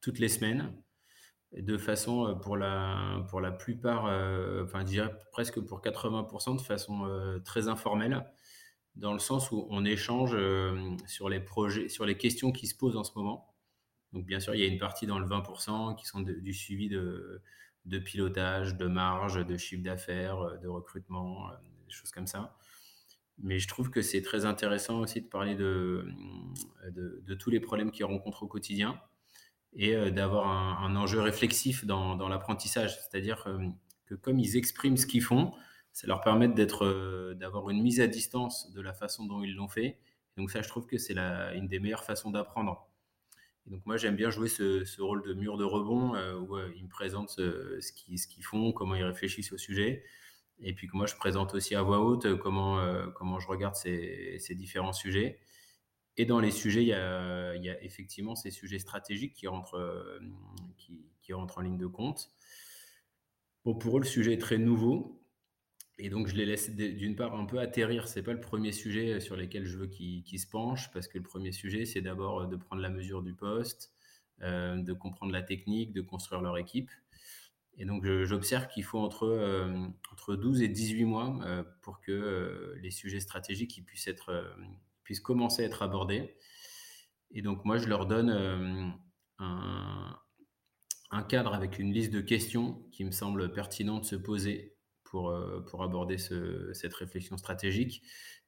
toutes 0.00 0.18
les 0.18 0.28
semaines 0.28 0.72
de 1.56 1.76
façon 1.76 2.26
euh, 2.26 2.34
pour 2.34 2.56
la, 2.56 3.24
pour 3.28 3.40
la 3.40 3.52
plupart, 3.52 4.06
euh, 4.06 4.64
enfin, 4.64 4.80
je 4.80 4.86
dirais 4.86 5.14
presque 5.32 5.60
pour 5.60 5.80
80%, 5.80 6.56
de 6.56 6.62
façon 6.62 7.06
euh, 7.06 7.38
très 7.40 7.68
informelle, 7.68 8.24
dans 8.94 9.12
le 9.12 9.18
sens 9.18 9.50
où 9.50 9.66
on 9.70 9.84
échange 9.84 10.36
sur 11.06 11.28
les 11.30 11.40
projets, 11.40 11.88
sur 11.88 12.04
les 12.04 12.16
questions 12.16 12.52
qui 12.52 12.66
se 12.66 12.74
posent 12.74 12.96
en 12.96 13.04
ce 13.04 13.12
moment. 13.16 13.54
Donc, 14.12 14.26
bien 14.26 14.38
sûr, 14.38 14.54
il 14.54 14.60
y 14.60 14.64
a 14.64 14.66
une 14.66 14.78
partie 14.78 15.06
dans 15.06 15.18
le 15.18 15.26
20% 15.26 15.96
qui 15.96 16.04
sont 16.04 16.20
du 16.20 16.52
suivi 16.52 16.90
de, 16.90 17.40
de 17.84 17.98
pilotage, 17.98 18.76
de 18.76 18.86
marge, 18.86 19.44
de 19.44 19.56
chiffre 19.56 19.82
d'affaires, 19.82 20.58
de 20.60 20.68
recrutement, 20.68 21.48
des 21.86 21.92
choses 21.92 22.10
comme 22.10 22.26
ça. 22.26 22.56
Mais 23.38 23.58
je 23.58 23.66
trouve 23.66 23.90
que 23.90 24.02
c'est 24.02 24.22
très 24.22 24.44
intéressant 24.44 25.00
aussi 25.00 25.20
de 25.20 25.26
parler 25.26 25.54
de, 25.54 26.06
de, 26.90 27.22
de 27.26 27.34
tous 27.34 27.50
les 27.50 27.60
problèmes 27.60 27.90
qu'ils 27.90 28.04
rencontrent 28.04 28.44
au 28.44 28.46
quotidien 28.46 29.00
et 29.74 29.94
euh, 29.94 30.10
d'avoir 30.10 30.48
un, 30.82 30.94
enjeu 30.96 31.20
réflexif 31.20 31.84
dans, 31.84 32.16
dans 32.16 32.28
l'apprentissage. 32.28 32.98
C'est-à-dire 33.00 33.44
euh, 33.46 33.58
que 34.06 34.14
comme 34.14 34.38
ils 34.38 34.56
expriment 34.56 34.96
ce 34.96 35.06
qu'ils 35.06 35.22
font, 35.22 35.52
ça 35.92 36.06
leur 36.06 36.20
permet 36.20 36.48
d'être, 36.48 36.84
euh, 36.84 37.34
d'avoir 37.34 37.70
une 37.70 37.82
mise 37.82 38.00
à 38.00 38.06
distance 38.06 38.70
de 38.72 38.80
la 38.80 38.92
façon 38.92 39.26
dont 39.26 39.42
ils 39.42 39.54
l'ont 39.54 39.68
fait. 39.68 39.98
donc 40.36 40.50
ça, 40.50 40.62
je 40.62 40.68
trouve 40.68 40.86
que 40.86 40.98
c'est 40.98 41.16
une 41.18 41.68
des 41.68 41.80
meilleures 41.80 42.04
façons 42.04 42.30
d'apprendre. 42.30 42.88
Et 43.66 43.70
donc 43.70 43.86
moi, 43.86 43.96
j'aime 43.96 44.16
bien 44.16 44.30
jouer 44.30 44.48
ce, 44.48 45.00
rôle 45.00 45.22
de 45.22 45.34
mur 45.34 45.56
de 45.56 45.64
rebond 45.64 46.14
où 46.40 46.58
ils 46.74 46.84
me 46.84 46.88
présentent 46.88 47.30
ce, 47.30 47.78
ce, 47.80 47.92
qu'ils, 47.92 48.44
font, 48.44 48.72
comment 48.72 48.94
ils 48.94 49.04
réfléchissent 49.04 49.52
au 49.52 49.58
sujet. 49.58 50.04
Et 50.60 50.74
puis 50.74 50.86
que 50.86 50.96
moi, 50.96 51.06
je 51.06 51.16
présente 51.16 51.54
aussi 51.54 51.74
à 51.74 51.82
voix 51.82 52.00
haute 52.00 52.38
comment, 52.38 52.78
je 53.38 53.46
regarde 53.48 53.74
ces, 53.74 54.54
différents 54.54 54.92
sujets. 54.92 55.40
Et 56.16 56.24
dans 56.24 56.40
les 56.40 56.50
sujets, 56.50 56.82
il 56.82 56.88
y 56.88 56.92
a, 56.92 57.82
effectivement 57.82 58.36
ces 58.36 58.50
sujets 58.50 58.78
stratégiques 58.78 59.34
qui 59.34 59.48
rentrent, 59.48 59.78
euh, 59.78 60.20
qui, 61.22 61.32
rentrent 61.32 61.58
en 61.58 61.62
ligne 61.62 61.78
de 61.78 61.86
compte. 61.86 62.30
Bon, 63.64 63.74
pour 63.74 63.96
eux, 63.96 64.00
le 64.00 64.06
sujet 64.06 64.34
est 64.34 64.40
très 64.40 64.58
nouveau. 64.58 65.21
Et 66.04 66.10
donc, 66.10 66.26
je 66.26 66.34
les 66.34 66.44
laisse 66.44 66.74
d'une 66.74 67.14
part 67.14 67.36
un 67.36 67.44
peu 67.44 67.60
atterrir. 67.60 68.08
C'est 68.08 68.24
pas 68.24 68.32
le 68.32 68.40
premier 68.40 68.72
sujet 68.72 69.20
sur 69.20 69.36
lequel 69.36 69.64
je 69.64 69.78
veux 69.78 69.86
qu'ils 69.86 70.40
se 70.40 70.48
penchent, 70.48 70.90
parce 70.90 71.06
que 71.06 71.16
le 71.16 71.22
premier 71.22 71.52
sujet, 71.52 71.84
c'est 71.84 72.00
d'abord 72.00 72.48
de 72.48 72.56
prendre 72.56 72.82
la 72.82 72.90
mesure 72.90 73.22
du 73.22 73.34
poste, 73.34 73.92
euh, 74.42 74.82
de 74.82 74.92
comprendre 74.92 75.30
la 75.30 75.42
technique, 75.42 75.92
de 75.92 76.00
construire 76.00 76.42
leur 76.42 76.58
équipe. 76.58 76.90
Et 77.78 77.84
donc, 77.84 78.04
j'observe 78.24 78.66
qu'il 78.66 78.82
faut 78.82 78.98
entre, 78.98 79.26
euh, 79.28 79.86
entre 80.12 80.34
12 80.34 80.62
et 80.62 80.68
18 80.68 81.04
mois 81.04 81.38
euh, 81.44 81.62
pour 81.82 82.00
que 82.00 82.10
euh, 82.10 82.74
les 82.82 82.90
sujets 82.90 83.20
stratégiques 83.20 83.84
puissent 83.86 84.08
être 84.08 84.56
puissent 85.04 85.20
commencer 85.20 85.62
à 85.62 85.66
être 85.66 85.82
abordés. 85.82 86.36
Et 87.30 87.42
donc 87.42 87.64
moi, 87.64 87.78
je 87.78 87.88
leur 87.88 88.06
donne 88.06 88.30
euh, 88.30 88.88
un, 89.38 90.18
un, 91.10 91.22
cadre 91.22 91.54
avec 91.54 91.78
une 91.78 91.92
liste 91.92 92.12
de 92.12 92.20
questions 92.20 92.82
qui 92.92 93.04
me 93.04 93.10
semble 93.10 93.52
pertinent 93.52 94.00
de 94.00 94.04
se 94.04 94.16
poser 94.16 94.71
pour, 95.12 95.30
euh, 95.30 95.64
pour 95.68 95.84
aborder 95.84 96.18
ce, 96.18 96.72
cette 96.72 96.94
réflexion 96.94 97.36
stratégique. 97.36 98.02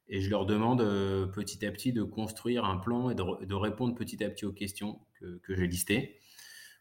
Et 0.08 0.20
je 0.20 0.28
leur 0.28 0.46
demande 0.46 0.80
euh, 0.80 1.26
petit 1.26 1.64
à 1.64 1.70
petit 1.70 1.92
de 1.92 2.02
construire 2.02 2.64
un 2.64 2.76
plan 2.76 3.10
et 3.10 3.14
de, 3.14 3.54
répondre 3.54 3.94
petit 3.94 4.24
à 4.24 4.30
petit 4.30 4.44
aux 4.44 4.52
questions 4.52 4.98
que, 5.20 5.54
j'ai 5.54 5.66
listées 5.68 6.18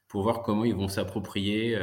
pour 0.08 0.24
voir 0.24 0.42
comment 0.42 0.66
ils 0.66 0.76
vont 0.76 0.90
s'approprier 0.90 1.80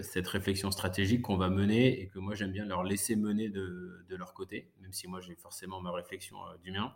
cette 0.00 0.28
réflexion 0.28 0.70
stratégique 0.70 1.22
qu'on 1.22 1.36
va 1.36 1.50
mener 1.50 2.00
et 2.00 2.08
que 2.08 2.18
moi 2.18 2.34
j'aime 2.34 2.52
bien 2.52 2.64
leur 2.64 2.82
laisser 2.84 3.14
mener 3.14 3.50
de, 3.50 4.04
leur 4.08 4.32
côté, 4.32 4.70
même 4.80 4.92
si 4.92 5.06
moi 5.08 5.20
j'ai 5.20 5.34
forcément 5.34 5.80
ma 5.80 5.90
réflexion 5.90 6.36
du 6.62 6.70
mien 6.70 6.94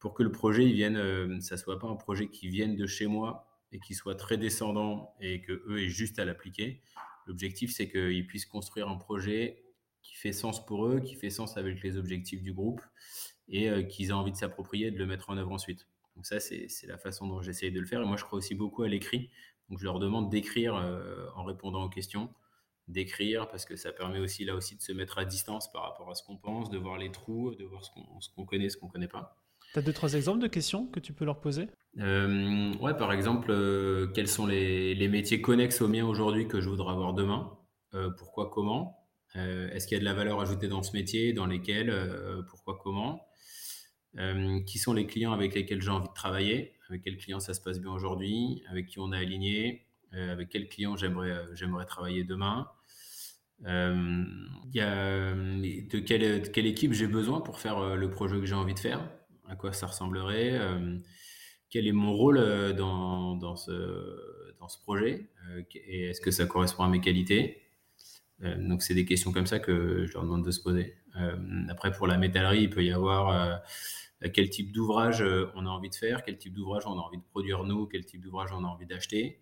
pour 0.00 0.14
que 0.14 0.22
le 0.22 0.32
projet 0.32 0.64
il 0.64 0.72
vienne, 0.72 0.96
euh, 0.96 1.40
ça 1.40 1.56
soit 1.56 1.78
pas 1.78 1.86
un 1.86 1.94
projet 1.94 2.28
qui 2.28 2.48
vienne 2.48 2.74
de 2.74 2.86
chez 2.86 3.06
moi 3.06 3.46
et 3.70 3.78
qui 3.78 3.94
soit 3.94 4.16
très 4.16 4.38
descendant 4.38 5.14
et 5.20 5.42
que 5.42 5.62
eux 5.68 5.82
aient 5.82 5.88
juste 5.88 6.18
à 6.18 6.24
l'appliquer. 6.24 6.82
L'objectif, 7.26 7.72
c'est 7.72 7.88
qu'ils 7.88 8.26
puissent 8.26 8.46
construire 8.46 8.88
un 8.88 8.96
projet 8.96 9.62
qui 10.10 10.16
fait 10.16 10.32
sens 10.32 10.64
pour 10.66 10.86
eux, 10.86 10.98
qui 10.98 11.14
fait 11.14 11.30
sens 11.30 11.56
avec 11.56 11.84
les 11.84 11.96
objectifs 11.96 12.42
du 12.42 12.52
groupe 12.52 12.80
et 13.48 13.70
euh, 13.70 13.82
qu'ils 13.84 14.08
aient 14.08 14.12
envie 14.12 14.32
de 14.32 14.36
s'approprier 14.36 14.88
et 14.88 14.90
de 14.90 14.98
le 14.98 15.06
mettre 15.06 15.30
en 15.30 15.36
œuvre 15.36 15.52
ensuite. 15.52 15.86
Donc 16.16 16.26
ça, 16.26 16.40
c'est 16.40 16.68
la 16.88 16.98
façon 16.98 17.28
dont 17.28 17.40
j'essaye 17.40 17.70
de 17.70 17.78
le 17.78 17.86
faire. 17.86 18.02
Et 18.02 18.04
moi, 18.04 18.16
je 18.16 18.24
crois 18.24 18.38
aussi 18.38 18.56
beaucoup 18.56 18.82
à 18.82 18.88
l'écrit. 18.88 19.30
Donc 19.68 19.78
je 19.78 19.84
leur 19.84 20.00
demande 20.00 20.28
d'écrire 20.28 20.74
euh, 20.74 21.26
en 21.36 21.44
répondant 21.44 21.84
aux 21.84 21.88
questions, 21.88 22.28
d'écrire 22.88 23.48
parce 23.48 23.64
que 23.64 23.76
ça 23.76 23.92
permet 23.92 24.18
aussi 24.18 24.44
là 24.44 24.56
aussi 24.56 24.74
de 24.76 24.82
se 24.82 24.92
mettre 24.92 25.18
à 25.18 25.24
distance 25.24 25.70
par 25.70 25.82
rapport 25.82 26.10
à 26.10 26.16
ce 26.16 26.24
qu'on 26.24 26.36
pense, 26.36 26.70
de 26.70 26.78
voir 26.78 26.98
les 26.98 27.12
trous, 27.12 27.54
de 27.54 27.64
voir 27.64 27.84
ce 27.84 28.30
qu'on 28.34 28.44
connaît, 28.44 28.68
ce 28.68 28.76
qu'on 28.76 28.88
connaît 28.88 29.06
pas. 29.06 29.36
Tu 29.72 29.78
as 29.78 29.82
deux, 29.82 29.92
trois 29.92 30.14
exemples 30.14 30.40
de 30.40 30.48
questions 30.48 30.88
que 30.88 30.98
tu 30.98 31.12
peux 31.12 31.24
leur 31.24 31.40
poser? 31.40 31.68
Euh, 31.98 32.74
Ouais, 32.80 32.96
par 32.96 33.12
exemple, 33.12 33.52
euh, 33.52 34.08
quels 34.08 34.26
sont 34.26 34.46
les, 34.46 34.96
les, 34.96 35.06
métiers 35.06 35.40
connexes 35.40 35.80
aux 35.80 35.86
miens 35.86 36.04
aujourd'hui 36.04 36.48
que 36.48 36.60
je 36.60 36.68
voudrais 36.68 36.90
avoir 36.90 37.14
demain? 37.14 37.56
Pourquoi, 38.18 38.50
comment? 38.50 38.99
Est-ce 39.34 39.86
qu'il 39.86 39.96
y 39.96 39.98
a 39.98 40.00
de 40.00 40.04
la 40.04 40.14
valeur 40.14 40.40
ajoutée 40.40 40.68
dans 40.68 40.82
ce 40.82 40.92
métier 40.92 41.32
Dans 41.32 41.46
lesquels 41.46 41.90
euh, 41.90 42.42
Pourquoi, 42.48 42.78
comment? 42.82 43.26
Euh, 44.18 44.60
Qui 44.64 44.78
sont 44.78 44.92
les 44.92 45.06
clients 45.06 45.32
avec 45.32 45.54
lesquels 45.54 45.80
j'ai 45.80 45.90
envie 45.90 46.08
de 46.08 46.14
travailler? 46.14 46.74
Avec 46.88 47.02
quels 47.02 47.16
clients 47.16 47.40
ça 47.40 47.54
se 47.54 47.60
passe 47.60 47.80
bien 47.80 47.92
aujourd'hui? 47.92 48.62
Avec 48.70 48.86
qui 48.86 48.98
on 48.98 49.12
a 49.12 49.18
aligné? 49.18 49.86
Avec 50.12 50.48
quels 50.48 50.68
clients 50.68 50.96
j'aimerais 50.96 51.86
travailler 51.86 52.24
demain? 52.24 52.68
Euh, 53.66 54.24
de, 54.72 55.98
quelle, 56.00 56.66
équipe 56.66 56.92
j'ai 56.92 57.06
besoin 57.06 57.40
pour 57.40 57.60
faire 57.60 57.94
le 57.94 58.10
projet 58.10 58.40
que 58.40 58.46
j'ai 58.46 58.54
envie 58.54 58.74
de 58.74 58.80
faire? 58.80 59.08
À 59.48 59.56
quoi 59.56 59.72
ça 59.72 59.86
ressemblerait, 59.86 60.52
euh, 60.52 60.96
quel 61.70 61.86
est 61.86 61.92
mon 61.92 62.12
rôle 62.12 62.38
euh, 62.38 62.72
dans, 62.72 63.34
dans, 63.36 63.56
ce, 63.56 63.72
projet, 64.84 65.28
euh, 65.50 65.62
et 65.74 66.10
est-ce 66.10 66.20
que 66.20 66.30
ça 66.30 66.46
correspond 66.46 66.84
à 66.84 66.88
mes 66.88 67.00
qualités? 67.00 67.62
Donc, 68.40 68.82
c'est 68.82 68.94
des 68.94 69.04
questions 69.04 69.32
comme 69.32 69.46
ça 69.46 69.58
que 69.58 70.06
je 70.06 70.12
leur 70.14 70.22
demande 70.22 70.44
de 70.44 70.50
se 70.50 70.62
poser. 70.62 70.96
après, 71.68 71.92
pour 71.92 72.06
la 72.06 72.16
métallerie, 72.16 72.62
il 72.62 72.70
peut 72.70 72.84
y 72.84 72.92
avoir 72.92 73.62
quel 74.32 74.50
type 74.50 74.72
d'ouvrage 74.72 75.22
on 75.54 75.66
a 75.66 75.68
envie 75.68 75.90
de 75.90 75.94
faire, 75.94 76.22
quel 76.22 76.38
type 76.38 76.54
d'ouvrage 76.54 76.84
on 76.86 76.92
a 76.92 77.02
envie 77.02 77.18
de 77.18 77.24
produire 77.30 77.64
nous, 77.64 77.86
quel 77.86 78.04
type 78.04 78.22
d'ouvrage 78.22 78.50
on 78.52 78.64
a 78.64 78.68
envie 78.68 78.86
d'acheter. 78.86 79.40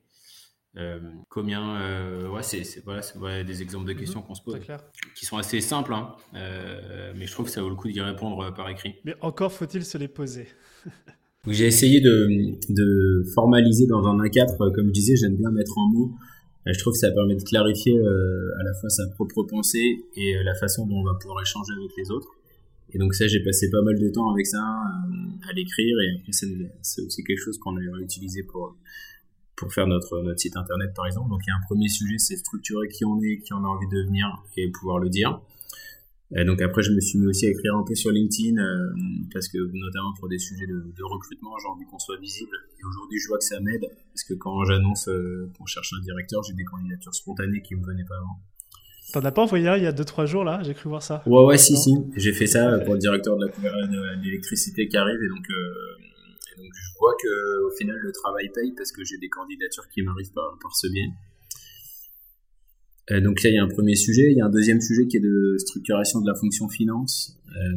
Euh, 0.76 1.00
combien 1.28 1.80
euh, 1.80 2.28
ouais, 2.28 2.42
c'est 2.42 2.84
voilà, 2.84 3.42
des 3.42 3.62
exemples 3.62 3.86
de 3.86 3.94
questions 3.94 4.20
mhm. 4.20 4.26
qu'on 4.26 4.34
se 4.34 4.42
pose, 4.42 4.60
qui 5.16 5.24
sont 5.24 5.38
assez 5.38 5.60
simples, 5.60 5.94
hein, 5.94 6.14
euh, 6.34 7.12
mais 7.16 7.26
je 7.26 7.32
trouve 7.32 7.46
que 7.46 7.52
ça 7.52 7.62
vaut 7.62 7.70
le 7.70 7.74
coup 7.74 7.88
d'y 7.88 8.00
répondre 8.00 8.54
par 8.54 8.68
écrit. 8.68 8.96
Mais 9.04 9.14
encore 9.20 9.52
faut-il 9.52 9.84
se 9.84 9.98
les 9.98 10.08
poser. 10.08 10.46
j'ai 11.48 11.66
essayé 11.66 12.00
de, 12.00 12.28
de 12.68 13.24
formaliser 13.34 13.86
dans 13.86 14.06
un 14.06 14.18
A4, 14.18 14.56
comme 14.72 14.88
je 14.88 14.92
disais, 14.92 15.16
j'aime 15.16 15.36
bien 15.36 15.50
mettre 15.50 15.76
en 15.78 15.88
mots. 15.88 16.12
Je 16.68 16.78
trouve 16.78 16.92
que 16.92 16.98
ça 16.98 17.10
permet 17.10 17.34
de 17.34 17.42
clarifier 17.42 17.98
à 17.98 18.62
la 18.62 18.74
fois 18.74 18.90
sa 18.90 19.06
propre 19.08 19.42
pensée 19.42 20.04
et 20.16 20.34
la 20.42 20.54
façon 20.54 20.86
dont 20.86 21.00
on 21.00 21.04
va 21.04 21.14
pouvoir 21.14 21.40
échanger 21.42 21.72
avec 21.72 21.90
les 21.96 22.10
autres. 22.10 22.28
Et 22.90 22.98
donc 22.98 23.14
ça, 23.14 23.26
j'ai 23.26 23.42
passé 23.42 23.70
pas 23.70 23.82
mal 23.82 23.98
de 23.98 24.08
temps 24.08 24.30
avec 24.30 24.46
ça, 24.46 24.62
à 25.48 25.52
l'écrire, 25.52 25.96
et 26.00 26.16
après 26.16 26.32
c'est 26.32 27.02
aussi 27.02 27.24
quelque 27.24 27.40
chose 27.40 27.58
qu'on 27.58 27.76
a 27.76 27.80
réutilisé 27.96 28.42
pour 28.42 28.76
pour 29.56 29.74
faire 29.74 29.88
notre, 29.88 30.22
notre 30.22 30.38
site 30.38 30.56
internet 30.56 30.92
par 30.94 31.06
exemple. 31.06 31.30
Donc 31.30 31.40
il 31.44 31.50
y 31.50 31.52
a 31.52 31.56
un 31.56 31.66
premier 31.66 31.88
sujet, 31.88 32.16
c'est 32.18 32.36
structurer 32.36 32.88
qui 32.88 33.04
on 33.04 33.20
est, 33.20 33.38
qui 33.38 33.52
on 33.52 33.64
a 33.64 33.66
envie 33.66 33.88
de 33.88 34.02
devenir 34.02 34.26
et 34.56 34.70
pouvoir 34.70 34.98
le 34.98 35.08
dire. 35.08 35.40
Et 36.36 36.44
donc 36.44 36.60
après, 36.60 36.82
je 36.82 36.92
me 36.92 37.00
suis 37.00 37.18
mis 37.18 37.26
aussi 37.26 37.46
à 37.46 37.50
écrire 37.50 37.74
un 37.74 37.84
peu 37.84 37.94
sur 37.94 38.10
LinkedIn 38.10 38.60
euh, 38.62 38.90
parce 39.32 39.48
que 39.48 39.56
notamment 39.58 40.12
pour 40.18 40.28
des 40.28 40.38
sujets 40.38 40.66
de, 40.66 40.74
de 40.74 41.04
recrutement, 41.04 41.56
j'ai 41.58 41.68
envie 41.68 41.86
qu'on 41.86 41.98
soit 41.98 42.18
visible. 42.18 42.54
Et 42.78 42.84
aujourd'hui, 42.84 43.18
je 43.18 43.28
vois 43.28 43.38
que 43.38 43.44
ça 43.44 43.60
m'aide 43.60 43.86
parce 44.12 44.24
que 44.24 44.34
quand 44.34 44.64
j'annonce 44.64 45.08
euh, 45.08 45.50
qu'on 45.56 45.64
cherche 45.64 45.92
un 45.98 46.02
directeur, 46.02 46.42
j'ai 46.42 46.52
des 46.52 46.64
candidatures 46.64 47.14
spontanées 47.14 47.62
qui 47.62 47.76
me 47.76 47.84
venaient 47.84 48.04
pas 48.04 48.16
avant. 48.16 48.38
T'en 49.14 49.24
as 49.24 49.32
pas 49.32 49.42
envoyé 49.42 49.64
il 49.78 49.82
y 49.82 49.86
a 49.86 49.92
2-3 49.92 50.26
jours 50.26 50.44
là? 50.44 50.60
J'ai 50.62 50.74
cru 50.74 50.90
voir 50.90 51.02
ça. 51.02 51.22
Ouais, 51.24 51.44
ouais, 51.44 51.56
si, 51.56 51.78
si. 51.78 51.94
J'ai 52.14 52.34
fait 52.34 52.46
ça 52.46 52.78
pour 52.80 52.92
le 52.92 53.00
directeur 53.00 53.38
de 53.38 54.22
l'électricité 54.22 54.86
qui 54.86 54.98
arrive 54.98 55.22
et 55.22 55.28
donc 55.28 55.48
euh, 55.48 55.96
donc 56.58 56.70
je 56.74 56.98
vois 56.98 57.14
que 57.22 57.66
au 57.66 57.70
final 57.78 57.96
le 57.96 58.12
travail 58.12 58.50
paye 58.54 58.74
parce 58.76 58.92
que 58.92 59.02
j'ai 59.04 59.16
des 59.16 59.30
candidatures 59.30 59.88
qui 59.88 60.02
m'arrivent 60.02 60.32
par, 60.34 60.58
par 60.60 60.76
ce 60.76 60.88
biais. 60.88 61.08
Euh, 63.10 63.20
donc 63.20 63.42
là 63.42 63.50
il 63.50 63.54
y 63.54 63.58
a 63.58 63.64
un 63.64 63.68
premier 63.68 63.94
sujet, 63.94 64.30
il 64.30 64.36
y 64.36 64.40
a 64.40 64.46
un 64.46 64.50
deuxième 64.50 64.80
sujet 64.80 65.06
qui 65.06 65.16
est 65.16 65.20
de 65.20 65.56
structuration 65.58 66.20
de 66.20 66.26
la 66.26 66.34
fonction 66.34 66.68
finance. 66.68 67.38
Euh, 67.56 67.76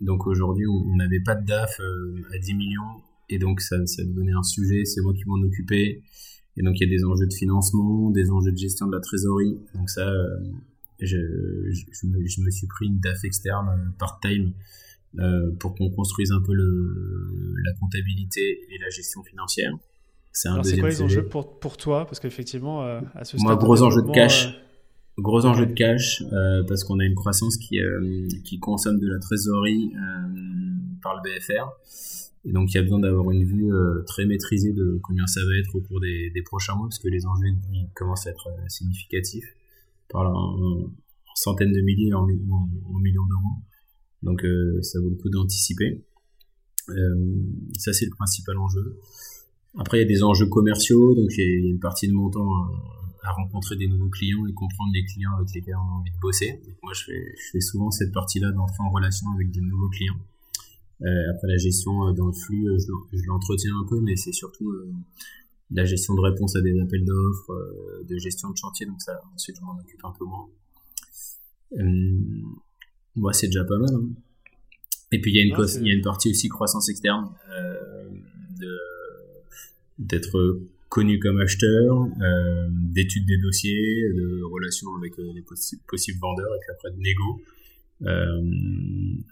donc 0.00 0.26
aujourd'hui 0.26 0.66
on 0.66 0.96
n'avait 0.96 1.20
pas 1.20 1.34
de 1.34 1.46
DAF 1.46 1.80
euh, 1.80 2.22
à 2.34 2.38
10 2.38 2.54
millions 2.54 3.02
et 3.28 3.38
donc 3.38 3.60
ça, 3.60 3.84
ça 3.86 4.04
devenait 4.04 4.32
un 4.32 4.42
sujet, 4.42 4.84
c'est 4.84 5.00
moi 5.00 5.14
qui 5.14 5.24
m'en 5.26 5.40
occupais. 5.46 6.02
Et 6.56 6.62
donc 6.62 6.78
il 6.80 6.88
y 6.88 6.94
a 6.94 6.96
des 6.96 7.04
enjeux 7.04 7.26
de 7.26 7.34
financement, 7.34 8.10
des 8.10 8.30
enjeux 8.30 8.52
de 8.52 8.58
gestion 8.58 8.86
de 8.86 8.92
la 8.92 9.00
trésorerie. 9.00 9.58
Donc 9.74 9.88
ça, 9.88 10.12
je, 11.00 11.16
je, 11.70 12.40
me, 12.42 12.50
suis 12.50 12.66
pris 12.66 12.86
une 12.86 13.00
DAF 13.00 13.24
externe 13.24 13.94
part-time 13.98 14.52
pour 15.58 15.74
qu'on 15.74 15.88
construise 15.90 16.30
un 16.30 16.42
peu 16.42 16.52
le, 16.52 17.54
la 17.64 17.72
comptabilité 17.80 18.60
et 18.68 18.78
la 18.78 18.90
gestion 18.90 19.22
financière. 19.22 19.72
C'est 20.32 20.48
un 20.48 20.62
C'est 20.62 20.78
quoi 20.78 20.88
les 20.88 21.02
enjeux 21.02 21.26
pour, 21.26 21.58
pour 21.58 21.76
toi? 21.76 22.04
Parce 22.06 22.20
qu'effectivement, 22.20 22.82
euh, 22.82 23.00
à 23.14 23.24
ce 23.24 23.36
Moi, 23.36 23.56
gros 23.56 23.82
enjeu 23.82 24.02
de 24.02 24.10
cash. 24.10 24.46
Euh, 24.46 24.50
gros 25.18 25.44
enjeu 25.44 25.66
de 25.66 25.74
cash 25.74 26.22
euh, 26.32 26.62
parce 26.66 26.84
qu'on 26.84 26.98
a 26.98 27.04
une 27.04 27.14
croissance 27.14 27.58
qui, 27.58 27.78
qui 28.44 28.58
consomme 28.58 28.98
de 28.98 29.08
la 29.08 29.18
trésorerie 29.18 29.92
par 31.02 31.16
le 31.16 31.22
BFR. 31.22 31.68
Et 32.44 32.52
donc, 32.52 32.72
il 32.72 32.76
y 32.76 32.78
a 32.78 32.82
besoin 32.82 32.98
d'avoir 32.98 33.30
une 33.30 33.44
vue 33.44 33.70
très 34.06 34.24
maîtrisée 34.24 34.72
de 34.72 34.98
combien 35.02 35.26
ça 35.26 35.40
va 35.44 35.56
être 35.58 35.74
au 35.76 35.80
cours 35.80 36.00
des, 36.00 36.30
des 36.30 36.42
prochains 36.42 36.74
mois, 36.74 36.88
parce 36.88 36.98
que 36.98 37.08
les 37.08 37.26
enjeux 37.26 37.48
commencent 37.94 38.26
à 38.26 38.30
être 38.30 38.48
significatifs, 38.68 39.46
par 40.08 40.34
en, 40.34 40.90
centaines 41.34 41.72
de 41.72 41.80
milliers, 41.80 42.14
en, 42.14 42.22
en 42.22 42.98
millions 42.98 43.26
d'euros. 43.26 43.62
Donc 44.22 44.44
euh, 44.44 44.80
ça 44.82 45.00
vaut 45.00 45.10
le 45.10 45.16
coup 45.16 45.28
d'anticiper. 45.28 46.04
Euh, 46.88 47.36
ça 47.78 47.92
c'est 47.92 48.06
le 48.06 48.10
principal 48.10 48.58
enjeu. 48.58 48.98
Après 49.78 49.98
il 49.98 50.00
y 50.02 50.04
a 50.04 50.08
des 50.08 50.22
enjeux 50.22 50.46
commerciaux, 50.46 51.14
donc 51.14 51.30
il 51.36 51.64
y 51.64 51.66
a 51.66 51.70
une 51.70 51.80
partie 51.80 52.08
de 52.08 52.12
mon 52.12 52.30
temps 52.30 52.68
à 53.22 53.30
rencontrer 53.32 53.76
des 53.76 53.86
nouveaux 53.86 54.08
clients 54.08 54.44
et 54.46 54.52
comprendre 54.52 54.90
les 54.94 55.04
clients 55.04 55.34
avec 55.36 55.48
lesquels 55.54 55.76
on 55.76 55.94
a 55.94 55.98
envie 56.00 56.10
de 56.10 56.18
bosser. 56.20 56.60
moi, 56.82 56.92
je 56.92 57.04
fais, 57.04 57.34
je 57.36 57.50
fais 57.52 57.60
souvent 57.60 57.90
cette 57.90 58.12
partie-là 58.12 58.50
d'entrer 58.50 58.78
en 58.80 58.90
relation 58.90 59.30
avec 59.34 59.50
des 59.50 59.60
nouveaux 59.60 59.88
clients. 59.90 60.18
Euh, 61.02 61.30
après, 61.32 61.48
la 61.48 61.56
gestion 61.56 62.08
euh, 62.08 62.12
dans 62.12 62.26
le 62.26 62.32
flux, 62.32 62.66
je 62.78 63.26
l'entretiens 63.26 63.76
un 63.76 63.86
peu, 63.88 64.00
mais 64.00 64.16
c'est 64.16 64.32
surtout 64.32 64.70
euh, 64.70 64.92
la 65.70 65.84
gestion 65.84 66.14
de 66.14 66.20
réponse 66.20 66.56
à 66.56 66.60
des 66.60 66.78
appels 66.80 67.04
d'offres, 67.04 67.52
euh, 67.52 68.04
de 68.08 68.18
gestion 68.18 68.50
de 68.50 68.56
chantier, 68.56 68.86
donc 68.86 69.00
ça, 69.00 69.20
ensuite, 69.34 69.56
je 69.58 69.64
m'en 69.64 69.78
occupe 69.78 70.04
un 70.04 70.12
peu 70.18 70.24
moins. 70.24 70.48
Moi, 73.14 73.32
c'est 73.32 73.46
déjà 73.46 73.64
pas 73.64 73.78
mal. 73.78 73.94
Hein. 73.94 74.08
Et 75.12 75.20
puis 75.20 75.30
il 75.30 75.36
y, 75.36 75.40
a 75.40 75.42
une 75.42 75.54
il 75.82 75.86
y 75.88 75.90
a 75.90 75.94
une 75.94 76.02
partie 76.02 76.30
aussi 76.30 76.48
croissance 76.48 76.88
externe, 76.88 77.30
euh, 77.50 78.08
d'être 79.98 80.60
connu 80.92 81.18
comme 81.18 81.40
acheteur, 81.40 82.06
euh, 82.20 82.68
d'études 82.70 83.24
des 83.24 83.38
dossiers, 83.38 84.08
de 84.14 84.42
relations 84.44 84.94
avec 84.96 85.18
euh, 85.18 85.32
les 85.34 85.42
possibles 85.86 86.18
vendeurs, 86.20 86.54
et 86.54 86.58
puis 86.60 86.70
après 86.70 86.90
de 86.90 86.98
négo 86.98 87.40
euh, 88.02 88.42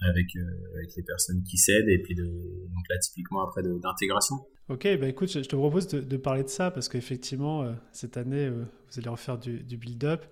avec, 0.08 0.36
euh, 0.36 0.76
avec 0.76 0.96
les 0.96 1.02
personnes 1.02 1.42
qui 1.42 1.58
cèdent, 1.58 1.88
et 1.90 1.98
puis 1.98 2.14
donc 2.14 2.84
là 2.88 2.96
typiquement 2.98 3.46
après 3.46 3.62
d'intégration. 3.62 4.36
Ok, 4.70 4.88
bah 4.98 5.08
écoute, 5.08 5.28
je 5.30 5.40
te 5.40 5.56
propose 5.56 5.88
de, 5.88 6.16
parler 6.16 6.44
de 6.44 6.48
ça 6.48 6.70
parce 6.70 6.88
qu'effectivement, 6.88 7.74
cette 7.92 8.16
année, 8.16 8.48
vous 8.48 8.98
allez 8.98 9.08
refaire 9.08 9.36
du, 9.36 9.64
du 9.64 9.76
build-up 9.76 10.24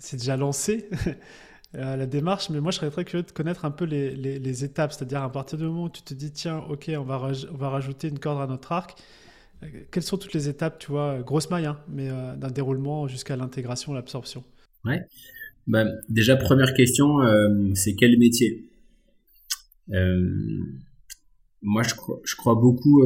c'est 0.00 0.16
déjà 0.16 0.36
lancé 0.36 0.88
euh, 1.76 1.96
la 1.96 2.06
démarche, 2.06 2.50
mais 2.50 2.60
moi 2.60 2.72
je 2.72 2.78
serais 2.78 2.90
très 2.90 3.04
curieux 3.04 3.22
de 3.22 3.30
connaître 3.30 3.64
un 3.64 3.70
peu 3.70 3.84
les, 3.84 4.14
les, 4.16 4.64
étapes, 4.64 4.92
c'est-à-dire 4.92 5.22
à 5.22 5.30
partir 5.30 5.56
du 5.56 5.64
moment 5.64 5.84
où 5.84 5.88
tu 5.88 6.02
te 6.02 6.14
dis 6.14 6.32
tiens, 6.32 6.58
ok, 6.68 6.90
on 6.96 7.04
va, 7.04 7.30
on 7.52 7.56
va 7.56 7.68
rajouter 7.68 8.08
une 8.08 8.18
corde 8.18 8.42
à 8.42 8.46
notre 8.48 8.72
arc, 8.72 9.00
euh, 9.62 9.66
quelles 9.92 10.02
sont 10.02 10.18
toutes 10.18 10.32
les 10.32 10.48
étapes, 10.48 10.80
tu 10.80 10.90
vois, 10.90 11.18
euh, 11.18 11.22
grosse 11.22 11.48
maille, 11.48 11.66
hein, 11.66 11.78
mais 11.88 12.08
d'un 12.08 12.50
déroulement 12.50 13.06
jusqu'à 13.06 13.36
l'intégration, 13.36 13.92
l'absorption? 13.92 14.42
Ouais. 14.84 15.00
Bah, 15.68 15.84
déjà, 16.08 16.36
première 16.36 16.74
question, 16.74 17.18
c'est 17.74 17.94
quel 17.94 18.18
métier? 18.18 18.68
Moi, 21.62 21.82
je 21.82 21.94
je 22.24 22.34
crois 22.34 22.54
beaucoup 22.56 23.04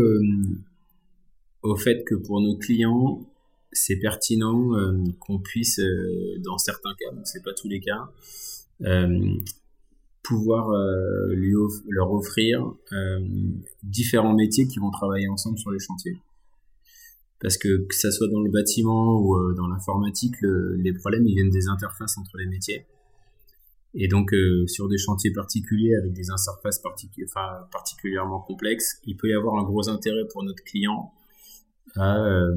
au 1.63 1.77
fait 1.77 2.05
que 2.05 2.15
pour 2.15 2.41
nos 2.41 2.57
clients, 2.57 3.27
c'est 3.75 3.97
pertinent 3.97 4.77
euh, 4.77 5.05
qu'on 5.21 5.39
puisse, 5.39 5.79
euh, 5.79 6.39
dans 6.45 6.59
certains 6.59 6.95
cas, 6.99 7.15
c'est 7.25 7.43
pas 7.43 7.53
tous 7.53 7.69
les 7.69 7.81
cas, 7.81 8.09
euh, 8.83 9.35
pouvoir 10.23 10.71
leur 11.87 12.11
offrir 12.11 12.75
différents 13.83 14.35
métiers 14.35 14.67
qui 14.67 14.79
vont 14.79 14.91
travailler 14.91 15.29
ensemble 15.29 15.59
sur 15.59 15.71
les 15.71 15.79
chantiers. 15.79 16.17
Parce 17.41 17.59
que 17.59 17.87
que 17.87 17.95
ça 17.95 18.11
soit 18.11 18.29
dans 18.29 18.41
le 18.41 18.51
bâtiment 18.51 19.21
ou 19.21 19.53
dans 19.53 19.67
l'informatique, 19.67 20.37
les 20.41 20.95
problèmes 20.95 21.27
ils 21.27 21.35
viennent 21.35 21.51
des 21.51 21.69
interfaces 21.69 22.17
entre 22.17 22.39
les 22.39 22.47
métiers. 22.47 22.87
Et 23.93 24.09
donc 24.09 24.35
sur 24.67 24.89
des 24.89 24.97
chantiers 24.97 25.31
particuliers 25.31 25.95
avec 25.95 26.15
des 26.15 26.31
interfaces 26.31 26.81
particulièrement 27.71 28.41
complexes, 28.41 29.03
il 29.05 29.19
peut 29.19 29.29
y 29.29 29.35
avoir 29.35 29.59
un 29.59 29.65
gros 29.65 29.91
intérêt 29.91 30.27
pour 30.33 30.43
notre 30.43 30.65
client 30.65 31.13
à 31.97 32.17
euh, 32.17 32.57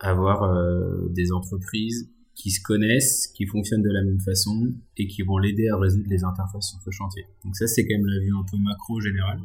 avoir 0.00 0.44
euh, 0.44 1.08
des 1.10 1.32
entreprises 1.32 2.08
qui 2.34 2.50
se 2.50 2.62
connaissent, 2.62 3.28
qui 3.34 3.46
fonctionnent 3.46 3.82
de 3.82 3.90
la 3.90 4.02
même 4.02 4.20
façon 4.20 4.72
et 4.96 5.08
qui 5.08 5.22
vont 5.22 5.38
l'aider 5.38 5.68
à 5.68 5.76
résoudre 5.76 6.06
les 6.08 6.24
interfaces 6.24 6.70
sur 6.70 6.80
ce 6.80 6.90
chantier. 6.90 7.26
Donc 7.44 7.56
ça, 7.56 7.66
c'est 7.66 7.84
quand 7.86 7.96
même 7.96 8.06
la 8.06 8.20
vue 8.20 8.32
un 8.32 8.44
peu 8.48 8.56
macro 8.58 9.00
générale. 9.00 9.40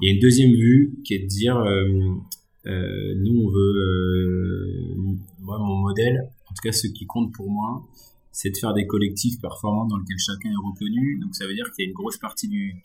Il 0.00 0.08
y 0.08 0.12
a 0.12 0.14
une 0.14 0.20
deuxième 0.20 0.52
vue 0.52 0.94
qui 1.04 1.14
est 1.14 1.20
de 1.20 1.26
dire, 1.26 1.56
euh, 1.56 3.14
nous, 3.16 3.42
on 3.42 3.50
veut, 3.50 3.74
euh, 3.76 4.94
moi, 5.40 5.58
mon 5.58 5.76
modèle, 5.76 6.30
en 6.46 6.54
tout 6.54 6.62
cas 6.62 6.72
ce 6.72 6.86
qui 6.86 7.04
compte 7.06 7.32
pour 7.32 7.50
moi, 7.50 7.84
c'est 8.30 8.50
de 8.50 8.56
faire 8.56 8.74
des 8.74 8.86
collectifs 8.86 9.40
performants 9.40 9.86
dans 9.86 9.98
lesquels 9.98 10.18
chacun 10.18 10.50
est 10.50 10.66
reconnu. 10.66 11.18
Donc 11.20 11.34
ça 11.34 11.46
veut 11.46 11.54
dire 11.54 11.70
qu'il 11.72 11.84
y 11.84 11.86
a 11.86 11.90
une 11.90 11.94
grosse 11.94 12.16
partie 12.16 12.48
du 12.48 12.82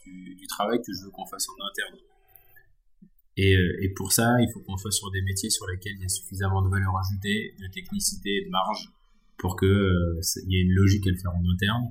travail 0.47 0.79
que 0.79 0.93
je 0.93 1.03
veux 1.03 1.12
qu'on 1.12 1.25
fasse 1.25 1.47
en 1.49 1.65
interne. 1.67 1.99
Euh, 3.39 3.78
et, 3.82 3.89
pour 3.89 4.12
ça, 4.12 4.36
il 4.41 4.49
faut 4.52 4.60
qu'on 4.60 4.78
soit 4.78 4.91
sur 4.91 5.12
des 5.12 5.21
métiers 5.21 5.49
sur 5.49 5.65
lesquels 5.67 5.93
il 5.97 6.02
y 6.02 6.06
a 6.06 6.10
suffisamment 6.10 6.62
de 6.62 6.69
valeur 6.69 6.93
ajoutée, 6.97 7.56
de 7.60 7.67
technicité, 7.71 8.43
de 8.45 8.49
marge, 8.49 8.89
pour 9.38 9.58
qu'il 9.58 9.69
euh, 9.69 10.19
y 10.47 10.58
ait 10.58 10.62
une 10.62 10.73
logique 10.73 11.08
à 11.08 11.12
le 11.12 11.17
faire 11.17 11.32
en 11.32 11.43
interne. 11.54 11.86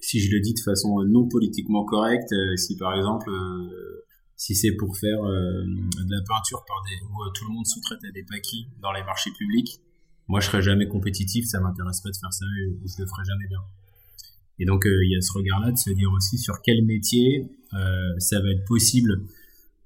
Si 0.00 0.20
je 0.20 0.30
le 0.30 0.40
dis 0.40 0.54
de 0.54 0.60
façon 0.60 1.02
non 1.04 1.26
politiquement 1.26 1.84
correcte, 1.84 2.32
euh, 2.32 2.56
si 2.56 2.76
par 2.76 2.94
exemple, 2.96 3.30
si 4.36 4.54
c'est 4.54 4.72
pour 4.72 4.96
faire 4.96 5.22
de 5.22 6.10
la 6.10 6.22
peinture 6.28 6.64
par 6.68 6.76
des, 6.84 7.04
où 7.06 7.30
tout 7.34 7.48
le 7.48 7.54
monde 7.54 7.66
sous-traite 7.66 8.04
à 8.04 8.12
des 8.12 8.22
paquis 8.22 8.68
dans 8.80 8.92
les 8.92 9.02
marchés 9.02 9.32
publics, 9.36 9.80
moi 10.28 10.40
je 10.40 10.46
serais 10.46 10.62
jamais 10.62 10.86
compétitif, 10.86 11.46
ça 11.46 11.60
m'intéresse 11.60 12.02
pas 12.02 12.10
de 12.10 12.16
faire 12.16 12.32
ça 12.32 12.44
et 12.60 12.86
je 12.86 13.02
le 13.02 13.06
ferai 13.08 13.24
jamais 13.24 13.48
bien. 13.48 13.60
Et 14.58 14.64
donc 14.64 14.84
il 14.84 15.10
y 15.10 15.16
a 15.16 15.20
ce 15.20 15.32
regard-là 15.32 15.72
de 15.72 15.78
se 15.78 15.90
dire 15.90 16.12
aussi 16.12 16.38
sur 16.38 16.60
quel 16.62 16.84
métier 16.84 17.48
ça 18.18 18.40
va 18.40 18.50
être 18.50 18.64
possible 18.66 19.12
euh, 19.12 19.26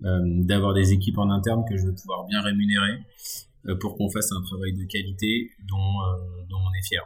d'avoir 0.03 0.75
des 0.75 0.93
équipes 0.93 1.19
en 1.19 1.31
interne 1.31 1.65
que 1.69 1.77
je 1.77 1.87
vais 1.87 1.95
pouvoir 1.95 2.27
bien 2.27 2.41
rémunérer 2.41 2.99
euh, 3.67 3.77
pour 3.77 3.97
qu'on 3.97 4.09
fasse 4.11 4.33
un 4.33 4.41
travail 4.43 4.73
de 4.73 4.85
qualité 4.85 5.51
dont, 5.69 5.77
euh, 5.77 6.45
dont 6.49 6.59
on 6.59 6.73
est 6.79 6.87
fier. 6.87 7.03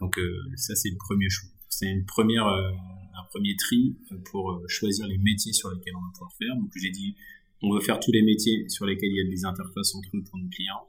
Donc 0.00 0.18
ça 0.56 0.74
c'est 0.74 0.90
le 0.90 0.96
premier 0.98 1.30
choix. 1.30 1.48
C'est 1.68 1.86
une 1.86 2.04
première, 2.04 2.46
un 2.46 3.24
premier 3.30 3.56
tri 3.56 3.96
pour 4.30 4.60
choisir 4.68 5.06
les 5.06 5.18
métiers 5.18 5.52
sur 5.52 5.70
lesquels 5.70 5.94
on 5.96 6.00
va 6.00 6.10
pouvoir 6.12 6.32
faire. 6.32 6.54
Donc 6.56 6.70
j'ai 6.76 6.90
dit 6.90 7.14
on 7.62 7.72
veut 7.72 7.80
faire 7.80 7.98
tous 8.00 8.12
les 8.12 8.22
métiers 8.22 8.68
sur 8.68 8.84
lesquels 8.86 9.10
il 9.10 9.16
y 9.16 9.26
a 9.26 9.30
des 9.30 9.44
interfaces 9.44 9.94
entre 9.94 10.16
eux 10.16 10.22
pour 10.22 10.38
nos 10.38 10.48
clients. 10.48 10.86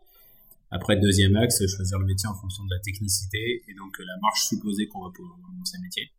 Après, 0.71 0.97
deuxième 0.97 1.35
axe, 1.37 1.65
choisir 1.67 1.99
le 1.99 2.05
métier 2.05 2.27
en 2.27 2.35
fonction 2.35 2.65
de 2.65 2.69
la 2.73 2.79
technicité 2.79 3.63
et 3.67 3.73
donc 3.75 3.97
la 3.99 4.17
marge 4.21 4.41
supposée 4.41 4.87
qu'on 4.87 5.05
va 5.05 5.11
pouvoir 5.11 5.37
dans 5.37 5.63
ces 5.65 5.77
métiers. 5.79 6.11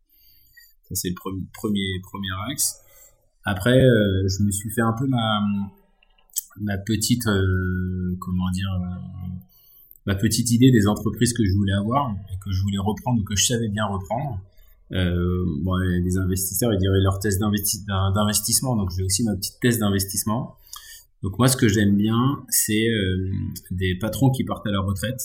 Ça, 0.89 0.95
c'est 0.95 1.11
le 1.11 1.15
premier, 1.53 2.01
premier 2.03 2.31
axe. 2.51 2.81
Après, 3.47 3.81
je 3.81 4.43
me 4.43 4.51
suis 4.51 4.71
fait 4.71 4.83
un 4.83 4.93
peu 4.93 5.07
ma 5.07 6.79
petite 6.79 7.25
comment 8.21 8.51
dire 8.53 8.71
ma 10.07 10.15
petite 10.15 10.51
idée 10.51 10.71
des 10.71 10.87
entreprises 10.87 11.33
que 11.33 11.45
je 11.45 11.53
voulais 11.53 11.73
avoir 11.73 12.15
et 12.33 12.39
que 12.45 12.53
je 12.53 12.63
voulais 12.63 12.79
reprendre 12.79 13.21
ou 13.21 13.25
que 13.25 13.37
je 13.37 13.45
savais 13.45 13.69
bien 13.69 13.87
reprendre. 13.87 14.41
Euh, 14.93 15.45
bon, 15.63 15.77
les 15.79 16.17
investisseurs, 16.17 16.73
ils 16.73 16.79
diraient 16.79 17.01
leur 17.01 17.19
thèse 17.19 17.39
d'investissement, 17.39 18.77
donc 18.77 18.91
j'ai 18.97 19.03
aussi 19.03 19.25
ma 19.25 19.35
petite 19.35 19.59
thèse 19.61 19.79
d'investissement. 19.79 20.57
Donc 21.23 21.39
moi, 21.39 21.49
ce 21.49 21.57
que 21.57 21.69
j'aime 21.69 21.97
bien, 21.97 22.45
c'est 22.49 22.89
euh, 22.89 23.33
des 23.73 23.97
patrons 23.97 24.31
qui 24.31 24.45
partent 24.45 24.67
à 24.67 24.71
la 24.71 24.81
retraite, 24.81 25.21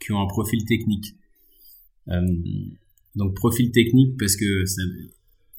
qui 0.00 0.10
ont 0.12 0.20
un 0.20 0.26
profil 0.26 0.64
technique. 0.64 1.14
Euh, 2.08 2.20
donc 3.14 3.34
profil 3.34 3.70
technique 3.70 4.18
parce 4.18 4.36
que 4.36 4.64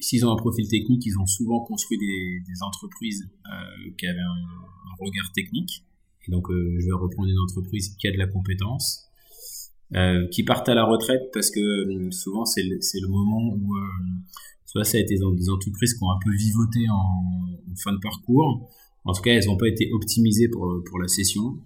s'ils 0.00 0.24
ont 0.26 0.32
un 0.32 0.36
profil 0.36 0.68
technique, 0.68 1.04
ils 1.06 1.18
ont 1.18 1.26
souvent 1.26 1.60
construit 1.60 1.98
des, 1.98 2.62
entreprises 2.62 3.28
euh, 3.46 3.90
qui 3.98 4.06
avaient 4.06 4.18
un, 4.20 5.00
regard 5.00 5.30
technique. 5.32 5.84
Et 6.26 6.32
donc 6.32 6.48
je 6.50 6.84
vais 6.84 6.92
reprendre 6.92 7.28
une 7.28 7.38
entreprise 7.38 7.94
qui 8.00 8.08
a 8.08 8.12
de 8.12 8.18
la 8.18 8.26
compétence. 8.26 9.08
Euh, 9.96 10.26
qui 10.28 10.42
partent 10.42 10.68
à 10.68 10.74
la 10.74 10.84
retraite 10.84 11.30
parce 11.32 11.50
que 11.50 11.60
euh, 11.60 12.10
souvent 12.10 12.44
c'est 12.44 12.62
le, 12.62 12.76
le, 12.76 13.08
moment 13.08 13.54
où 13.54 13.74
euh, 13.74 13.80
soit 14.66 14.84
ça 14.84 14.98
a 14.98 15.00
été 15.00 15.14
des 15.14 15.48
entreprises 15.48 15.94
qui 15.94 16.04
ont 16.04 16.10
un 16.10 16.18
peu 16.22 16.30
vivoté 16.36 16.80
en, 16.90 17.24
fin 17.82 17.94
de 17.94 17.98
parcours, 17.98 18.68
en 19.06 19.14
tout 19.14 19.22
cas 19.22 19.30
elles 19.30 19.46
n'ont 19.46 19.56
pas 19.56 19.68
été 19.68 19.88
optimisées 19.90 20.48
pour, 20.48 20.82
pour 20.84 20.98
la 20.98 21.08
session, 21.08 21.58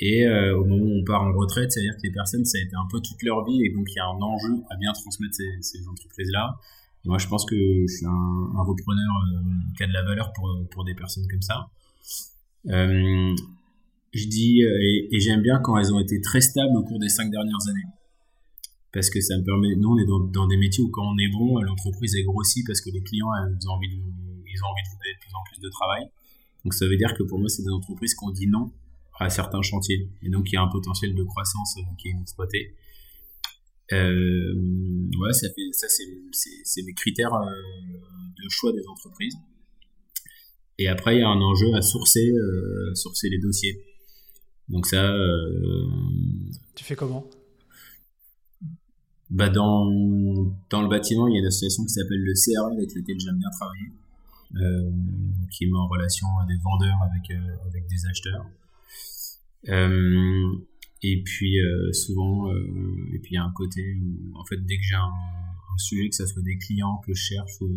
et 0.00 0.26
euh, 0.26 0.58
au 0.58 0.64
moment 0.64 0.82
où 0.82 1.00
on 1.00 1.04
part 1.04 1.22
en 1.22 1.32
retraite, 1.32 1.70
c'est-à-dire 1.70 1.94
que 1.96 2.02
les 2.02 2.10
personnes, 2.10 2.44
ça 2.44 2.58
a 2.58 2.62
été 2.62 2.74
un 2.74 2.88
peu 2.90 2.98
toute 3.00 3.22
leur 3.22 3.44
vie, 3.44 3.64
et 3.64 3.70
donc 3.70 3.86
il 3.92 3.96
y 3.96 4.00
a 4.00 4.06
un 4.06 4.20
enjeu 4.20 4.54
à 4.70 4.76
bien 4.76 4.92
transmettre 4.92 5.36
ces 5.60 5.86
entreprises-là. 5.86 6.58
Moi, 7.04 7.18
je 7.18 7.26
pense 7.28 7.46
que 7.46 7.56
je 7.56 7.86
suis 7.86 8.06
un, 8.06 8.62
repreneur 8.62 9.12
euh, 9.32 9.40
qui 9.76 9.82
a 9.84 9.86
de 9.86 9.92
la 9.92 10.02
valeur 10.02 10.32
pour, 10.32 10.50
pour 10.70 10.84
des 10.84 10.94
personnes 10.94 11.26
comme 11.28 11.42
ça. 11.42 11.70
Euh, 12.68 13.34
je 14.12 14.26
dis, 14.26 14.62
euh, 14.64 15.08
et, 15.12 15.20
j'aime 15.20 15.40
bien 15.40 15.58
quand 15.60 15.78
elles 15.78 15.92
ont 15.94 16.00
été 16.00 16.20
très 16.20 16.40
stables 16.40 16.76
au 16.76 16.82
cours 16.82 16.98
des 16.98 17.08
cinq 17.08 17.30
dernières 17.30 17.68
années. 17.68 17.86
Parce 18.92 19.08
que 19.08 19.20
ça 19.20 19.36
me 19.38 19.44
permet, 19.44 19.76
nous 19.76 19.88
on 19.88 19.98
est 19.98 20.32
dans, 20.32 20.48
des 20.48 20.56
métiers 20.56 20.82
où 20.82 20.90
quand 20.90 21.06
on 21.06 21.16
est 21.16 21.28
bon, 21.28 21.60
l'entreprise 21.60 22.16
est 22.16 22.24
grossie 22.24 22.64
parce 22.66 22.80
que 22.80 22.90
les 22.90 23.00
clients 23.02 23.28
ils 23.48 23.68
ont 23.68 23.74
envie 23.74 23.88
de, 23.88 23.94
vous 23.94 24.08
donner 24.08 25.14
de 25.14 25.20
plus 25.20 25.32
en 25.32 25.44
plus 25.44 25.60
de 25.60 25.68
travail. 25.68 26.02
Donc 26.64 26.74
ça 26.74 26.88
veut 26.88 26.96
dire 26.96 27.14
que 27.14 27.22
pour 27.22 27.38
moi 27.38 27.48
c'est 27.48 27.62
des 27.62 27.70
entreprises 27.70 28.14
qui 28.14 28.24
ont 28.24 28.32
dit 28.32 28.48
non 28.48 28.72
à 29.20 29.30
certains 29.30 29.62
chantiers. 29.62 30.10
Et 30.22 30.28
donc 30.28 30.50
il 30.50 30.54
y 30.54 30.58
a 30.58 30.62
un 30.62 30.68
potentiel 30.68 31.14
de 31.14 31.22
croissance 31.22 31.78
qui 31.98 32.08
est 32.08 32.10
inexploité. 32.10 32.74
Euh, 33.92 34.54
ouais, 35.20 35.32
ça 35.32 35.48
fait, 35.48 35.72
ça 35.72 35.86
c'est 35.88 36.82
mes 36.82 36.94
critères 36.94 37.34
euh, 37.34 37.50
de 38.42 38.48
choix 38.48 38.72
des 38.72 38.86
entreprises. 38.86 39.36
Et 40.78 40.88
après, 40.88 41.16
il 41.16 41.20
y 41.20 41.22
a 41.22 41.28
un 41.28 41.40
enjeu 41.40 41.74
à 41.74 41.82
sourcer, 41.82 42.30
euh, 42.30 42.94
sourcer 42.94 43.28
les 43.28 43.38
dossiers. 43.38 43.84
Donc 44.68 44.86
ça. 44.86 45.12
Euh, 45.12 45.86
tu 46.74 46.84
fais 46.84 46.96
comment? 46.96 47.28
Bah 49.28 49.48
dans, 49.48 49.86
dans 50.70 50.82
le 50.82 50.88
bâtiment, 50.88 51.28
il 51.28 51.34
y 51.34 51.36
a 51.36 51.40
une 51.40 51.46
association 51.46 51.84
qui 51.84 51.90
s'appelle 51.90 52.18
le 52.18 52.32
CRA 52.32 52.72
avec 52.72 52.94
lequel 52.94 53.20
j'aime 53.20 53.38
bien 53.38 53.50
travailler, 53.50 53.92
euh, 54.56 54.90
qui 55.52 55.66
met 55.66 55.78
en 55.78 55.86
relation 55.86 56.26
des 56.48 56.56
vendeurs 56.64 56.98
avec, 57.02 57.30
avec 57.68 57.86
des 57.86 58.06
acheteurs. 58.06 58.46
Euh, 61.04 61.08
et 61.08 61.22
puis 61.22 61.60
euh, 61.60 61.92
souvent, 61.92 62.50
et 62.50 63.18
puis 63.18 63.32
il 63.32 63.34
y 63.34 63.38
a 63.38 63.44
un 63.44 63.52
côté 63.52 63.94
où 63.94 64.38
en 64.38 64.44
fait 64.44 64.58
dès 64.64 64.76
que 64.76 64.84
j'ai 64.84 64.96
un, 64.96 65.12
sujet, 65.78 66.10
que 66.10 66.14
ce 66.14 66.26
soit 66.26 66.42
des 66.42 66.58
clients 66.58 67.00
que 67.06 67.14
je 67.14 67.20
cherche 67.20 67.52
ou 67.62 67.70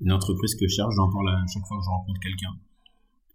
une 0.00 0.12
entreprise 0.12 0.54
que 0.56 0.68
je 0.68 0.74
cherche, 0.74 0.94
j'en 0.94 1.10
parle 1.10 1.30
chaque 1.50 1.64
fois 1.64 1.78
que 1.78 1.84
je 1.84 1.88
rencontre 1.88 2.20
quelqu'un 2.20 2.54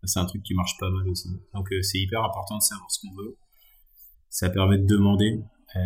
c'est 0.08 0.20
un 0.20 0.26
truc 0.26 0.44
qui 0.44 0.54
marche 0.54 0.78
pas 0.80 0.90
mal 0.90 1.08
aussi. 1.10 1.30
Donc 1.54 1.72
euh, 1.72 1.82
c'est 1.82 2.00
hyper 2.00 2.24
important 2.24 2.58
de 2.58 2.64
savoir 2.64 2.90
ce 2.90 3.00
qu'on 3.02 3.14
veut. 3.16 3.38
Ça 4.30 4.50
permet 4.50 4.78
de 4.78 4.86
demander 4.86 5.42
euh, 5.76 5.80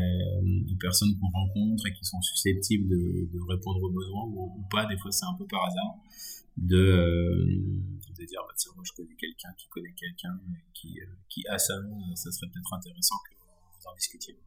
aux 0.72 0.78
personnes 0.78 1.10
qu'on 1.20 1.30
rencontre 1.30 1.88
et 1.88 1.94
qui 1.94 2.04
sont 2.04 2.22
susceptibles 2.22 2.90
de, 2.90 3.40
répondre 3.48 3.82
aux 3.82 3.92
besoins 3.92 4.26
ou, 4.26 4.64
pas. 4.70 4.86
Des 4.86 4.98
fois 4.98 5.12
c'est 5.12 5.26
un 5.26 5.36
peu 5.38 5.46
par 5.46 5.66
hasard 5.66 5.96
de, 6.62 6.78
euh, 6.78 7.46
de 8.18 8.26
dire 8.26 8.42
bah, 8.48 8.54
tiens 8.58 8.72
moi 8.76 8.84
je 8.86 8.94
connais 8.94 9.16
quelqu'un 9.16 9.50
qui 9.58 9.68
connaît 9.70 9.94
quelqu'un 9.98 10.40
qui, 10.74 11.00
qui 11.30 11.48
a 11.48 11.58
ça, 11.58 11.76
ça 12.16 12.32
serait 12.32 12.48
peut-être 12.54 12.74
intéressant 12.74 13.16
que 13.30 13.36
vous 13.36 13.88
en 13.88 13.96
discutiez. 13.96 14.38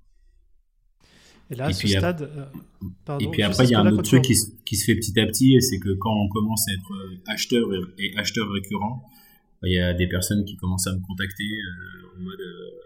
Et 1.50 1.54
là, 1.54 1.66
à 1.66 1.72
ce 1.72 1.86
stade, 1.86 2.50
et 3.20 3.28
puis 3.28 3.42
après, 3.42 3.64
il 3.64 3.70
y 3.70 3.74
a 3.74 3.80
un 3.80 3.92
autre 3.92 4.02
truc 4.02 4.22
qui, 4.22 4.34
qui, 4.64 4.76
se 4.76 4.86
fait 4.86 4.94
petit 4.94 5.18
à 5.20 5.26
petit, 5.26 5.60
c'est 5.60 5.78
que 5.78 5.92
quand 5.94 6.14
on 6.14 6.28
commence 6.28 6.66
à 6.68 6.72
être 6.72 6.92
acheteur 7.26 7.66
et 7.98 8.16
acheteur 8.16 8.48
récurrent, 8.50 9.04
il 9.64 9.74
y 9.74 9.80
a 9.80 9.92
des 9.94 10.08
personnes 10.08 10.44
qui 10.44 10.56
commencent 10.56 10.86
à 10.86 10.92
me 10.92 11.00
contacter 11.00 11.44
euh, 11.44 12.18
en 12.18 12.22
mode 12.22 12.40
euh, 12.40 12.80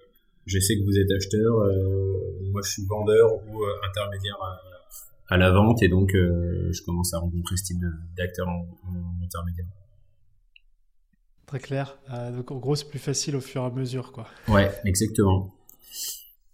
je 0.47 0.59
sais 0.59 0.77
que 0.77 0.85
vous 0.85 0.99
êtes 0.99 1.11
acheteur, 1.11 1.61
euh, 1.61 2.51
moi 2.53 2.61
je 2.65 2.71
suis 2.71 2.85
vendeur 2.87 3.35
ou 3.49 3.65
intermédiaire 3.89 4.37
à, 4.43 4.61
la 5.31 5.51
vente 5.51 5.83
et 5.83 5.89
donc 5.89 6.11
je 6.13 6.83
commence 6.85 7.13
à 7.15 7.19
rencontrer 7.19 7.57
ce 7.57 7.65
type 7.65 7.79
d'acteurs 8.17 8.49
en, 8.49 8.67
intermédiaire. 9.25 9.67
Très 11.47 11.61
clair. 11.61 11.99
donc 12.33 12.51
en 12.51 12.59
gros 12.59 12.77
c'est 12.77 12.89
plus 12.89 12.99
facile 12.99 13.37
au 13.37 13.41
fur 13.41 13.63
et 13.63 13.67
à 13.67 13.71
mesure 13.71 14.13
quoi. 14.13 14.29
Ouais, 14.49 14.71
exactement. 14.85 15.55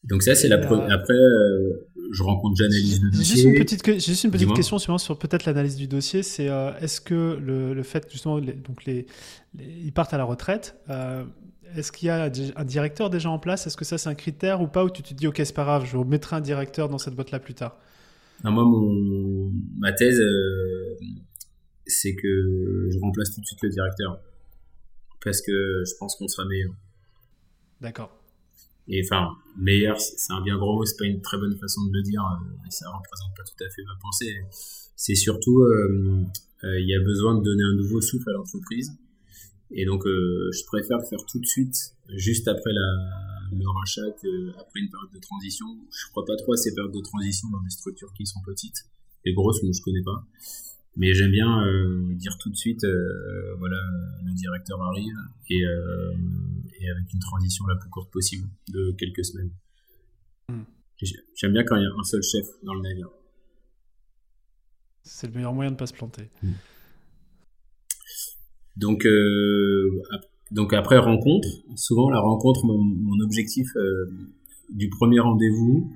Donc 0.05 0.23
ça 0.23 0.35
c'est 0.35 0.49
la 0.49 0.59
première. 0.59 0.91
Après 0.91 1.15
je 2.13 2.23
rencontre, 2.23 2.57
j'analyse 2.57 3.03
le 3.03 3.11
dossier. 3.11 3.25
Juste 3.25 3.45
une 3.45 3.55
petite, 3.55 4.01
juste 4.01 4.25
une 4.25 4.31
petite 4.31 4.55
question 4.55 4.79
sur 4.79 5.19
peut-être 5.19 5.45
l'analyse 5.47 5.77
du 5.77 5.87
dossier. 5.87 6.23
C'est 6.23 6.49
euh, 6.49 6.73
est-ce 6.81 7.01
que 7.01 7.39
le, 7.41 7.75
le, 7.75 7.83
fait 7.83 8.07
justement, 8.11 8.41
donc 8.41 8.85
les, 8.85 9.07
ils 9.59 9.93
partent 9.93 10.15
à 10.15 10.19
la 10.19 10.25
retraite. 10.25 10.77
Euh, 10.91 11.25
est-ce 11.75 11.91
qu'il 11.91 12.09
y 12.09 12.11
a 12.11 12.31
un 12.57 12.65
directeur 12.65 13.09
déjà 13.09 13.31
en 13.31 13.39
place? 13.39 13.67
Est-ce 13.67 13.79
que 13.79 13.85
ça 13.85 13.97
c'est 13.97 14.11
un 14.11 14.15
critère 14.15 14.61
ou 14.61 14.67
pas? 14.67 14.85
Ou 14.85 14.91
tu 14.91 15.03
te 15.03 15.15
dis 15.15 15.27
ok 15.27 15.37
c'est 15.39 15.55
pas 15.55 15.65
grave, 15.65 15.87
je 15.87 15.97
mettrai 15.97 16.37
un 16.37 16.41
directeur 16.41 16.89
dans 16.89 16.99
cette 16.99 17.15
boîte 17.15 17.31
là 17.31 17.39
plus 17.39 17.55
tard? 17.55 17.79
Moi 18.51 18.65
mon, 18.65 19.53
ma 19.79 19.93
thèse 19.93 20.21
euh, 20.21 20.97
c'est 21.87 22.15
que 22.15 22.89
je 22.91 22.99
remplace 22.99 23.35
tout 23.35 23.41
de 23.41 23.47
suite 23.47 23.63
le 23.63 23.71
directeur 23.71 24.21
parce 25.23 25.41
que 25.41 25.85
je 25.87 25.93
pense 25.99 26.17
qu'on 26.17 26.29
sera 26.29 26.47
meilleur. 26.49 26.75
D'accord. 27.81 28.23
Et 28.89 29.03
enfin, 29.05 29.37
meilleur, 29.57 30.01
c'est 30.01 30.33
un 30.33 30.41
bien 30.41 30.57
gros 30.57 30.75
mot, 30.75 30.85
c'est 30.85 30.97
pas 30.97 31.05
une 31.05 31.21
très 31.21 31.39
bonne 31.39 31.57
façon 31.57 31.87
de 31.87 31.93
le 31.93 32.03
dire, 32.03 32.21
euh, 32.23 32.71
ça 32.71 32.89
représente 32.91 33.37
pas 33.37 33.45
tout 33.45 33.65
à 33.65 33.69
fait 33.71 33.83
ma 33.85 33.95
pensée. 34.01 34.35
C'est 34.97 35.15
surtout, 35.15 35.61
euh, 35.61 36.25
euh, 36.65 36.81
il 36.81 36.89
y 36.89 36.95
a 36.95 37.01
besoin 37.01 37.37
de 37.39 37.43
donner 37.43 37.63
un 37.63 37.75
nouveau 37.75 38.01
souffle 38.01 38.29
à 38.31 38.33
l'entreprise. 38.33 38.93
Et 39.71 39.87
donc, 39.87 40.03
je 40.05 40.67
préfère 40.67 40.99
le 40.99 41.05
faire 41.07 41.25
tout 41.27 41.39
de 41.39 41.47
suite, 41.47 41.95
juste 42.11 42.47
après 42.47 42.73
la, 42.75 42.83
le 43.59 43.69
rachat, 43.69 44.11
qu'après 44.21 44.81
une 44.81 44.91
période 44.91 45.13
de 45.13 45.19
transition. 45.19 45.67
Je 45.91 46.11
crois 46.11 46.25
pas 46.25 46.37
trop 46.37 46.53
à 46.53 46.57
ces 46.57 46.75
périodes 46.75 46.95
de 46.95 47.01
transition 47.01 47.49
dans 47.51 47.61
des 47.63 47.71
structures 47.71 48.13
qui 48.15 48.27
sont 48.27 48.41
petites. 48.45 48.87
Les 49.25 49.35
grosses, 49.35 49.63
moi, 49.63 49.73
je 49.73 49.83
connais 49.83 50.03
pas. 50.03 50.27
Mais 50.97 51.15
j'aime 51.15 51.31
bien 51.31 51.67
euh, 51.67 52.15
dire 52.15 52.37
tout 52.39 52.51
de 52.51 52.57
suite, 52.57 52.85
euh, 52.85 53.55
voilà, 53.59 53.79
le 54.25 54.35
directeur 54.35 54.81
arrive 54.83 55.17
et, 55.49 55.65
euh, 55.65 56.13
et, 56.81 56.91
avec 56.91 57.13
une 57.15 57.21
transition 57.21 57.67
la 57.67 57.77
plus 57.77 57.89
courte 57.89 58.13
possible 58.13 58.47
de 58.69 58.95
quelques 58.99 59.25
semaines. 59.25 59.53
Hmm. 60.49 60.65
J'aime 61.35 61.53
bien 61.53 61.65
quand 61.65 61.77
il 61.77 61.83
y 61.83 61.87
a 61.87 61.91
un 61.99 62.05
seul 62.05 62.23
chef 62.23 62.47
dans 62.63 62.75
le 62.75 62.83
navire. 62.83 63.09
C'est 65.03 65.29
le 65.29 65.33
meilleur 65.33 65.55
moyen 65.55 65.71
de 65.71 65.75
ne 65.75 65.79
pas 65.79 65.87
se 65.87 65.95
planter. 65.95 66.31
Hmm. 66.43 66.53
Donc, 68.77 69.07
donc 70.53 70.73
après 70.73 70.99
rencontre, 70.99 71.49
souvent 71.77 72.09
la 72.11 72.21
rencontre, 72.21 72.65
mon, 72.65 73.21
objectif 73.21 73.69
du 74.71 74.89
premier 74.89 75.21
rendez-vous, 75.21 75.91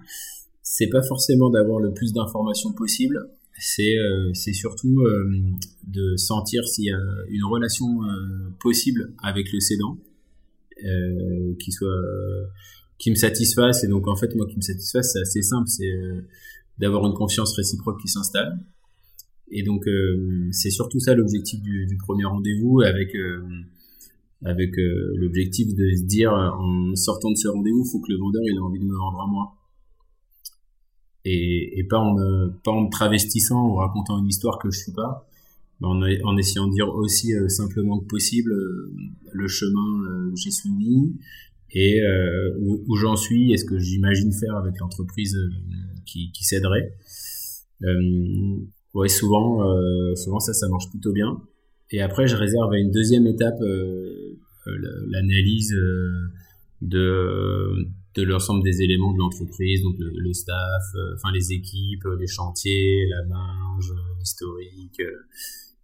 c'est 0.62 0.88
pas 0.88 1.02
forcément 1.02 1.50
d'avoir 1.50 1.80
le 1.80 1.94
plus 1.94 2.12
d'informations 2.12 2.72
possible, 2.72 3.30
c'est 3.58 3.96
euh, 3.96 4.34
surtout 4.34 5.00
euh, 5.00 5.30
de 5.86 6.16
sentir 6.16 6.66
s'il 6.66 6.84
y 6.84 6.92
a 6.92 7.00
une 7.30 7.44
relation 7.44 7.86
euh, 8.02 8.50
possible 8.60 9.14
avec 9.22 9.52
le 9.52 9.60
cédant 9.60 9.98
qui 11.58 11.72
soit 11.72 12.02
qui 12.98 13.10
me 13.10 13.14
satisfasse. 13.14 13.82
Et 13.84 13.88
donc 13.88 14.06
en 14.08 14.16
fait 14.16 14.34
moi 14.34 14.46
qui 14.46 14.56
me 14.56 14.60
satisfasse 14.60 15.12
c'est 15.14 15.20
assez 15.20 15.42
simple. 15.42 15.68
C'est 15.68 15.90
d'avoir 16.78 17.06
une 17.06 17.14
confiance 17.14 17.56
réciproque 17.56 17.98
qui 18.02 18.08
s'installe. 18.08 18.58
Et 19.50 19.62
donc 19.62 19.86
c'est 20.50 20.70
surtout 20.70 21.00
ça 21.00 21.14
l'objectif 21.14 21.62
du, 21.62 21.86
du, 21.86 21.96
premier 21.96 22.26
rendez-vous 22.26 22.82
avec 22.82 23.16
avec 24.46 24.70
l'objectif 24.76 25.74
de 25.74 25.90
se 25.96 26.04
dire 26.04 26.32
en 26.32 26.94
sortant 26.94 27.30
de 27.30 27.36
ce 27.36 27.48
rendez-vous 27.48 27.84
faut 27.84 28.00
que 28.00 28.12
le 28.12 28.18
vendeur 28.18 28.42
ait 28.46 28.58
envie 28.58 28.78
de 28.78 28.84
me 28.84 28.96
vendre 28.96 29.20
à 29.20 29.26
moi 29.26 29.56
et, 31.26 31.84
pas 31.88 31.98
en 31.98 32.14
me, 32.14 32.52
pas 32.62 32.70
en 32.70 32.88
travestissant 32.88 33.68
ou 33.68 33.74
racontant 33.74 34.18
une 34.18 34.28
histoire 34.28 34.58
que 34.58 34.70
je 34.70 34.78
suis 34.78 34.92
pas, 34.92 35.28
mais 35.80 36.22
en, 36.24 36.36
essayant 36.36 36.68
de 36.68 36.72
dire 36.72 36.88
aussi 36.94 37.34
euh, 37.34 37.48
simplement 37.48 37.98
que 37.98 38.06
possible 38.06 38.52
euh, 38.52 38.92
le 39.32 39.48
chemin 39.48 40.04
euh, 40.08 40.30
j'y 40.34 40.50
suis 40.50 40.70
mis 40.70 41.16
et 41.72 42.00
où, 42.58 42.96
j'en 42.96 43.16
suis 43.16 43.52
et 43.52 43.58
ce 43.58 43.66
que 43.66 43.78
j'imagine 43.78 44.32
faire 44.32 44.56
avec 44.56 44.78
l'entreprise 44.78 45.36
qui, 46.06 46.30
qui 46.32 46.44
s'aiderait. 46.44 46.94
ouais, 48.94 49.08
souvent, 49.08 49.58
souvent 50.14 50.40
ça, 50.40 50.54
ça 50.54 50.68
marche 50.68 50.88
plutôt 50.88 51.12
bien. 51.12 51.38
Et 51.90 52.00
après, 52.00 52.28
je 52.28 52.36
réserve 52.36 52.72
à 52.72 52.78
une 52.78 52.92
deuxième 52.92 53.26
étape 53.26 53.60
l'analyse 54.66 55.74
de 56.82 57.86
de 58.14 58.22
l'ensemble 58.22 58.62
des 58.62 58.80
éléments 58.80 59.12
de 59.12 59.18
l'entreprise, 59.18 59.82
donc 59.82 59.96
le, 59.98 60.32
staff, 60.32 60.84
enfin 61.16 61.30
les 61.34 61.52
équipes, 61.52 62.04
les 62.18 62.26
chantiers, 62.26 63.06
la 63.10 63.22
marge, 63.26 63.92
l'historique. 64.18 65.02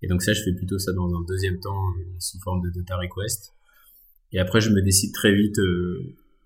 et 0.01 0.09
donc 0.09 0.23
ça, 0.23 0.33
je 0.33 0.43
fais 0.43 0.55
plutôt 0.55 0.79
ça 0.79 0.93
dans 0.93 1.15
un 1.15 1.23
deuxième 1.29 1.61
temps 1.61 1.93
sous 2.19 2.39
forme 2.41 2.63
de 2.63 2.71
data 2.71 2.97
request. 2.97 3.53
Et 4.33 4.39
après, 4.39 4.63
je 4.63 4.71
me 4.71 4.81
décide 4.81 5.13
très 5.13 5.35
vite 5.35 5.59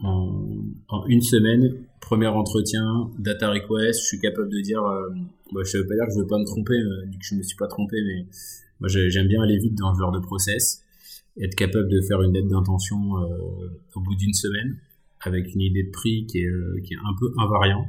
en, 0.00 0.64
en, 0.88 1.06
une 1.06 1.22
semaine, 1.22 1.74
premier 2.00 2.26
entretien, 2.26 3.10
data 3.18 3.50
request, 3.50 4.00
je 4.00 4.06
suis 4.06 4.20
capable 4.20 4.48
de 4.48 4.60
dire, 4.60 4.82
euh, 4.84 5.08
bah, 5.52 5.62
je 5.64 5.76
ne 5.76 5.82
veux 5.82 5.88
pas 5.88 5.94
dire 5.94 6.04
que 6.06 6.12
je 6.14 6.18
veux 6.20 6.26
pas 6.26 6.38
me 6.38 6.44
tromper, 6.44 6.74
euh, 6.74 7.06
que 7.06 7.24
je 7.24 7.34
me 7.34 7.42
suis 7.42 7.56
pas 7.56 7.66
trompé, 7.66 7.96
mais 8.04 8.26
moi 8.80 8.88
j'aime 8.88 9.28
bien 9.28 9.42
aller 9.42 9.58
vite 9.58 9.74
dans 9.74 9.94
ce 9.94 10.00
genre 10.00 10.12
de 10.12 10.20
process, 10.20 10.82
être 11.40 11.54
capable 11.54 11.88
de 11.88 12.00
faire 12.00 12.22
une 12.22 12.32
lettre 12.32 12.48
d'intention 12.48 13.18
euh, 13.18 13.80
au 13.94 14.00
bout 14.00 14.14
d'une 14.14 14.34
semaine, 14.34 14.78
avec 15.20 15.54
une 15.54 15.60
idée 15.60 15.84
de 15.84 15.90
prix 15.90 16.26
qui 16.26 16.40
est, 16.40 16.46
euh, 16.46 16.80
qui 16.84 16.94
est 16.94 16.98
un 16.98 17.14
peu 17.18 17.32
invariant, 17.38 17.86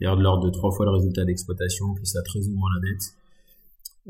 d'ailleurs 0.00 0.16
de 0.16 0.22
l'ordre 0.22 0.44
de 0.44 0.50
trois 0.50 0.70
fois 0.72 0.86
le 0.86 0.92
résultat 0.92 1.24
d'exploitation, 1.24 1.94
plus 1.94 2.14
la 2.14 2.22
treize 2.22 2.48
ou 2.48 2.54
moins 2.54 2.70
la 2.74 2.90
dette, 2.90 3.14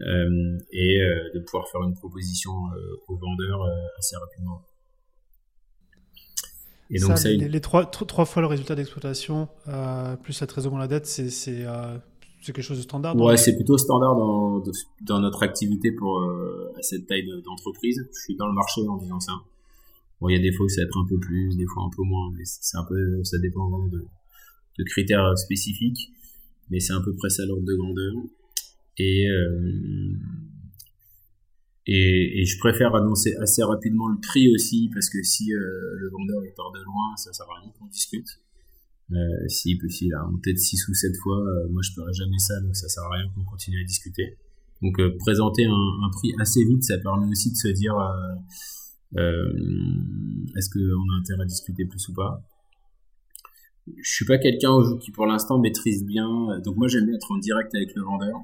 euh, 0.01 0.59
et 0.72 1.01
de 1.35 1.40
pouvoir 1.40 1.68
faire 1.68 1.83
une 1.83 1.94
proposition 1.94 2.53
aux 3.09 3.16
vendeurs 3.16 3.66
assez 3.98 4.16
rapidement. 4.16 4.62
Et 6.90 6.98
donc, 7.01 7.18
ça, 7.18 7.29
les, 7.29 7.61
trois, 7.61 7.85
trois, 7.85 8.24
fois 8.24 8.40
le 8.40 8.48
résultat 8.48 8.74
d'exploitation, 8.74 9.48
euh, 9.68 10.16
plus 10.16 10.40
la 10.40 10.46
trésorerie 10.46 10.81
la 10.81 10.88
dette, 10.88 11.07
c'est 11.07 11.66
euh, 12.40 12.53
quelque 12.53 12.62
chose 12.62 12.79
de 12.79 12.83
standard 12.83 13.16
Ouais, 13.16 13.37
c'est 13.37 13.55
plutôt 13.55 13.79
standard 13.79 14.16
dans, 14.16 14.62
dans 15.03 15.20
notre 15.20 15.42
activité 15.42 15.92
pour 15.92 16.18
euh, 16.18 16.72
à 16.77 16.83
cette 16.83 17.07
taille 17.07 17.27
d'entreprise. 17.44 18.07
Je 18.12 18.20
suis 18.20 18.37
dans 18.37 18.46
le 18.46 18.55
marché 18.55 18.81
en 18.88 18.96
disant 18.96 19.20
ça. 19.20 19.33
Bon, 20.20 20.29
il 20.29 20.37
y 20.37 20.38
a 20.38 20.42
des 20.42 20.53
fois 20.53 20.66
où 20.66 20.68
ça 20.68 20.81
va 20.81 20.87
être 20.87 20.98
un 20.98 21.07
peu 21.09 21.18
plus, 21.18 21.57
des 21.57 21.66
fois 21.66 21.85
un 21.85 21.90
peu 21.96 22.03
moins, 22.03 22.33
mais 22.37 22.44
c'est 22.44 22.77
un 22.77 22.85
peu, 22.85 23.22
ça 23.22 23.38
dépend 23.38 23.68
vraiment 23.68 23.87
de, 23.87 24.05
de 24.79 24.85
critères 24.85 25.38
spécifiques. 25.38 26.11
Mais 26.70 26.81
c'est 26.81 26.92
à 26.92 27.01
peu 27.01 27.14
près 27.14 27.31
ça 27.31 27.46
l'ordre 27.46 27.64
de 27.64 27.74
grandeur. 27.74 28.14
Et, 28.98 29.29
euh, 29.29 30.12
et, 31.87 32.40
et, 32.40 32.44
je 32.44 32.59
préfère 32.59 32.94
annoncer 32.94 33.35
assez 33.37 33.62
rapidement 33.62 34.09
le 34.09 34.18
prix 34.20 34.53
aussi, 34.53 34.90
parce 34.92 35.09
que 35.09 35.22
si 35.22 35.55
euh, 35.55 35.59
le 35.96 36.11
vendeur 36.11 36.44
il 36.44 36.53
part 36.55 36.72
de 36.72 36.83
loin, 36.83 37.16
ça 37.16 37.33
sert 37.33 37.46
à 37.48 37.61
rien 37.61 37.70
qu'on 37.79 37.87
discute. 37.87 38.40
Euh, 39.11 39.49
si 39.49 39.79
s'il 39.88 40.14
a 40.14 40.23
monté 40.25 40.53
de 40.53 40.59
6 40.59 40.88
ou 40.88 40.94
7 40.94 41.16
fois, 41.23 41.38
euh, 41.38 41.68
moi 41.71 41.81
je 41.83 41.92
ferai 41.92 42.12
jamais 42.12 42.38
ça, 42.38 42.61
donc 42.61 42.77
ça 42.77 42.88
sert 42.88 43.03
à 43.05 43.11
rien 43.11 43.25
qu'on 43.35 43.44
continue 43.44 43.81
à 43.81 43.85
discuter. 43.85 44.37
Donc 44.83 45.01
euh, 45.01 45.16
présenter 45.18 45.64
un, 45.64 45.71
un, 45.73 46.11
prix 46.11 46.35
assez 46.38 46.62
vite, 46.64 46.85
ça 46.85 46.99
permet 46.99 47.27
aussi 47.31 47.51
de 47.51 47.57
se 47.57 47.68
dire 47.68 47.94
est-ce 49.14 50.71
qu'on 50.71 51.14
a 51.14 51.18
intérêt 51.18 51.42
à 51.42 51.47
discuter 51.47 51.87
plus 51.87 52.07
ou 52.09 52.14
pas? 52.14 52.42
Je 53.87 54.11
suis 54.12 54.27
pas 54.27 54.37
quelqu'un 54.37 54.77
qui 55.01 55.11
pour 55.11 55.25
l'instant 55.27 55.59
maîtrise 55.59 56.05
bien, 56.05 56.29
donc 56.62 56.77
moi 56.77 56.88
j'aime 56.88 57.07
bien 57.07 57.14
être 57.14 57.33
en 57.33 57.38
direct 57.38 57.75
avec 57.75 57.94
le 57.94 58.03
vendeur. 58.03 58.37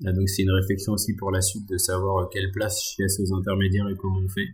Donc 0.00 0.28
c'est 0.28 0.42
une 0.42 0.50
réflexion 0.50 0.92
aussi 0.92 1.14
pour 1.14 1.30
la 1.30 1.40
suite 1.40 1.66
de 1.68 1.78
savoir 1.78 2.28
quelle 2.28 2.50
place 2.52 2.94
je 2.94 3.02
laisse 3.02 3.18
aux 3.20 3.34
intermédiaires 3.34 3.88
et 3.88 3.96
comment 3.96 4.20
on 4.22 4.28
fait. 4.28 4.48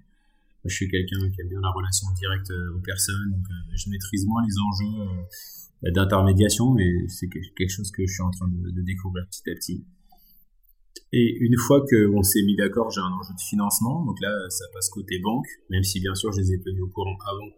Je 0.69 0.75
suis 0.75 0.89
quelqu'un 0.89 1.31
qui 1.31 1.41
aime 1.41 1.49
bien 1.49 1.61
la 1.61 1.71
relation 1.71 2.07
directe 2.15 2.51
euh, 2.51 2.77
aux 2.77 2.81
personnes, 2.81 3.31
donc 3.31 3.45
euh, 3.51 3.77
je 3.77 3.91
maîtrise 3.91 4.27
moins 4.27 4.43
les 4.45 4.55
enjeux 4.59 5.27
euh, 5.85 5.91
d'intermédiation, 5.93 6.73
mais 6.73 7.09
c'est 7.09 7.29
quelque 7.29 7.71
chose 7.71 7.91
que 7.91 8.07
je 8.07 8.13
suis 8.13 8.23
en 8.23 8.31
train 8.31 8.49
de, 8.49 8.83
découvrir 8.83 9.27
petit 9.29 9.51
à 9.51 9.55
petit. 9.55 9.85
Et 11.13 11.37
une 11.41 11.57
fois 11.57 11.85
qu'on 11.89 12.23
s'est 12.23 12.43
mis 12.43 12.57
d'accord, 12.57 12.91
j'ai 12.91 13.01
un 13.01 13.13
enjeu 13.13 13.35
de 13.35 13.41
financement, 13.41 14.05
donc 14.05 14.21
là 14.21 14.33
ça 14.49 14.65
passe 14.73 14.89
côté 14.91 15.19
banque, 15.19 15.47
même 15.71 15.85
si 15.85 16.01
bien 16.01 16.15
sûr 16.15 16.33
je 16.33 16.41
les 16.41 16.53
ai 16.53 16.61
tenus 16.61 16.83
au 16.83 16.89
courant 16.89 17.17
avant, 17.27 17.51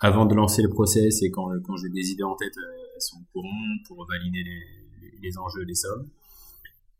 avant 0.00 0.26
de 0.26 0.34
lancer 0.34 0.62
le 0.62 0.70
process 0.70 1.22
et 1.22 1.30
quand, 1.30 1.50
quand 1.64 1.76
j'ai 1.76 1.90
des 1.90 2.10
idées 2.10 2.22
en 2.22 2.34
tête, 2.36 2.54
elles 2.56 3.00
sont 3.00 3.16
au 3.16 3.26
courant 3.32 3.50
pour 3.86 4.06
valider 4.06 4.42
les, 4.42 5.18
les 5.20 5.38
enjeux, 5.38 5.62
les 5.64 5.74
sommes. 5.74 6.08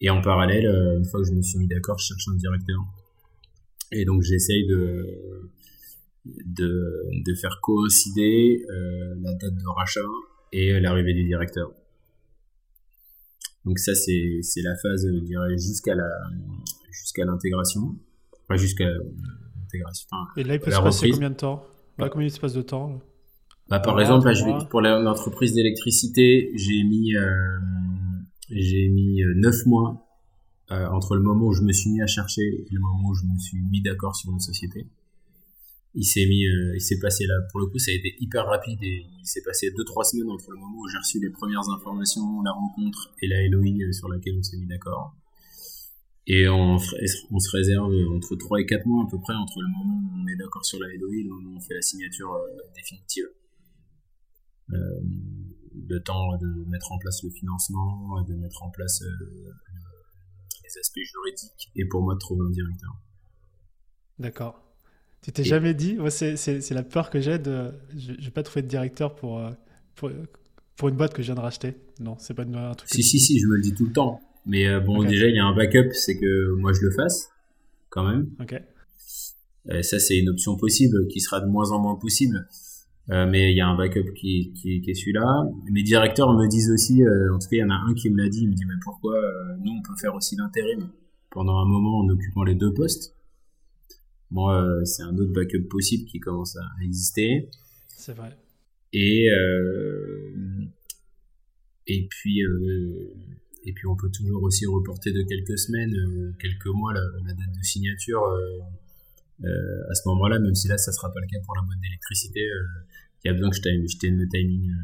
Et 0.01 0.11
en 0.11 0.21
parallèle, 0.21 0.67
une 0.67 1.05
fois 1.05 1.21
que 1.21 1.29
je 1.29 1.33
me 1.33 1.43
suis 1.43 1.59
mis 1.59 1.69
d'accord, 1.69 1.97
je 1.99 2.07
cherche 2.07 2.29
un 2.29 2.35
directeur. 2.35 2.81
Et 3.93 4.05
donc 4.05 4.23
j'essaye 4.23 4.67
de, 4.67 5.51
de, 6.25 7.23
de, 7.25 7.35
faire 7.35 7.59
coïncider 7.61 8.65
euh, 8.71 9.15
la 9.21 9.35
date 9.35 9.55
de 9.55 9.77
rachat 9.77 10.01
et 10.53 10.81
l'arrivée 10.81 11.15
du 11.15 11.25
directeur. 11.25 11.73
Donc 13.65 13.79
ça 13.79 13.95
c'est 13.95 14.41
c'est 14.43 14.63
la 14.63 14.75
phase 14.77 15.07
je 15.07 15.21
dirais 15.21 15.57
jusqu'à 15.57 15.95
la 15.95 16.09
jusqu'à 16.91 17.25
l'intégration, 17.25 17.97
enfin 18.45 18.57
jusqu'à 18.57 18.87
l'intégration. 18.89 20.09
et 20.37 20.45
là 20.45 20.55
il 20.55 20.61
peut 20.61 20.71
se 20.71 20.81
passer 20.81 21.11
combien 21.11 21.31
de 21.31 21.37
temps? 21.37 21.65
Combien 21.99 22.27
il 22.27 22.31
se 22.31 22.41
passe 22.41 22.55
de 22.55 22.63
temps 22.63 23.01
bah, 23.69 23.79
par 23.79 24.01
exemple 24.01 24.27
là, 24.27 24.33
je 24.33 24.45
vais, 24.45 24.53
pour 24.69 24.81
l'entreprise 24.81 25.55
d'électricité 25.55 26.51
j'ai 26.57 26.83
mis 26.83 27.15
euh, 27.15 27.59
j'ai 28.51 28.89
mis 28.89 29.23
euh, 29.23 29.35
neuf 29.37 29.65
mois 29.67 30.02
euh, 30.73 30.89
entre 30.89 31.17
le 31.17 31.23
moment 31.23 31.49
où 31.49 31.53
je 31.53 31.63
me 31.63 31.73
suis 31.73 31.91
mis 31.91 32.01
à 32.01 32.07
chercher 32.07 32.43
et 32.43 32.67
le 32.71 32.81
moment 32.81 33.11
où 33.11 33.15
je 33.15 33.25
me 33.25 33.39
suis 33.39 33.59
mis 33.71 33.83
d'accord 33.83 34.17
sur 34.17 34.33
une 34.33 34.41
société. 34.41 34.87
Il 35.95 36.05
s'est 36.05 36.25
mis, 36.25 36.47
euh, 36.47 36.75
il 36.75 36.81
s'est 36.81 36.99
passé 36.99 37.27
là, 37.27 37.35
pour 37.51 37.61
le 37.61 37.67
coup, 37.67 37.79
ça 37.79 37.91
a 37.91 37.95
été 37.95 38.17
hyper 38.21 38.47
rapide 38.47 38.79
et 38.83 39.05
il 39.21 39.27
s'est 39.27 39.43
passé 39.43 39.71
deux 39.77 39.85
trois 39.85 40.05
semaines 40.05 40.31
entre 40.31 40.51
le 40.51 40.57
moment 40.57 40.79
où 40.79 40.89
j'ai 40.89 40.97
reçu 40.97 41.21
les 41.21 41.29
premières 41.29 41.69
informations, 41.69 42.41
la 42.43 42.53
rencontre 42.53 43.13
et 43.21 43.29
la 43.29 43.47
LOI 43.49 43.93
sur 43.93 44.09
laquelle 44.09 44.37
on 44.39 44.43
s'est 44.43 44.57
mis 44.57 44.67
d'accord. 44.67 45.15
Et 46.27 46.49
on, 46.49 46.79
se 46.79 47.51
réserve 47.51 47.93
entre 48.15 48.37
3 48.37 48.61
et 48.61 48.67
4 48.67 48.87
mois 48.87 49.05
à 49.05 49.11
peu 49.11 49.19
près 49.19 49.35
entre 49.35 49.61
le 49.61 49.69
moment 49.69 50.01
où 50.01 50.23
on 50.23 50.27
est 50.29 50.37
d'accord 50.37 50.65
sur 50.65 50.79
la 50.79 50.87
LOI 50.87 51.17
et 51.17 51.23
le 51.25 51.31
moment 51.31 51.51
où 51.51 51.57
on 51.57 51.61
fait 51.61 51.75
la 51.75 51.83
signature 51.83 52.33
définitive. 52.75 53.27
Euh, 54.73 55.01
le 55.89 56.01
temps 56.01 56.37
de 56.39 56.65
mettre 56.71 56.93
en 56.93 56.99
place 56.99 57.23
le 57.25 57.31
financement, 57.31 58.23
de 58.23 58.35
mettre 58.35 58.63
en 58.63 58.71
place 58.71 59.03
euh, 59.03 59.53
les 60.75 60.81
aspects 60.81 61.01
juridiques 61.05 61.71
et 61.77 61.85
pour 61.85 62.03
moi 62.03 62.15
de 62.15 62.19
trouver 62.19 62.47
un 62.47 62.51
directeur. 62.51 62.93
D'accord. 64.19 64.63
Tu 65.23 65.31
t'es 65.31 65.45
jamais 65.45 65.75
dit, 65.75 65.99
c'est 66.09 66.71
la 66.71 66.83
peur 66.83 67.09
que 67.09 67.21
j'ai 67.21 67.39
de. 67.39 67.73
Je 67.97 68.13
vais 68.13 68.31
pas 68.31 68.43
trouver 68.43 68.63
de 68.63 68.69
directeur 68.69 69.15
pour, 69.15 69.39
euh, 69.39 69.51
pour, 69.95 70.11
pour, 70.77 70.89
une 70.89 70.97
boîte 70.97 71.15
que 71.15 71.23
je 71.23 71.27
viens 71.27 71.37
de 71.37 71.41
racheter. 71.41 71.77
Non, 72.01 72.17
c'est 72.19 72.35
pas 72.35 72.43
un 72.43 72.75
truc. 72.75 72.91
Si, 72.91 73.05
si, 73.05 73.21
si, 73.21 73.39
je 73.39 73.47
me 73.47 73.55
le 73.55 73.63
dis 73.63 73.73
tout 73.73 73.87
le 73.87 73.93
temps. 73.93 74.21
Mais 74.47 74.67
euh, 74.67 74.81
bon, 74.81 75.05
déjà, 75.05 75.29
il 75.29 75.37
y 75.37 75.39
a 75.39 75.45
un 75.45 75.55
backup, 75.55 75.93
c'est 75.93 76.19
que 76.19 76.55
moi 76.57 76.73
je 76.73 76.81
le 76.81 76.91
fasse, 76.91 77.31
quand 77.89 78.05
même. 78.05 78.31
Ok. 78.41 78.61
ça, 79.83 80.01
c'est 80.01 80.19
une 80.19 80.29
option 80.29 80.57
possible 80.57 81.07
qui 81.07 81.21
sera 81.21 81.41
de 81.41 81.47
moins 81.47 81.71
en 81.71 81.81
moins 81.81 81.95
possible. 81.95 82.49
Euh, 83.11 83.27
mais 83.29 83.51
il 83.51 83.57
y 83.57 83.61
a 83.61 83.67
un 83.67 83.77
backup 83.77 84.13
qui, 84.15 84.53
qui, 84.53 84.81
qui 84.81 84.91
est 84.91 84.95
celui-là. 84.95 85.45
Mes 85.71 85.83
directeurs 85.83 86.33
me 86.35 86.47
disent 86.47 86.71
aussi, 86.71 87.03
euh, 87.03 87.35
en 87.35 87.39
tout 87.39 87.49
cas 87.49 87.57
il 87.57 87.59
y 87.59 87.65
en 87.65 87.71
a 87.71 87.83
un 87.89 87.95
qui 87.95 88.11
me 88.11 88.23
l'a 88.23 88.29
dit, 88.29 88.43
il 88.43 88.49
me 88.49 88.55
dit 88.55 88.65
mais 88.65 88.79
pourquoi 88.83 89.17
euh, 89.17 89.57
nous 89.61 89.73
on 89.73 89.83
peut 89.83 89.97
faire 90.01 90.15
aussi 90.15 90.37
l'intérim 90.37 90.89
pendant 91.31 91.59
un 91.59 91.67
moment 91.67 91.99
en 91.99 92.09
occupant 92.09 92.45
les 92.45 92.55
deux 92.55 92.73
postes? 92.73 93.17
Moi 94.31 94.65
c'est 94.85 95.03
un 95.03 95.17
autre 95.19 95.33
backup 95.33 95.69
possible 95.69 96.05
qui 96.09 96.21
commence 96.21 96.57
à 96.57 96.65
exister. 96.83 97.51
C'est 97.89 98.15
vrai. 98.15 98.37
Et 98.93 99.27
et 101.87 102.09
puis 102.09 102.41
et 103.65 103.73
puis 103.73 103.87
on 103.89 103.97
peut 103.97 104.11
toujours 104.11 104.43
aussi 104.43 104.65
reporter 104.65 105.13
de 105.13 105.23
quelques 105.23 105.59
semaines, 105.59 106.35
quelques 106.41 106.67
mois 106.67 106.95
la, 106.95 107.01
la, 107.27 107.35
date 107.35 107.53
de 107.59 107.63
signature 107.63 108.23
à 109.41 109.95
ce 109.95 110.09
moment-là, 110.09 110.39
même 110.39 110.55
si 110.55 110.69
là, 110.69 110.79
ça 110.79 110.93
sera 110.93 111.13
pas 111.13 111.21
le 111.21 111.27
cas 111.27 111.39
pour 111.45 111.57
la 111.57 111.63
boîte 111.63 111.81
d'électricité, 111.81 112.41
euh, 112.41 112.85
il 113.25 113.29
y 113.29 113.31
a 113.31 113.35
besoin 113.35 113.51
que 113.51 113.57
je 113.57 113.99
tienne 113.99 114.17
le 114.17 114.29
timing 114.29 114.71
euh, 114.71 114.75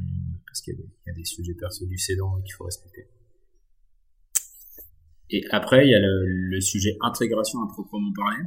parce 0.46 0.60
qu'il 0.60 0.74
y, 0.74 1.10
a 1.10 1.12
des 1.12 1.24
sujets 1.24 1.54
perso 1.54 1.86
du 1.86 1.98
cédant 1.98 2.40
qu'il 2.42 2.54
faut 2.54 2.64
respecter. 2.64 3.08
Et 5.30 5.44
après, 5.50 5.86
il 5.86 5.90
y 5.90 5.94
a 5.94 6.00
le, 6.00 6.60
sujet 6.60 6.96
intégration 7.00 7.62
à 7.62 7.68
proprement 7.68 8.12
parler. 8.14 8.44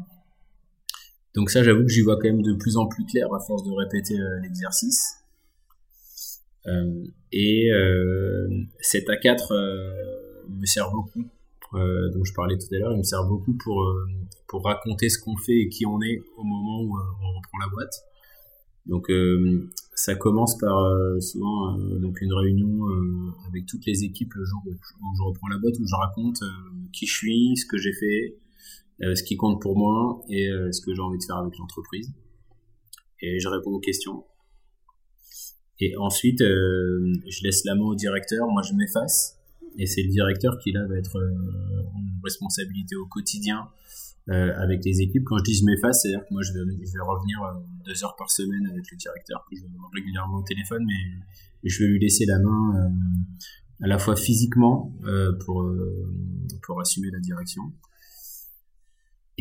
Donc 1.36 1.50
ça, 1.50 1.64
j'avoue 1.64 1.84
que 1.84 1.92
j'y 1.92 2.02
vois 2.02 2.16
quand 2.16 2.28
même 2.28 2.42
de 2.42 2.54
plus 2.54 2.78
en 2.78 2.88
plus 2.88 3.06
clair 3.06 3.34
à 3.34 3.40
force 3.40 3.64
de 3.64 3.72
répéter 3.72 4.16
l'exercice. 4.42 5.22
Euh, 6.68 7.06
et 7.32 7.72
euh, 7.72 8.48
cet 8.80 9.08
A4 9.08 9.54
me 10.50 10.66
sert 10.66 10.92
beaucoup 10.92 11.22
euh, 11.22 11.41
dont 11.74 12.24
je 12.24 12.34
parlais 12.34 12.58
tout 12.58 12.74
à 12.74 12.78
l'heure, 12.78 12.92
il 12.92 12.98
me 12.98 13.04
sert 13.04 13.26
beaucoup 13.26 13.54
pour, 13.54 13.82
euh, 13.82 14.06
pour 14.48 14.64
raconter 14.64 15.10
ce 15.10 15.20
qu'on 15.20 15.38
fait 15.38 15.58
et 15.58 15.70
qui 15.70 15.86
on 15.86 16.02
est 16.02 16.20
au 16.36 16.44
moment 16.44 16.82
où 16.82 16.98
euh, 16.98 17.02
on 17.24 17.38
reprend 17.38 17.58
la 17.60 17.68
boîte. 17.68 17.94
Donc 18.88 19.12
ça 19.94 20.16
commence 20.16 20.58
par 20.58 20.92
souvent 21.22 21.78
donc 22.00 22.20
une 22.20 22.34
réunion 22.34 22.80
avec 23.48 23.68
toutes 23.68 23.86
les 23.86 24.04
équipes 24.04 24.34
le 24.34 24.44
jour 24.44 24.60
où, 24.66 24.72
je 24.74 25.22
reprends 25.22 25.50
la 25.50 25.60
boîte 25.60 25.76
où 25.80 25.86
je 25.86 25.96
raconte 25.96 26.40
qui 26.92 27.06
je 27.06 27.14
suis, 27.14 27.58
ce 27.58 27.68
que 27.68 27.78
j'ai 27.78 27.94
fait, 27.94 28.40
ce 29.14 29.22
qui 29.22 29.38
compte 29.38 29.62
pour 29.62 29.78
moi 29.78 30.24
et 30.30 30.50
ce 30.72 30.82
que 30.82 30.96
j'ai 30.96 31.02
envie 31.02 31.20
de 31.20 31.24
faire 31.24 31.38
avec 31.38 31.56
l'entreprise. 31.60 32.12
Et 33.22 33.40
je 33.40 33.48
réponds 33.50 33.70
aux 33.70 33.80
questions. 33.80 34.26
Et 35.80 35.96
ensuite, 35.98 36.40
je 36.40 37.44
laisse 37.44 37.64
la 37.66 37.76
main 37.76 37.86
au 37.86 37.96
directeur, 37.96 38.48
moi 38.48 38.64
je 38.64 38.74
m'efface 38.74 39.41
et 39.78 39.86
c'est 39.86 40.04
le 40.04 40.10
directeur 40.10 40.58
qui 40.60 40.72
là 40.72 40.86
va 40.88 40.98
être 40.98 41.18
euh, 41.18 41.32
en 41.94 42.22
responsabilité 42.24 42.96
au 42.96 43.06
quotidien 43.06 43.68
avec 44.28 44.86
les 44.86 45.02
équipes. 45.02 45.24
Quand 45.26 45.40
je 45.40 45.44
dis 45.44 45.56
je 45.56 45.66
m'efface, 45.66 46.04
c'est-à-dire 46.04 46.22
que 46.22 46.34
moi 46.34 46.42
je 46.42 46.54
vais, 46.54 46.60
revenir 46.62 47.38
deux 47.84 48.04
heures 48.06 48.16
par 48.16 48.32
semaine 48.32 48.66
avec 48.72 48.90
le 48.90 48.96
directeur 48.96 49.44
que 49.50 49.58
je 49.58 49.64
vais 49.64 49.68
voir 49.76 49.90
régulièrement 49.94 50.38
au 50.38 50.44
téléphone, 50.44 50.86
mais, 50.86 51.70
je 51.70 51.84
vais 51.84 51.90
lui 51.90 52.00
laisser 52.00 52.26
la 52.26 52.40
main 52.40 52.92
à 53.82 53.88
la 53.88 53.98
fois 53.98 54.16
physiquement 54.16 54.96
pour 55.44 55.70
pour 56.62 56.80
assumer 56.80 57.10
la 57.12 57.20
direction 57.20 57.74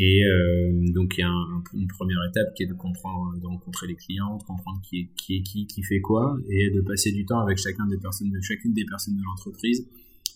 et 0.03 0.25
euh, 0.25 0.93
donc 0.95 1.19
il 1.19 1.21
y 1.21 1.25
a 1.25 1.33
une 1.75 1.89
première 1.89 2.19
étape 2.31 2.55
qui 2.55 2.63
est 2.63 2.67
de 2.67 2.75
comprendre, 2.75 3.39
de 3.39 3.47
rencontrer 3.47 3.87
les 3.87 3.97
clients, 3.97 4.39
de 4.39 4.43
comprendre 4.45 4.81
qui 4.83 5.01
est 5.01 5.09
qui, 5.15 5.37
est 5.37 5.43
qui, 5.43 5.67
qui 5.67 5.83
fait 5.83 6.01
quoi, 6.01 6.39
et 6.49 6.71
de 6.71 6.81
passer 6.81 7.13
du 7.13 7.27
temps 7.27 7.41
avec 7.41 7.59
chacune 7.59 7.87
des 7.89 7.99
personnes 7.99 9.17
de 9.17 9.23
l'entreprise 9.23 9.87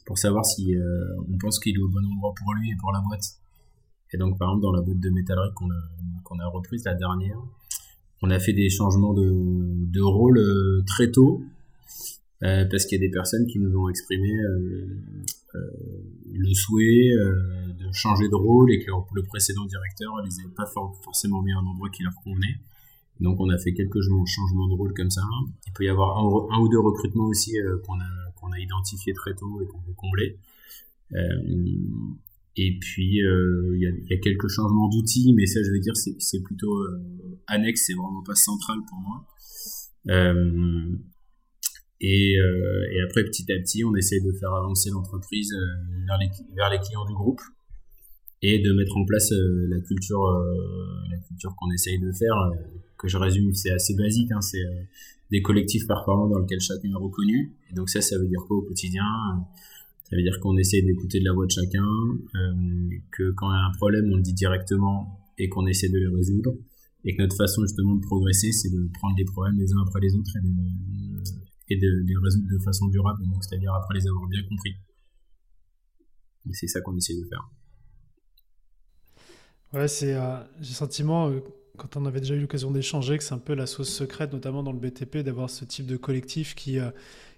pour 0.05 0.18
savoir 0.18 0.45
si 0.45 0.76
euh, 0.76 1.16
on 1.32 1.39
pense 1.39 1.59
qu'il 1.59 1.76
est 1.76 1.82
au 1.82 1.89
bon 1.89 2.05
endroit 2.05 2.35
pour 2.37 2.55
lui 2.55 2.70
et 2.70 2.76
pour 2.76 2.93
la 2.93 3.01
boîte. 3.01 3.24
Et 4.12 4.18
donc 4.18 4.39
par 4.39 4.49
exemple 4.49 4.62
dans 4.62 4.72
la 4.72 4.82
boîte 4.82 5.01
de 5.01 5.11
métallerie 5.11 5.51
qu'on 5.55 5.68
qu'on 6.22 6.39
a 6.39 6.47
reprise 6.47 6.85
la 6.85 6.95
dernière, 6.95 7.39
on 8.22 8.30
a 8.30 8.39
fait 8.39 8.53
des 8.53 8.70
changements 8.70 9.14
de, 9.14 9.32
de 9.91 10.01
rôle 10.01 10.39
euh, 10.39 10.82
très 10.87 11.11
tôt 11.11 11.43
euh, 12.43 12.64
parce 12.70 12.87
qu'il 12.87 13.01
y 13.01 13.05
a 13.05 13.07
des 13.07 13.12
personnes 13.12 13.47
qui 13.47 13.59
nous 13.59 13.76
ont 13.76 13.89
exprimé 13.89 14.30
le 16.32 16.53
souhait 16.53 17.11
de 17.78 17.93
changer 17.93 18.28
de 18.28 18.35
rôle 18.35 18.72
et 18.72 18.85
que 18.85 18.91
le 18.91 19.22
précédent 19.22 19.64
directeur 19.66 20.16
ne 20.16 20.26
les 20.26 20.41
avait 20.41 20.55
pas 20.55 20.66
forcément 20.66 21.43
mis 21.43 21.53
à 21.53 21.59
un 21.59 21.66
endroit 21.66 21.89
qui 21.91 22.03
leur 22.03 22.12
convenait. 22.24 22.59
Donc 23.20 23.39
on 23.39 23.49
a 23.51 23.59
fait 23.59 23.72
quelques 23.72 24.01
changements 24.03 24.66
de 24.68 24.74
rôle 24.74 24.93
comme 24.95 25.11
ça. 25.11 25.22
Il 25.68 25.72
peut 25.72 25.85
y 25.85 25.89
avoir 25.89 26.18
un, 26.18 26.59
ou 26.59 26.68
deux 26.68 26.80
recrutements 26.80 27.26
aussi 27.26 27.53
qu'on 27.87 28.01
a, 28.01 28.24
qu'on 28.45 28.53
a 28.53 28.61
identifié 28.61 29.12
très 29.14 29.34
tôt 29.34 29.61
et 29.62 29.66
qu'on 29.66 29.80
veut 29.80 29.95
combler. 29.95 30.38
et 32.57 32.78
puis 32.78 33.18
il 33.18 33.78
y, 33.80 34.14
a, 34.14 34.18
quelques 34.18 34.49
changements 34.49 34.88
d'outils, 34.88 35.32
mais 35.34 35.47
ça 35.47 35.61
je 35.62 35.70
veux 35.70 35.80
dire 35.80 35.97
c'est 35.97 36.42
plutôt 36.42 36.76
annexe, 37.47 37.84
c'est 37.86 37.95
vraiment 37.95 38.22
pas 38.22 38.34
central 38.34 38.78
pour 38.88 38.99
moi. 38.99 39.26
Euh, 40.11 40.97
et, 42.01 42.38
euh, 42.38 43.05
après, 43.07 43.24
petit 43.24 43.51
à 43.53 43.59
petit, 43.59 43.84
on 43.84 43.95
essaie 43.95 44.20
de 44.20 44.32
faire 44.32 44.53
avancer 44.53 44.90
l'entreprise 44.90 45.53
euh, 45.55 46.05
vers 46.07 46.18
les, 46.70 46.78
clients 46.78 47.07
du 47.07 47.14
groupe 47.14 47.40
et 48.42 48.59
de 48.59 48.72
mettre 48.72 48.97
en 48.97 49.07
place 49.07 49.32
euh, 49.32 49.66
la 49.70 49.80
culture, 49.80 50.22
la 51.11 51.16
culture 51.26 51.55
qu'on 51.57 51.70
essaye 51.72 51.99
de 51.99 52.12
faire, 52.12 52.34
que 52.99 53.09
je 53.09 53.16
résume, 53.16 53.55
c'est 53.55 53.70
assez 53.70 53.95
basique, 53.95 54.30
hein, 54.32 54.40
c'est 54.40 54.62
des 55.35 55.43
collectifs 55.43 55.85
performants 55.89 56.28
dans 56.28 56.39
lesquels 56.39 56.61
chacun 56.61 56.89
est 56.89 57.03
reconnu. 57.03 57.57
Et 57.68 57.74
donc 57.74 57.91
ça, 57.91 58.01
ça 58.01 58.16
veut 58.16 58.28
dire 58.28 58.41
quoi 58.47 58.59
au 58.59 58.62
quotidien? 58.62 59.05
Ça 60.05 60.14
veut 60.14 60.22
dire 60.22 60.39
qu'on 60.41 60.57
essaie 60.57 60.80
d'écouter 60.80 61.18
de 61.18 61.24
la 61.24 61.32
voix 61.32 61.45
de 61.45 61.51
chacun, 61.51 61.91
que 63.11 63.32
quand 63.32 63.51
il 63.51 63.57
y 63.57 63.59
a 63.59 63.66
un 63.66 63.72
problème, 63.72 64.12
on 64.12 64.16
le 64.16 64.22
dit 64.22 64.32
directement 64.32 65.18
et 65.37 65.49
qu'on 65.49 65.66
essaie 65.66 65.89
de 65.89 65.99
le 65.99 66.14
résoudre. 66.14 66.55
Et 67.05 67.16
que 67.16 67.22
notre 67.22 67.37
façon 67.37 67.62
justement 67.62 67.97
de 67.97 68.01
progresser, 68.01 68.53
c'est 68.53 68.70
de 68.70 68.89
prendre 68.95 69.16
les 69.18 69.24
problèmes 69.24 69.59
les 69.59 69.72
uns 69.72 69.82
après 69.82 70.01
les 70.01 70.14
autres 70.14 70.30
et 70.37 70.41
de, 70.41 70.55
et 71.68 71.76
de, 71.76 72.05
les 72.07 72.14
résoudre 72.16 72.49
de 72.49 72.59
façon 72.61 72.87
durable, 72.87 73.26
donc 73.26 73.43
c'est-à-dire 73.43 73.74
après 73.74 73.99
les 73.99 74.07
avoir 74.07 74.28
bien 74.28 74.43
compris. 74.49 74.74
Et 76.49 76.53
c'est 76.53 76.68
ça 76.68 76.80
qu'on 76.80 76.97
essaie 76.97 77.14
de 77.14 77.24
faire. 77.24 77.51
Ouais, 79.72 79.89
c'est, 79.89 80.14
euh, 80.14 80.39
j'ai 80.61 80.70
le 80.70 80.74
sentiment, 80.74 81.28
euh, 81.28 81.41
quand 81.77 81.97
on 81.97 82.07
avait 82.07 82.20
déjà 82.20 82.35
eu 82.35 82.41
l'occasion 82.41 82.70
d'échanger, 82.70 83.18
que 83.18 83.25
c'est 83.25 83.35
un 83.35 83.39
peu 83.39 83.55
la 83.55 83.66
sauce 83.66 83.89
secrète, 83.89 84.33
notamment 84.33 84.62
dans 84.62 84.72
le 84.72 84.79
BTP, 84.79 85.18
d'avoir 85.18 85.51
ce 85.51 85.64
type 85.64 85.87
de 85.87 85.97
collectif 85.97 86.55
qui, 86.55 86.79
euh, 86.79 86.91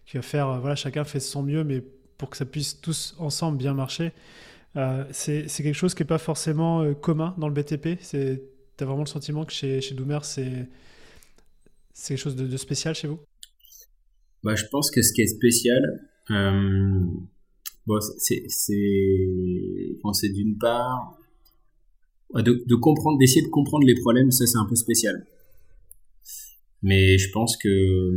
qui 0.05 0.17
va 0.17 0.23
faire, 0.23 0.61
voilà, 0.61 0.77
chacun 0.77 1.05
fait 1.05 1.21
son 1.21 1.43
mieux, 1.43 1.65
mais 1.65 1.83
pour 2.19 2.31
que 2.31 2.37
ça 2.37 2.45
puisse 2.45 2.81
tous 2.81 3.15
ensemble 3.19 3.59
bien 3.59 3.75
marcher. 3.75 4.13
c'est, 5.11 5.49
c'est 5.49 5.63
quelque 5.63 5.75
chose 5.75 5.95
qui 5.95 6.03
n'est 6.03 6.07
pas 6.07 6.19
forcément 6.19 6.95
commun 6.95 7.35
dans 7.39 7.49
le 7.49 7.55
BTP. 7.55 7.99
Tu 8.77 8.85
as 8.85 8.85
vraiment 8.85 9.03
le 9.03 9.09
sentiment 9.09 9.45
que 9.45 9.53
chez, 9.53 9.81
chez 9.81 9.95
Doomer, 9.95 10.25
c'est, 10.25 10.69
quelque 12.07 12.19
chose 12.19 12.37
de, 12.37 12.57
spécial 12.57 12.95
chez 12.95 13.09
vous? 13.09 13.19
Bah, 14.43 14.55
je 14.55 14.65
pense 14.71 14.91
que 14.91 15.03
ce 15.03 15.13
qui 15.13 15.23
est 15.23 15.27
spécial, 15.27 15.83
euh, 16.31 17.01
bon, 17.87 17.99
c'est 18.19 18.43
d'une 20.29 20.59
part 20.59 21.19
de, 22.35 22.65
de 22.67 22.75
comprendre, 22.75 23.19
d'essayer 23.19 23.43
de 23.43 23.51
comprendre 23.51 23.87
les 23.87 23.95
problèmes, 23.95 24.31
ça 24.31 24.47
c'est 24.47 24.59
un 24.59 24.67
peu 24.67 24.77
spécial. 24.77 25.27
Mais 26.83 27.19
je 27.19 27.31
pense 27.33 27.57
que 27.57 28.13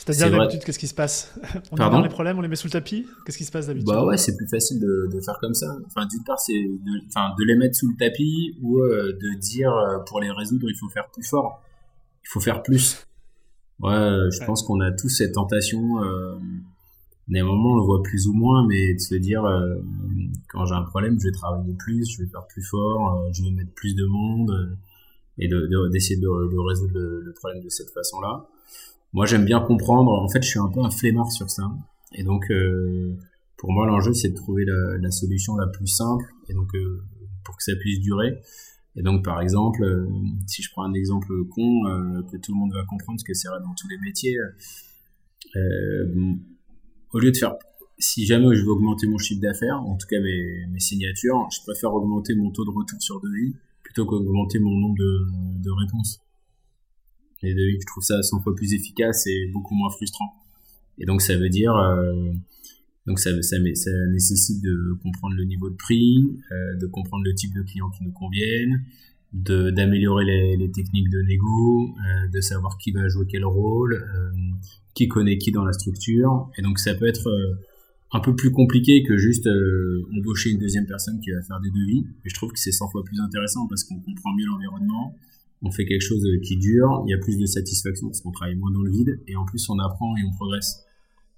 c'est-à-dire 0.00 0.38
d'habitude, 0.38 0.64
qu'est-ce 0.64 0.78
qui 0.78 0.86
se 0.86 0.94
passe? 0.94 1.38
On 1.72 1.76
Pardon? 1.76 2.00
les 2.00 2.08
problèmes, 2.08 2.38
on 2.38 2.40
les 2.40 2.48
met 2.48 2.56
sous 2.56 2.68
le 2.68 2.72
tapis 2.72 3.06
Qu'est-ce 3.24 3.36
qui 3.36 3.44
se 3.44 3.52
passe 3.52 3.66
d'habitude? 3.66 3.86
Bah 3.86 4.06
ouais, 4.06 4.16
c'est 4.16 4.34
plus 4.34 4.48
facile 4.48 4.80
de, 4.80 5.10
de, 5.12 5.20
faire 5.20 5.38
comme 5.40 5.52
ça. 5.52 5.76
Enfin, 5.86 6.06
d'une 6.06 6.24
part, 6.24 6.40
c'est 6.40 6.54
de, 6.54 7.06
enfin, 7.08 7.34
de 7.38 7.44
les 7.44 7.54
mettre 7.54 7.76
sous 7.76 7.86
le 7.86 7.96
tapis 7.98 8.56
ou 8.62 8.78
euh, 8.78 9.12
de 9.12 9.38
dire 9.38 9.70
euh, 9.70 9.98
pour 10.06 10.20
les 10.20 10.30
résoudre, 10.30 10.70
il 10.70 10.76
faut 10.76 10.88
faire 10.88 11.10
plus 11.10 11.22
fort. 11.22 11.62
Il 12.24 12.28
faut 12.28 12.40
faire 12.40 12.62
plus. 12.62 13.06
Ouais, 13.80 13.90
je 13.90 14.44
pense 14.46 14.62
qu'on 14.62 14.80
a 14.80 14.90
tous 14.90 15.10
cette 15.10 15.34
tentation. 15.34 16.02
Euh, 16.02 16.34
moments, 17.42 17.72
on 17.72 17.76
le 17.76 17.82
voit 17.82 18.02
plus 18.02 18.26
ou 18.26 18.32
moins, 18.32 18.66
mais 18.66 18.94
de 18.94 18.98
se 18.98 19.14
dire, 19.14 19.44
euh, 19.44 19.76
quand 20.48 20.66
j'ai 20.66 20.74
un 20.74 20.82
problème, 20.82 21.18
je 21.20 21.26
vais 21.26 21.32
travailler 21.32 21.74
plus, 21.78 22.10
je 22.10 22.22
vais 22.22 22.28
faire 22.28 22.46
plus 22.48 22.62
fort, 22.62 23.14
euh, 23.14 23.30
je 23.32 23.42
vais 23.44 23.50
mettre 23.50 23.72
plus 23.72 23.94
de 23.94 24.04
monde, 24.04 24.50
euh, 24.50 24.74
et 25.38 25.48
d'essayer 25.92 26.16
de, 26.16 26.22
de, 26.22 26.52
de, 26.52 26.58
résoudre 26.58 26.92
le, 26.94 27.32
problème 27.34 27.62
de 27.62 27.68
cette 27.68 27.90
façon-là. 27.90 28.46
Moi, 29.12 29.26
j'aime 29.26 29.44
bien 29.44 29.60
comprendre. 29.60 30.12
En 30.12 30.28
fait, 30.28 30.42
je 30.42 30.48
suis 30.48 30.58
un 30.58 30.68
peu 30.68 30.80
un 30.80 30.90
flemmard 30.90 31.32
sur 31.32 31.48
ça. 31.48 31.70
Et 32.12 32.24
donc, 32.24 32.52
pour 33.56 33.72
moi, 33.72 33.86
l'enjeu, 33.86 34.12
c'est 34.12 34.28
de 34.28 34.34
trouver 34.34 34.64
la, 34.66 34.98
la, 34.98 35.10
solution 35.10 35.56
la 35.56 35.66
plus 35.66 35.86
simple, 35.86 36.26
et 36.48 36.52
donc 36.52 36.72
pour 37.44 37.56
que 37.56 37.62
ça 37.62 37.74
puisse 37.76 38.00
durer. 38.00 38.42
Et 38.96 39.02
donc, 39.02 39.24
par 39.24 39.40
exemple, 39.40 39.82
euh, 39.84 40.06
si 40.46 40.62
je 40.62 40.70
prends 40.70 40.82
un 40.82 40.94
exemple 40.94 41.32
con 41.50 41.86
euh, 41.86 42.22
que 42.30 42.36
tout 42.36 42.52
le 42.52 42.58
monde 42.58 42.72
va 42.72 42.84
comprendre, 42.84 43.18
parce 43.18 43.24
que 43.24 43.34
c'est 43.34 43.48
vrai 43.48 43.60
dans 43.60 43.74
tous 43.74 43.88
les 43.88 43.98
métiers, 43.98 44.36
euh, 45.56 46.34
au 47.12 47.18
lieu 47.18 47.30
de 47.32 47.36
faire, 47.36 47.54
si 47.98 48.24
jamais 48.24 48.54
je 48.54 48.62
veux 48.62 48.70
augmenter 48.70 49.06
mon 49.06 49.18
chiffre 49.18 49.40
d'affaires, 49.40 49.80
en 49.80 49.96
tout 49.96 50.06
cas 50.06 50.20
mes, 50.20 50.80
signatures, 50.80 51.48
je 51.50 51.60
préfère 51.62 51.92
augmenter 51.92 52.34
mon 52.34 52.50
taux 52.50 52.64
de 52.64 52.70
retour 52.70 53.00
sur 53.00 53.20
devis 53.20 53.54
plutôt 53.82 54.06
qu'augmenter 54.06 54.58
mon 54.58 54.76
nombre 54.78 54.96
de, 54.96 55.70
réponses. 55.70 56.20
Les 57.42 57.54
devis, 57.54 57.78
je 57.80 57.86
trouve 57.86 58.04
ça 58.04 58.22
100 58.22 58.40
fois 58.40 58.54
plus 58.54 58.74
efficace 58.74 59.26
et 59.26 59.50
beaucoup 59.52 59.74
moins 59.74 59.90
frustrant. 59.90 60.32
Et 60.98 61.06
donc, 61.06 61.22
ça 61.22 61.36
veut 61.36 61.48
dire 61.48 61.74
donc 63.06 63.18
ça, 63.18 63.30
ça, 63.42 63.56
ça, 63.74 63.90
nécessite 64.12 64.62
de 64.62 64.92
comprendre 65.02 65.34
le 65.34 65.44
niveau 65.44 65.70
de 65.70 65.74
prix, 65.74 66.22
euh, 66.52 66.76
de 66.76 66.86
comprendre 66.86 67.24
le 67.24 67.34
type 67.34 67.52
de 67.54 67.62
clients 67.62 67.90
qui 67.90 68.04
nous 68.04 68.12
conviennent, 68.12 68.84
d'améliorer 69.32 70.24
les, 70.24 70.56
les, 70.56 70.70
techniques 70.72 71.08
de 71.08 71.22
négo, 71.22 71.88
euh, 71.88 72.28
de 72.28 72.40
savoir 72.40 72.78
qui 72.78 72.90
va 72.90 73.06
jouer 73.08 73.26
quel 73.28 73.44
rôle, 73.44 73.94
euh, 73.94 74.30
qui 74.94 75.06
connaît 75.08 75.38
qui 75.38 75.52
dans 75.52 75.64
la 75.64 75.72
structure. 75.72 76.50
Et 76.58 76.62
donc 76.62 76.78
ça 76.78 76.94
peut 76.94 77.06
être 77.06 77.28
euh, 77.28 77.54
un 78.12 78.20
peu 78.20 78.34
plus 78.34 78.50
compliqué 78.50 79.04
que 79.04 79.16
juste 79.16 79.48
embaucher 80.16 80.50
une 80.50 80.58
deuxième 80.58 80.86
personne 80.86 81.20
qui 81.20 81.30
va 81.30 81.42
faire 81.42 81.60
des 81.60 81.70
devis. 81.70 82.06
Et 82.24 82.28
je 82.28 82.34
trouve 82.34 82.50
que 82.52 82.58
c'est 82.58 82.72
100 82.72 82.88
fois 82.88 83.04
plus 83.04 83.20
intéressant 83.20 83.68
parce 83.68 83.84
qu'on 83.84 84.00
comprend 84.00 84.34
mieux 84.34 84.46
l'environnement, 84.46 85.16
on 85.62 85.70
fait 85.70 85.84
quelque 85.84 86.02
chose 86.02 86.26
qui 86.42 86.56
dure, 86.56 87.04
il 87.06 87.10
y 87.10 87.14
a 87.14 87.18
plus 87.18 87.36
de 87.36 87.46
satisfaction 87.46 88.08
parce 88.08 88.20
qu'on 88.20 88.32
travaille 88.32 88.56
moins 88.56 88.72
dans 88.72 88.82
le 88.82 88.90
vide 88.90 89.20
et 89.28 89.36
en 89.36 89.44
plus 89.44 89.68
on 89.68 89.78
apprend 89.78 90.16
et 90.16 90.24
on 90.24 90.34
progresse. 90.34 90.84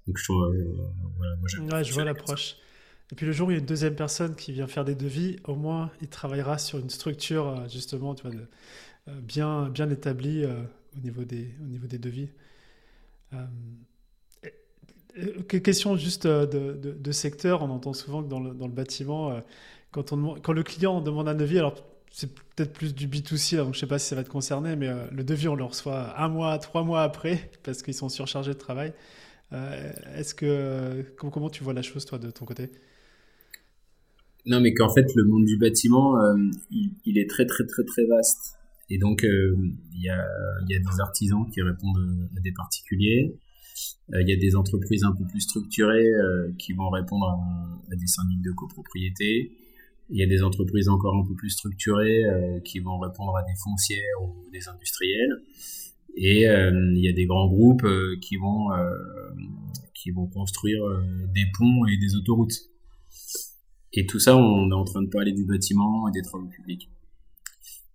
Donc 0.07 0.17
je 0.17 0.23
trouve, 0.23 0.43
euh, 0.45 1.71
ouais, 1.71 1.83
je 1.83 1.93
vois 1.93 2.03
l'approche. 2.03 2.55
Et 3.13 3.15
puis 3.15 3.27
le 3.27 3.31
jour 3.31 3.47
où 3.47 3.51
il 3.51 3.53
y 3.53 3.57
a 3.57 3.59
une 3.59 3.67
deuxième 3.67 3.95
personne 3.95 4.33
qui 4.33 4.51
vient 4.53 4.65
faire 4.65 4.83
des 4.85 4.95
devis, 4.95 5.35
au 5.43 5.53
moins 5.53 5.91
il 6.01 6.07
travaillera 6.07 6.57
sur 6.57 6.79
une 6.79 6.89
structure 6.89 7.47
euh, 7.47 7.67
justement 7.69 8.15
tu 8.15 8.25
euh, 8.25 8.31
bien, 9.21 9.69
bien 9.69 9.87
établie 9.91 10.43
au, 10.47 10.99
niveau 10.99 11.23
des, 11.23 11.53
au 11.61 11.67
niveau 11.67 11.85
des 11.85 11.99
devis. 11.99 12.29
question 15.47 15.95
juste 15.95 16.25
de, 16.25 16.73
de, 16.73 17.11
secteur, 17.11 17.61
on 17.61 17.69
entend 17.69 17.93
souvent 17.93 18.23
que 18.23 18.29
dans 18.29 18.39
le, 18.39 18.51
dans 18.55 18.65
le 18.65 18.73
bâtiment, 18.73 19.39
quand, 19.91 20.11
on, 20.11 20.39
quand 20.41 20.53
le 20.53 20.63
client 20.63 20.99
demande 20.99 21.29
un 21.29 21.35
devis, 21.35 21.59
alors 21.59 21.75
c'est 22.09 22.33
peut-être 22.33 22.73
plus 22.73 22.95
du 22.95 23.07
B2C, 23.07 23.57
donc 23.57 23.73
je 23.73 23.77
ne 23.77 23.79
sais 23.81 23.85
pas 23.87 23.99
si 23.99 24.07
ça 24.07 24.15
va 24.15 24.23
te 24.23 24.29
concerner, 24.29 24.75
mais 24.75 24.89
le 25.11 25.23
devis, 25.23 25.47
on 25.49 25.55
le 25.55 25.65
reçoit 25.65 26.19
un 26.19 26.29
mois, 26.29 26.57
trois 26.57 26.83
mois 26.83 27.03
après, 27.03 27.51
parce 27.63 27.83
qu'ils 27.83 27.93
sont 27.93 28.09
surchargés 28.09 28.53
de 28.53 28.57
travail. 28.57 28.91
Euh, 29.53 29.91
est-ce 30.15 30.33
que 30.33 31.05
comment, 31.17 31.49
tu 31.49 31.63
vois 31.63 31.73
la 31.73 31.83
chose 31.83 32.05
toi 32.05 32.17
de 32.17 32.31
ton 32.31 32.45
côté? 32.45 32.71
Non, 34.45 34.59
mais 34.59 34.73
qu'en 34.73 34.93
fait 34.93 35.05
le 35.15 35.23
monde 35.23 35.45
du 35.45 35.57
bâtiment, 35.57 36.19
euh, 36.19 36.35
il, 37.05 37.17
est 37.17 37.29
très 37.29 37.45
très 37.45 37.65
très 37.65 37.83
très 37.83 38.05
vaste. 38.05 38.57
Et 38.89 38.97
donc 38.97 39.23
euh, 39.23 39.55
il 39.93 40.01
y, 40.01 40.09
a, 40.09 40.25
des 40.67 40.99
artisans 40.99 41.49
qui 41.49 41.61
répondent 41.61 42.29
à 42.35 42.39
des 42.41 42.51
particuliers. 42.51 43.37
Il 44.11 44.29
y 44.29 44.33
a 44.33 44.35
des 44.35 44.55
entreprises 44.55 45.03
un 45.03 45.13
peu 45.13 45.25
plus 45.25 45.39
structurées 45.39 46.11
qui 46.59 46.73
vont 46.73 46.89
répondre 46.89 47.25
à, 47.25 47.95
des 47.95 48.05
syndics 48.05 48.41
de 48.41 48.51
copropriété. 48.51 49.57
Il 50.09 50.17
y 50.19 50.23
a 50.23 50.27
des 50.27 50.43
entreprises 50.43 50.89
encore 50.89 51.15
un 51.15 51.25
peu 51.25 51.33
plus 51.33 51.49
structurées 51.49 52.23
qui 52.65 52.79
vont 52.79 52.99
répondre 52.99 53.35
à 53.37 53.41
des 53.43 53.55
foncières 53.63 54.21
ou 54.21 54.51
des 54.51 54.67
industriels. 54.67 55.39
Et 56.15 56.47
euh, 56.47 56.91
il 56.95 57.03
y 57.03 57.09
a 57.09 57.13
des 57.13 57.25
grands 57.25 57.47
groupes 57.47 57.83
euh, 57.85 58.17
qui 58.21 58.37
vont 58.37 58.71
euh, 58.71 58.95
qui 59.93 60.11
vont 60.11 60.27
construire 60.27 60.83
des 61.33 61.45
ponts 61.57 61.85
et 61.85 61.97
des 61.97 62.15
autoroutes. 62.15 62.57
Et 63.93 64.05
tout 64.05 64.19
ça, 64.19 64.35
on 64.35 64.69
est 64.69 64.73
en 64.73 64.83
train 64.83 65.01
de 65.01 65.09
parler 65.09 65.33
du 65.33 65.45
bâtiment 65.45 66.07
et 66.07 66.11
des 66.11 66.21
travaux 66.21 66.47
publics. 66.47 66.89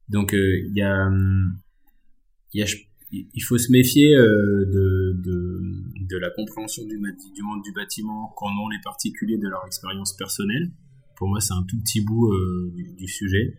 Donc 0.08 0.32
il 0.32 0.72
y 0.74 0.82
a, 0.82 1.10
il 2.54 2.60
y 2.60 2.62
a 2.62 2.66
il 3.10 3.42
faut 3.42 3.58
se 3.58 3.72
méfier 3.72 4.14
euh, 4.14 4.64
de, 4.66 5.16
de, 6.08 6.16
la 6.18 6.30
compréhension 6.30 6.84
du, 6.84 6.98
du, 6.98 7.42
monde 7.42 7.62
du 7.62 7.72
bâtiment 7.72 8.32
qu'en 8.36 8.50
ont 8.58 8.68
les 8.68 8.80
particuliers 8.82 9.38
de 9.38 9.48
leur 9.48 9.64
expérience 9.66 10.14
personnelle. 10.16 10.70
Pour 11.16 11.28
moi, 11.28 11.40
c'est 11.40 11.54
un 11.54 11.62
tout 11.62 11.78
petit 11.80 12.02
bout 12.02 12.30
euh, 12.30 12.70
du, 12.74 12.92
du, 12.92 13.08
sujet. 13.08 13.58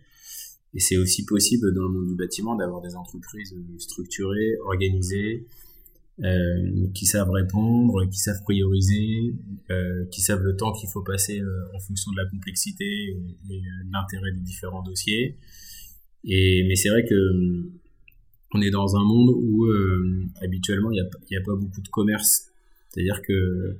Et 0.72 0.80
c'est 0.80 0.96
aussi 0.96 1.24
possible 1.24 1.74
dans 1.74 1.82
le 1.82 1.88
monde 1.88 2.06
du 2.06 2.14
bâtiment 2.14 2.54
d'avoir 2.54 2.80
des 2.80 2.94
entreprises 2.94 3.54
structurées, 3.78 4.56
organisées, 4.66 5.46
euh, 6.22 6.86
qui 6.92 7.06
savent 7.06 7.30
répondre, 7.30 8.04
qui 8.10 8.18
savent 8.18 8.42
prioriser, 8.42 9.34
euh, 9.70 10.04
qui 10.10 10.20
savent 10.20 10.42
le 10.42 10.54
temps 10.54 10.70
qu'il 10.72 10.90
faut 10.90 11.00
passer 11.00 11.40
euh, 11.40 11.74
en 11.74 11.78
fonction 11.78 12.12
de 12.12 12.18
la 12.18 12.26
complexité 12.26 12.84
et, 12.84 13.16
de 13.48 13.58
l'intérêt 13.90 14.30
des 14.32 14.40
différents 14.40 14.82
dossiers. 14.82 15.38
Et, 16.24 16.66
mais 16.68 16.76
c'est 16.76 16.90
vrai 16.90 17.06
que 17.06 17.70
on 18.52 18.60
est 18.60 18.70
dans 18.70 18.96
un 18.96 19.04
monde 19.04 19.30
où 19.30 19.66
habituellement 20.42 20.90
il 20.90 21.08
n'y 21.30 21.36
a, 21.36 21.40
pas 21.40 21.54
beaucoup 21.54 21.80
de 21.80 21.88
commerce. 21.88 22.48
C'est-à-dire 22.90 23.22
que 23.22 23.78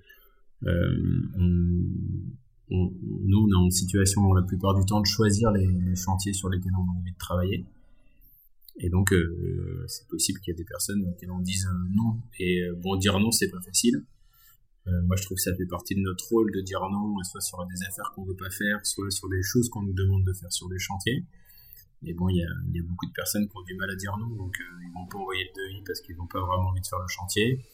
nous, 0.62 2.30
on 2.70 3.50
est 3.50 3.54
en 3.54 3.68
situation 3.68 4.32
la 4.32 4.42
plupart 4.42 4.78
du 4.78 4.86
temps 4.86 5.00
de 5.00 5.06
choisir 5.06 5.50
les, 5.50 5.66
les 5.66 5.96
chantiers 5.96 6.32
sur 6.32 6.48
lesquels 6.48 6.72
on 6.74 6.88
a 6.88 7.00
envie 7.00 7.12
de 7.12 7.18
travailler. 7.18 7.66
Et 8.82 8.88
donc, 8.88 9.12
euh, 9.12 9.84
c'est 9.86 10.08
possible 10.08 10.40
qu'il 10.40 10.52
y 10.52 10.54
ait 10.54 10.58
des 10.58 10.64
personnes 10.64 11.14
qui 11.18 11.28
en 11.28 11.38
disent 11.38 11.66
euh, 11.66 11.88
non. 11.94 12.18
Et 12.38 12.62
euh, 12.62 12.74
bon, 12.74 12.96
dire 12.96 13.18
non, 13.20 13.30
c'est 13.30 13.50
pas 13.50 13.60
facile. 13.60 14.04
moi, 14.86 15.16
je 15.16 15.22
trouve 15.22 15.36
que 15.36 15.42
ça 15.42 15.54
fait 15.54 15.66
partie 15.66 15.94
de 15.94 16.00
notre 16.00 16.26
rôle 16.28 16.50
de 16.52 16.60
dire 16.60 16.80
non, 16.90 17.14
soit 17.22 17.40
sur 17.40 17.64
des 17.66 17.82
affaires 17.86 18.10
qu'on 18.14 18.24
veut 18.24 18.36
pas 18.36 18.50
faire, 18.50 18.84
soit 18.84 19.10
sur 19.10 19.28
des 19.28 19.42
choses 19.42 19.68
qu'on 19.68 19.82
nous 19.82 19.92
demande 19.92 20.24
de 20.24 20.32
faire 20.32 20.52
sur 20.52 20.68
des 20.68 20.78
chantiers. 20.78 21.24
Mais 22.02 22.14
bon, 22.14 22.28
il 22.28 22.36
y 22.36 22.42
a, 22.42 22.48
y 22.72 22.78
a, 22.78 22.82
beaucoup 22.82 23.06
de 23.06 23.12
personnes 23.12 23.46
qui 23.46 23.56
ont 23.56 23.62
du 23.62 23.74
mal 23.74 23.90
à 23.90 23.94
dire 23.94 24.16
non, 24.16 24.28
donc 24.28 24.58
euh, 24.58 24.82
ils 24.82 24.92
vont 24.92 25.06
pas 25.06 25.18
envoyer 25.18 25.44
le 25.44 25.62
devis 25.62 25.82
parce 25.84 26.00
qu'ils 26.00 26.16
n'ont 26.16 26.26
pas 26.26 26.40
vraiment 26.40 26.68
envie 26.70 26.80
de 26.80 26.86
faire 26.86 26.98
le 26.98 27.08
chantier. 27.08 27.64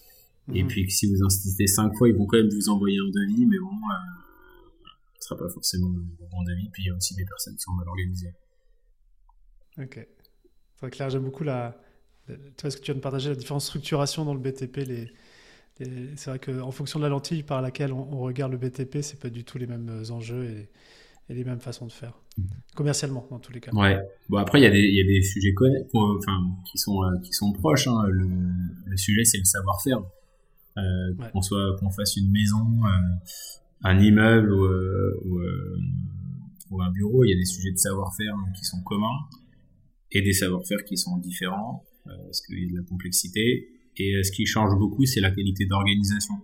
Et 0.52 0.62
mhm. 0.62 0.68
puis 0.68 0.90
si 0.90 1.06
vous 1.06 1.22
insistez 1.22 1.66
cinq 1.66 1.94
fois, 1.96 2.08
ils 2.08 2.14
vont 2.14 2.26
quand 2.26 2.36
même 2.36 2.50
vous 2.50 2.68
envoyer 2.68 2.98
un 2.98 3.10
devis, 3.10 3.46
mais 3.46 3.58
bon, 3.58 3.70
euh, 3.70 4.88
ce 5.20 5.28
sera 5.28 5.38
pas 5.38 5.48
forcément 5.48 5.90
le 5.90 6.02
bon 6.30 6.42
devis. 6.42 6.68
Puis 6.72 6.84
il 6.84 6.86
y 6.86 6.90
a 6.90 6.96
aussi 6.96 7.14
des 7.14 7.24
personnes 7.24 7.54
qui 7.54 7.62
sont 7.62 7.72
mal 7.72 7.88
organisées. 7.88 8.34
Ok. 9.78 10.06
Très 10.78 10.90
clair, 10.90 11.10
j'aime 11.10 11.24
beaucoup 11.24 11.44
la. 11.44 11.76
Tu 12.26 12.34
vois, 12.62 12.70
ce 12.70 12.76
que 12.76 12.82
tu 12.82 12.86
viens 12.86 12.96
de 12.96 13.00
partager, 13.00 13.28
la 13.28 13.36
différente 13.36 13.62
structuration 13.62 14.24
dans 14.24 14.34
le 14.34 14.40
BTP. 14.40 14.76
Les, 14.78 15.12
les... 15.78 16.16
C'est 16.16 16.30
vrai 16.30 16.38
qu'en 16.38 16.70
fonction 16.70 16.98
de 16.98 17.04
la 17.04 17.08
lentille 17.08 17.42
par 17.42 17.62
laquelle 17.62 17.92
on, 17.92 18.08
on 18.12 18.18
regarde 18.18 18.52
le 18.52 18.58
BTP, 18.58 19.00
c'est 19.02 19.20
pas 19.20 19.30
du 19.30 19.44
tout 19.44 19.58
les 19.58 19.66
mêmes 19.66 20.02
enjeux 20.10 20.44
et, 20.44 20.68
et 21.28 21.34
les 21.34 21.44
mêmes 21.44 21.60
façons 21.60 21.86
de 21.86 21.92
faire 21.92 22.12
commercialement 22.74 23.26
dans 23.30 23.38
tous 23.38 23.52
les 23.52 23.60
cas. 23.60 23.72
Ouais. 23.72 23.98
Bon 24.28 24.38
après 24.38 24.60
il 24.60 24.62
y 24.62 24.66
a 24.66 24.70
des 24.70 24.80
il 24.80 24.94
y 24.94 25.00
a 25.00 25.04
des 25.04 25.22
sujets 25.22 25.54
enfin 25.92 26.42
qui 26.64 26.78
sont 26.78 27.02
euh, 27.02 27.18
qui 27.22 27.32
sont 27.32 27.52
proches. 27.52 27.88
Hein. 27.88 28.04
Le, 28.08 28.28
le, 28.84 28.96
sujet 28.96 29.24
c'est 29.24 29.38
le 29.38 29.44
savoir-faire. 29.44 30.02
Euh, 30.78 31.14
ouais. 31.14 31.30
Qu'on 31.32 31.40
soit 31.40 31.76
qu'on 31.78 31.90
fasse 31.90 32.16
une 32.16 32.30
maison, 32.30 32.66
euh, 32.84 33.14
un 33.82 33.98
immeuble 33.98 34.52
ou, 34.52 34.64
euh, 34.64 35.20
ou, 35.24 35.38
euh, 35.38 35.78
ou, 36.70 36.82
un 36.82 36.90
bureau, 36.90 37.24
il 37.24 37.30
y 37.30 37.32
a 37.32 37.36
des 37.36 37.46
sujets 37.46 37.72
de 37.72 37.78
savoir-faire 37.78 38.34
qui 38.54 38.64
sont 38.64 38.82
communs 38.82 39.16
et 40.12 40.22
des 40.22 40.32
savoir-faire 40.32 40.84
qui 40.84 40.96
sont 40.96 41.16
différents 41.18 41.84
parce 42.04 42.40
qu'il 42.42 42.60
y 42.60 42.66
a 42.66 42.70
de 42.70 42.76
la 42.76 42.82
complexité. 42.84 43.68
Et 43.96 44.22
ce 44.22 44.30
qui 44.30 44.46
change 44.46 44.78
beaucoup, 44.78 45.04
c'est 45.06 45.20
la 45.20 45.30
qualité 45.30 45.66
d'organisation. 45.66 46.34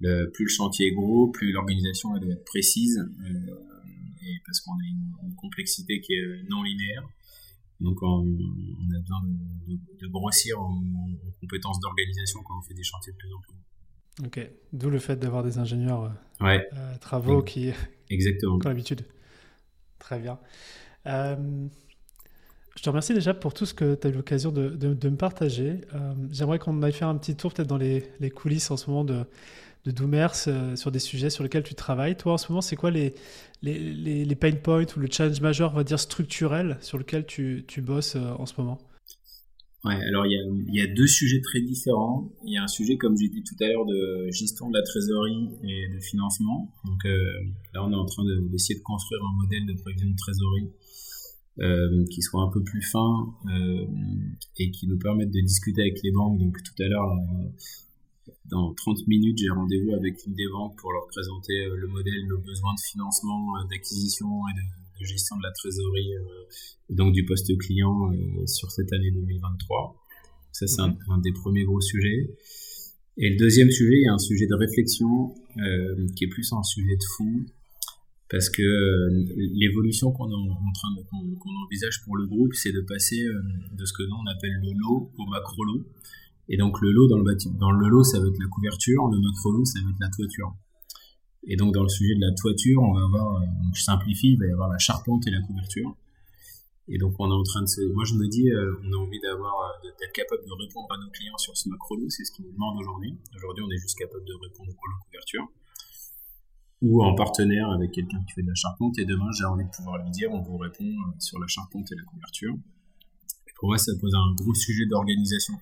Plus 0.00 0.44
le 0.44 0.48
chantier 0.48 0.88
est 0.88 0.92
gros, 0.92 1.28
plus 1.28 1.52
l'organisation 1.52 2.16
doit 2.16 2.32
être 2.32 2.44
précise. 2.44 2.98
Euh, 2.98 3.72
et 4.24 4.40
parce 4.46 4.60
qu'on 4.60 4.72
a 4.72 4.86
une, 4.88 5.34
complexité 5.36 6.00
qui 6.00 6.12
est 6.12 6.48
non 6.48 6.62
linéaire. 6.62 7.02
Donc 7.80 8.00
on, 8.02 8.20
a 8.20 9.00
besoin 9.00 9.22
de, 9.66 9.76
de, 10.00 10.06
grossir 10.06 10.60
en, 10.60 10.80
compétences 11.40 11.80
d'organisation 11.80 12.40
quand 12.44 12.58
on 12.58 12.62
fait 12.62 12.74
des 12.74 12.84
chantiers 12.84 13.12
de 13.12 13.18
plus 13.18 13.32
en 13.32 13.40
plus. 13.40 14.26
Ok, 14.26 14.50
d'où 14.72 14.88
le 14.88 15.00
fait 15.00 15.16
d'avoir 15.16 15.42
des 15.42 15.58
ingénieurs 15.58 16.04
euh, 16.04 16.44
ouais. 16.44 16.68
euh, 16.74 16.96
travaux 16.98 17.42
qui, 17.42 17.72
Exactement. 18.08 18.54
ont 18.64 18.68
l'habitude. 18.68 19.04
Très 19.98 20.20
bien. 20.20 20.38
Euh, 21.06 21.66
je 22.76 22.82
te 22.82 22.88
remercie 22.88 23.12
déjà 23.12 23.34
pour 23.34 23.52
tout 23.52 23.66
ce 23.66 23.74
que 23.74 23.94
tu 23.94 24.06
as 24.06 24.10
eu 24.10 24.14
l'occasion 24.14 24.50
de, 24.50 25.08
me 25.08 25.16
partager. 25.16 25.82
Euh, 25.94 26.14
J'aimerais 26.30 26.58
qu'on 26.58 26.82
aille 26.82 26.92
faire 26.92 27.08
un 27.08 27.16
petit 27.16 27.36
tour 27.36 27.52
peut-être 27.52 27.68
dans 27.68 27.76
les, 27.76 28.02
coulisses 28.34 28.70
en 28.70 28.76
ce 28.76 28.88
moment 28.88 29.04
de, 29.04 29.24
de 29.84 29.90
Doomers 29.90 30.32
euh, 30.46 30.74
sur 30.76 30.90
des 30.90 30.98
sujets 30.98 31.28
sur 31.28 31.42
lesquels 31.42 31.64
tu 31.64 31.74
travailles. 31.74 32.16
Toi, 32.16 32.34
en 32.34 32.38
ce 32.38 32.50
moment, 32.50 32.62
c'est 32.62 32.76
quoi 32.76 32.90
les, 32.90 33.14
les, 33.62 34.34
pain 34.36 34.52
points 34.52 34.86
ou 34.96 35.00
le 35.00 35.08
challenge 35.10 35.40
majeur, 35.42 35.72
on 35.72 35.76
va 35.76 35.84
dire, 35.84 36.00
structurel 36.00 36.78
sur 36.80 36.96
lequel 36.96 37.26
tu, 37.26 37.64
tu 37.68 37.82
bosses 37.82 38.16
euh, 38.16 38.32
en 38.38 38.46
ce 38.46 38.54
moment? 38.56 38.78
Ouais, 39.84 39.96
alors 39.96 40.24
il 40.26 40.74
y, 40.74 40.80
a, 40.80 40.86
deux 40.86 41.08
sujets 41.08 41.40
très 41.40 41.60
différents. 41.60 42.30
Il 42.46 42.54
y 42.54 42.56
a 42.56 42.62
un 42.62 42.68
sujet, 42.68 42.96
comme 42.96 43.16
j'ai 43.18 43.28
dit 43.28 43.42
tout 43.42 43.56
à 43.64 43.66
l'heure, 43.66 43.84
de 43.84 44.30
gestion 44.30 44.70
de 44.70 44.78
la 44.78 44.82
trésorerie 44.84 45.50
et 45.64 45.88
de 45.92 45.98
financement. 45.98 46.72
Donc 46.84 47.02
là, 47.74 47.84
on 47.84 47.90
est 47.90 47.96
en 47.96 48.06
train 48.06 48.22
d'essayer 48.48 48.76
de, 48.76 48.80
de, 48.80 48.84
construire 48.84 49.20
un 49.24 49.42
modèle 49.42 49.66
de 49.66 49.72
prévision 49.82 50.08
de 50.08 50.16
trésorerie 50.16 50.70
euh, 51.60 52.04
qui 52.10 52.22
soit 52.22 52.42
un 52.42 52.48
peu 52.48 52.62
plus 52.62 52.82
fin 52.82 53.26
euh, 53.46 53.86
et 54.58 54.70
qui 54.70 54.86
nous 54.86 54.98
permette 54.98 55.30
de 55.30 55.40
discuter 55.40 55.82
avec 55.82 56.02
les 56.02 56.10
banques. 56.10 56.38
Donc 56.38 56.56
tout 56.62 56.82
à 56.82 56.88
l'heure, 56.88 57.12
dans 58.46 58.72
30 58.74 59.06
minutes, 59.06 59.38
j'ai 59.38 59.50
rendez-vous 59.50 59.94
avec 59.94 60.24
une 60.26 60.34
des 60.34 60.48
banques 60.48 60.76
pour 60.78 60.92
leur 60.92 61.06
présenter 61.08 61.64
euh, 61.64 61.76
le 61.76 61.88
modèle, 61.88 62.26
nos 62.26 62.38
besoins 62.38 62.74
de 62.74 62.80
financement, 62.80 63.56
euh, 63.56 63.68
d'acquisition 63.70 64.28
et 64.48 64.54
de, 64.54 65.00
de, 65.00 65.06
gestion 65.06 65.36
de 65.36 65.42
la 65.42 65.52
trésorerie, 65.52 66.12
et 66.90 66.94
donc 66.94 67.12
du 67.12 67.24
poste 67.24 67.56
client 67.58 68.12
sur 68.46 68.70
cette 68.70 68.92
année 68.92 69.10
2023. 69.10 69.96
Ça, 70.52 70.66
c'est 70.66 70.80
un, 70.80 70.96
un, 71.08 71.18
des 71.18 71.32
premiers 71.32 71.64
gros 71.64 71.80
sujets. 71.80 72.28
Et 73.18 73.28
le 73.28 73.36
deuxième 73.36 73.70
sujet, 73.70 73.96
il 73.96 74.04
y 74.04 74.08
a 74.08 74.14
un 74.14 74.18
sujet 74.18 74.46
de 74.46 74.54
réflexion 74.54 75.34
euh, 75.58 76.06
qui 76.16 76.24
est 76.24 76.28
plus 76.28 76.50
un 76.52 76.62
sujet 76.62 76.96
de 76.96 77.04
fond, 77.16 77.44
parce 78.32 78.48
que 78.48 78.62
euh, 78.62 79.26
l'évolution 79.36 80.10
qu'on 80.10 80.24
en 80.24 80.72
train 80.72 80.88
qu'on 81.10 81.20
qu 81.36 81.48
envisage 81.66 82.02
pour 82.02 82.16
le 82.16 82.26
groupe, 82.26 82.54
c'est 82.54 82.72
de 82.72 82.80
passer 82.80 83.22
euh, 83.22 83.42
de 83.76 83.84
ce 83.84 83.92
que 83.92 84.02
nous 84.04 84.16
on 84.16 84.26
appelle 84.26 84.56
le 84.62 84.72
lot 84.72 85.12
au 85.18 85.26
macro 85.26 85.62
lot. 85.64 85.84
Et 86.48 86.56
donc 86.56 86.80
le 86.80 86.90
lot 86.92 87.08
dans 87.08 87.18
le 87.18 87.24
bâtiment, 87.24 87.54
dans 87.58 87.70
le 87.70 87.88
lot 87.88 88.02
ça 88.02 88.18
va 88.18 88.26
être 88.26 88.38
la 88.40 88.48
couverture, 88.48 89.06
le 89.08 89.20
macro 89.20 89.52
lot 89.52 89.66
ça 89.66 89.80
va 89.84 89.90
être 89.90 90.00
la 90.00 90.08
toiture. 90.08 90.56
Et 91.46 91.56
donc 91.56 91.74
dans 91.74 91.82
le 91.82 91.90
sujet 91.90 92.14
de 92.14 92.22
la 92.22 92.32
toiture, 92.32 92.80
on 92.80 92.94
va 92.94 93.04
avoir, 93.04 93.42
euh, 93.42 93.46
je 93.74 93.82
simplifie, 93.82 94.32
il 94.32 94.38
va 94.38 94.46
y 94.46 94.50
avoir 94.50 94.70
la 94.70 94.78
charpente 94.78 95.26
et 95.26 95.30
la 95.30 95.42
couverture. 95.42 95.94
Et 96.88 96.96
donc 96.96 97.14
on 97.18 97.28
est 97.30 97.34
en 97.34 97.42
train 97.42 97.60
de 97.60 97.68
se, 97.68 97.82
moi 97.92 98.04
je 98.06 98.14
me 98.14 98.26
dis, 98.28 98.48
on 98.48 98.92
a 98.92 98.96
envie 98.96 99.20
d'avoir, 99.20 99.54
d'être 99.84 100.12
capable 100.12 100.42
de 100.42 100.52
répondre 100.52 100.88
à 100.90 100.96
nos 100.96 101.10
clients 101.10 101.36
sur 101.36 101.54
ce 101.54 101.68
macro 101.68 101.96
lot, 101.96 102.08
c'est 102.08 102.24
ce 102.24 102.32
qu'ils 102.32 102.46
nous 102.46 102.52
demandent 102.52 102.80
aujourd'hui. 102.80 103.14
Aujourd'hui 103.36 103.62
on 103.62 103.70
est 103.70 103.78
juste 103.78 103.98
capable 103.98 104.24
de 104.24 104.32
répondre 104.32 104.70
au 104.70 104.88
lot 104.88 104.96
couverture 105.04 105.46
ou 106.82 107.02
en 107.02 107.14
partenaire 107.14 107.70
avec 107.70 107.92
quelqu'un 107.92 108.22
qui 108.26 108.34
fait 108.34 108.42
de 108.42 108.48
la 108.48 108.54
charpente. 108.54 108.98
Et 108.98 109.04
demain, 109.04 109.30
j'ai 109.38 109.44
envie 109.44 109.64
de 109.64 109.70
pouvoir 109.70 110.02
lui 110.02 110.10
dire, 110.10 110.30
on 110.32 110.42
vous 110.42 110.58
répond 110.58 110.84
sur 111.18 111.38
la 111.38 111.46
charpente 111.46 111.90
et 111.92 111.94
la 111.94 112.02
couverture. 112.02 112.54
Pour 113.56 113.68
moi, 113.68 113.78
ça 113.78 113.92
pose 114.00 114.14
un 114.14 114.34
gros 114.34 114.54
sujet 114.54 114.86
d'organisation 114.86 115.54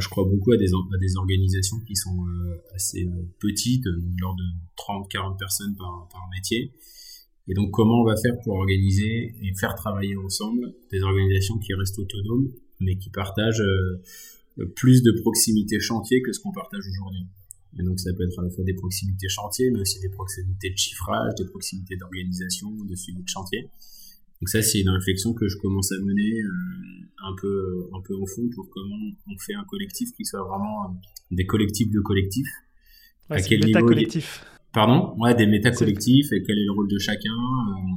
je 0.00 0.08
crois 0.08 0.24
beaucoup 0.24 0.52
à 0.52 0.56
des, 0.56 1.16
organisations 1.16 1.78
qui 1.80 1.96
sont 1.96 2.26
euh, 2.26 2.62
assez 2.74 3.04
euh, 3.04 3.28
petites, 3.40 3.86
euh, 3.86 3.96
de 3.96 4.44
30-40 4.76 5.38
personnes 5.38 5.74
par, 5.76 6.28
métier. 6.34 6.72
Et 7.48 7.54
donc, 7.54 7.70
comment 7.70 8.02
on 8.02 8.04
va 8.04 8.16
faire 8.16 8.38
pour 8.42 8.54
organiser 8.54 9.34
et 9.40 9.54
faire 9.54 9.74
travailler 9.74 10.16
ensemble 10.16 10.74
des 10.90 11.00
organisations 11.02 11.58
qui 11.58 11.72
restent 11.74 11.98
autonomes, 11.98 12.52
mais 12.80 12.96
qui 12.96 13.10
partagent 13.10 13.60
euh, 13.60 14.66
plus 14.74 15.02
de 15.02 15.12
proximité 15.22 15.78
chantier 15.80 16.22
que 16.22 16.32
ce 16.32 16.40
qu'on 16.40 16.52
partage 16.52 16.84
aujourd'hui? 16.86 17.26
Et 17.78 17.82
donc, 17.82 18.00
ça 18.00 18.12
peut 18.12 18.24
être 18.24 18.38
à 18.38 18.42
la 18.42 18.50
fois 18.50 18.64
des 18.64 18.74
proximités 18.74 19.28
chantier, 19.28 19.70
mais 19.70 19.80
aussi 19.80 20.00
des 20.00 20.08
proximités 20.08 20.70
de 20.70 20.76
chiffrage, 20.76 21.34
des 21.38 21.46
proximités 21.46 21.96
d'organisation, 21.96 22.70
de 22.70 22.94
suivi 22.94 23.22
de 23.22 23.28
chantier. 23.28 23.68
Donc 24.40 24.48
ça, 24.48 24.60
c'est 24.62 24.80
une 24.80 24.90
réflexion 24.90 25.32
que 25.32 25.48
je 25.48 25.56
commence 25.56 25.92
à 25.92 25.98
mener 25.98 26.42
euh, 26.42 27.26
un 27.26 27.34
peu 27.40 27.88
un 27.94 28.00
peu 28.02 28.14
au 28.14 28.26
fond 28.26 28.48
pour 28.54 28.68
comment 28.68 28.96
on 29.26 29.38
fait 29.38 29.54
un 29.54 29.64
collectif 29.64 30.10
qui 30.14 30.24
soit 30.26 30.42
vraiment 30.42 30.84
euh, 30.84 30.88
des 31.30 31.46
collectifs 31.46 31.90
de 31.90 32.00
collectifs. 32.00 32.50
Ouais, 33.30 33.38
à 33.38 33.42
quel 33.42 33.64
niveau 33.64 33.86
collectif. 33.86 34.44
Pardon? 34.76 35.14
Ouais, 35.16 35.34
des 35.34 35.46
méta-collectifs 35.46 36.32
et 36.32 36.42
quel 36.42 36.58
est 36.58 36.66
le 36.66 36.72
rôle 36.72 36.88
de 36.88 36.98
chacun 36.98 37.32
euh, 37.32 37.96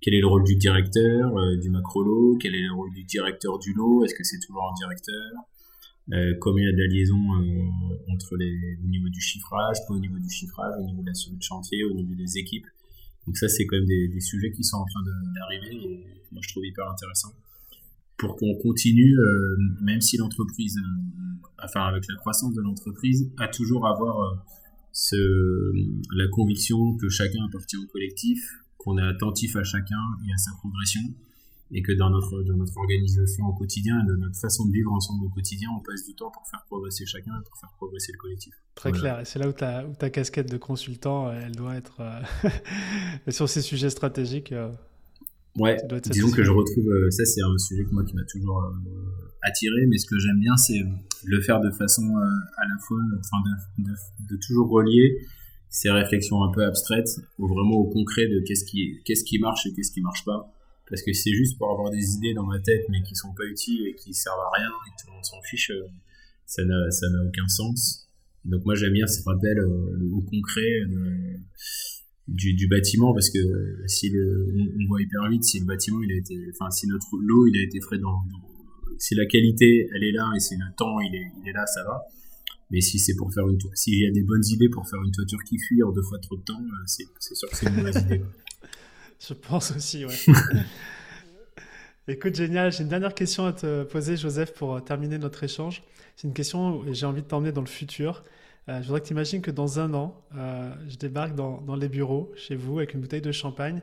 Quel 0.00 0.14
est 0.14 0.20
le 0.20 0.26
rôle 0.26 0.44
du 0.44 0.56
directeur 0.56 1.36
euh, 1.36 1.56
du 1.58 1.68
macro-lot 1.68 2.38
Quel 2.40 2.54
est 2.54 2.62
le 2.62 2.72
rôle 2.72 2.90
du 2.94 3.04
directeur 3.04 3.58
du 3.58 3.74
lot 3.74 4.04
Est-ce 4.04 4.14
que 4.14 4.24
c'est 4.24 4.38
toujours 4.38 4.70
un 4.70 4.74
directeur? 4.74 5.32
Euh, 6.12 6.34
il 6.56 6.64
y 6.64 6.68
a 6.68 6.72
de 6.72 6.78
la 6.78 6.86
liaison 6.86 7.20
entre 8.12 8.36
les 8.36 8.76
au 8.84 8.88
niveau 8.88 9.08
du 9.08 9.20
chiffrage, 9.20 9.76
pas 9.88 9.94
au 9.94 10.00
niveau 10.00 10.18
du 10.18 10.30
chiffrage, 10.30 10.74
au 10.78 10.84
niveau 10.84 11.02
de 11.02 11.06
la 11.06 11.14
suivi 11.14 11.36
de 11.36 11.42
chantier, 11.42 11.84
au 11.84 11.94
niveau 11.94 12.14
des 12.14 12.38
équipes. 12.38 12.66
Donc 13.26 13.38
ça, 13.38 13.48
c'est 13.48 13.64
quand 13.64 13.76
même 13.76 13.86
des, 13.86 14.20
sujets 14.20 14.52
qui 14.52 14.64
sont 14.64 14.76
en 14.76 14.84
train 14.84 15.02
d'arriver 15.34 15.76
et 15.76 16.04
moi 16.30 16.42
je 16.42 16.48
trouve 16.48 16.66
hyper 16.66 16.88
intéressant 16.90 17.32
pour 18.16 18.36
qu'on 18.36 18.54
continue, 18.54 19.18
euh, 19.18 19.56
même 19.80 20.00
si 20.00 20.16
l'entreprise, 20.16 20.78
euh, 20.78 21.64
enfin 21.64 21.86
avec 21.86 22.04
la 22.08 22.16
croissance 22.16 22.54
de 22.54 22.60
l'entreprise, 22.60 23.30
à 23.38 23.48
toujours 23.48 23.86
avoir 23.86 24.20
euh, 24.20 24.36
ce, 24.92 25.16
la 26.16 26.28
conviction 26.28 26.96
que 26.96 27.08
chacun 27.08 27.44
appartient 27.44 27.76
au 27.76 27.86
collectif, 27.86 28.40
qu'on 28.78 28.98
est 28.98 29.06
attentif 29.06 29.56
à 29.56 29.64
chacun 29.64 30.02
et 30.26 30.32
à 30.32 30.36
sa 30.36 30.52
progression, 30.58 31.02
et 31.74 31.82
que 31.82 31.92
dans 31.92 32.08
notre, 32.08 32.42
dans 32.44 32.56
notre 32.56 32.76
organisation 32.76 33.46
au 33.46 33.52
quotidien 33.52 34.00
et 34.00 34.06
dans 34.06 34.16
notre 34.16 34.38
façon 34.38 34.64
de 34.66 34.72
vivre 34.72 34.92
ensemble 34.92 35.26
au 35.26 35.28
quotidien, 35.28 35.68
on 35.76 35.82
passe 35.82 36.06
du 36.06 36.14
temps 36.14 36.30
pour 36.30 36.46
faire 36.48 36.64
progresser 36.66 37.04
chacun 37.04 37.32
et 37.32 37.44
pour 37.44 37.58
faire 37.58 37.70
progresser 37.76 38.12
le 38.12 38.18
collectif. 38.18 38.54
Très 38.76 38.92
clair, 38.92 39.20
et 39.20 39.24
c'est 39.24 39.40
là 39.40 39.48
où 39.48 39.52
ta, 39.52 39.84
ta 39.98 40.08
casquette 40.08 40.50
de 40.50 40.56
consultant, 40.56 41.32
elle 41.32 41.56
doit 41.56 41.74
être 41.74 42.00
euh, 42.00 42.50
sur 43.28 43.48
ces 43.48 43.60
sujets 43.60 43.90
stratégiques. 43.90 44.52
Euh, 44.52 44.70
ouais, 45.58 45.76
disons 46.04 46.30
que 46.30 46.44
je 46.44 46.50
retrouve, 46.52 46.88
euh, 46.88 47.10
ça 47.10 47.24
c'est 47.24 47.42
un 47.42 47.58
sujet 47.58 47.84
que 47.84 47.90
moi 47.90 48.04
qui 48.04 48.14
m'a 48.14 48.24
toujours 48.24 48.62
attiré, 49.42 49.86
mais 49.88 49.98
ce 49.98 50.06
que 50.06 50.18
j'aime 50.20 50.38
bien 50.38 50.56
c'est 50.56 50.80
le 51.24 51.40
faire 51.40 51.60
de 51.60 51.70
façon 51.72 52.06
à 52.16 52.68
la 52.68 52.78
fois, 52.86 53.00
enfin 53.18 53.42
de, 53.78 53.90
de, 53.90 53.96
de, 54.30 54.40
toujours 54.46 54.70
relier 54.70 55.26
ces 55.70 55.90
réflexions 55.90 56.44
un 56.44 56.52
peu 56.52 56.64
abstraites 56.64 57.20
au 57.38 57.48
vraiment 57.48 57.78
au 57.78 57.90
concret 57.90 58.28
de 58.28 58.44
qu'est-ce 58.46 58.64
qui, 58.64 59.00
qu'est-ce 59.04 59.24
qui 59.24 59.40
marche 59.40 59.66
et 59.66 59.72
qu'est-ce 59.74 59.90
qui 59.90 60.02
marche 60.02 60.24
pas 60.24 60.53
parce 60.88 61.02
que 61.02 61.12
c'est 61.12 61.32
juste 61.32 61.56
pour 61.58 61.70
avoir 61.70 61.90
des 61.90 62.14
idées 62.14 62.34
dans 62.34 62.44
ma 62.44 62.60
tête 62.60 62.84
mais 62.90 63.02
qui 63.02 63.14
sont 63.14 63.32
pas 63.34 63.44
utiles 63.44 63.86
et 63.88 63.94
qui 63.94 64.12
servent 64.14 64.40
à 64.40 64.50
rien 64.56 64.68
et 64.68 64.90
tout 65.00 65.08
le 65.08 65.14
monde 65.14 65.24
s'en 65.24 65.40
fiche, 65.42 65.70
euh, 65.70 65.86
ça 66.46 66.64
n'a 66.64 66.90
ça 66.90 67.08
n'a 67.10 67.24
aucun 67.24 67.48
sens. 67.48 68.08
Donc 68.44 68.64
moi 68.64 68.74
j'aime 68.74 68.92
bien 68.92 69.06
ce 69.06 69.22
rappel 69.24 69.58
euh, 69.58 70.10
au 70.12 70.20
concret 70.20 70.60
euh, 70.60 71.36
du, 72.28 72.54
du, 72.54 72.68
bâtiment 72.68 73.14
parce 73.14 73.30
que 73.30 73.38
si 73.86 74.10
le, 74.10 74.48
on 74.80 74.86
voit 74.88 75.00
hyper 75.00 75.28
vite 75.30 75.44
si 75.44 75.60
le 75.60 75.66
bâtiment 75.66 76.02
il 76.02 76.12
a 76.12 76.16
été, 76.16 76.36
enfin 76.52 76.70
si 76.70 76.86
notre 76.86 77.16
l'eau 77.18 77.46
il 77.46 77.58
a 77.58 77.62
été 77.62 77.80
frais 77.80 77.98
dans, 77.98 78.22
si 78.98 79.14
la 79.14 79.24
qualité 79.26 79.88
elle 79.94 80.04
est 80.04 80.12
là 80.12 80.30
et 80.36 80.40
si 80.40 80.56
le 80.56 80.64
temps 80.76 81.00
il 81.00 81.14
est, 81.14 81.32
il 81.42 81.48
est 81.48 81.52
là 81.52 81.64
ça 81.66 81.82
va. 81.84 82.02
Mais 82.70 82.80
si 82.80 82.98
c'est 82.98 83.14
pour 83.14 83.32
faire 83.32 83.46
une, 83.48 83.58
s'il 83.74 84.00
y 84.00 84.06
a 84.06 84.10
des 84.10 84.22
bonnes 84.22 84.44
idées 84.46 84.68
pour 84.68 84.88
faire 84.88 85.00
une 85.04 85.12
toiture 85.12 85.38
qui 85.44 85.58
fuit 85.58 85.82
en 85.82 85.92
deux 85.92 86.02
fois 86.02 86.18
trop 86.18 86.36
de 86.36 86.42
temps, 86.42 86.60
c'est 86.86 87.04
sûr 87.34 87.48
que 87.48 87.56
c'est 87.56 87.68
une 87.68 87.76
mauvaise 87.76 87.96
idée. 87.96 88.20
Je 89.26 89.32
pense 89.34 89.70
aussi, 89.74 90.04
ouais. 90.04 90.14
Écoute, 92.08 92.34
génial. 92.34 92.70
J'ai 92.72 92.82
une 92.82 92.90
dernière 92.90 93.14
question 93.14 93.46
à 93.46 93.52
te 93.52 93.84
poser, 93.84 94.16
Joseph, 94.16 94.52
pour 94.52 94.74
euh, 94.74 94.80
terminer 94.80 95.16
notre 95.16 95.42
échange. 95.42 95.82
C'est 96.16 96.28
une 96.28 96.34
question 96.34 96.76
où 96.80 96.92
j'ai 96.92 97.06
envie 97.06 97.22
de 97.22 97.26
t'emmener 97.26 97.52
dans 97.52 97.62
le 97.62 97.66
futur. 97.66 98.24
Euh, 98.68 98.80
je 98.82 98.86
voudrais 98.86 99.00
que 99.00 99.06
tu 99.06 99.12
imagines 99.12 99.40
que 99.40 99.50
dans 99.50 99.80
un 99.80 99.94
an, 99.94 100.22
euh, 100.36 100.70
je 100.88 100.96
débarque 100.96 101.34
dans, 101.34 101.62
dans, 101.62 101.76
les 101.76 101.88
bureaux, 101.88 102.32
chez 102.36 102.56
vous, 102.56 102.78
avec 102.78 102.92
une 102.92 103.00
bouteille 103.00 103.22
de 103.22 103.32
champagne, 103.32 103.80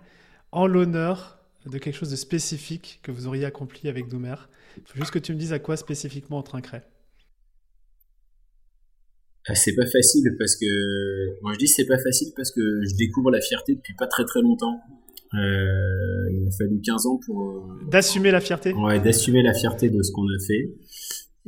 en 0.51 0.67
l'honneur 0.67 1.39
de 1.65 1.77
quelque 1.79 1.95
chose 1.95 2.11
de 2.11 2.15
spécifique 2.15 2.99
que 3.01 3.11
vous 3.11 3.25
auriez 3.27 3.45
accompli 3.45 3.89
avec 3.89 4.07
Doumer. 4.07 4.35
Il 4.77 4.83
faut 4.85 4.99
juste 4.99 5.11
que 5.11 5.19
tu 5.19 5.33
me 5.33 5.37
dises 5.37 5.53
à 5.53 5.59
quoi 5.59 5.75
spécifiquement 5.75 6.39
on 6.39 6.43
trinquerait. 6.43 6.83
Ah, 9.47 9.55
c'est 9.55 9.73
pas 9.73 9.87
facile 9.87 10.35
parce 10.37 10.55
que 10.55 11.41
moi 11.41 11.53
je 11.53 11.57
dis 11.57 11.67
c'est 11.67 11.87
pas 11.87 11.97
facile 11.97 12.31
parce 12.35 12.51
que 12.51 12.61
je 12.87 12.95
découvre 12.95 13.31
la 13.31 13.41
fierté 13.41 13.73
depuis 13.73 13.95
pas 13.95 14.05
très 14.05 14.23
très 14.23 14.39
longtemps 14.39 14.79
il 15.33 16.47
a 16.47 16.51
fallu 16.57 16.81
15 16.81 17.05
ans 17.05 17.19
pour... 17.25 17.41
Euh, 17.41 17.89
d'assumer 17.89 18.31
la 18.31 18.41
fierté 18.41 18.73
Ouais, 18.73 18.99
d'assumer 18.99 19.41
la 19.41 19.53
fierté 19.53 19.89
de 19.89 20.01
ce 20.01 20.11
qu'on 20.11 20.27
a 20.27 20.39
fait. 20.45 20.75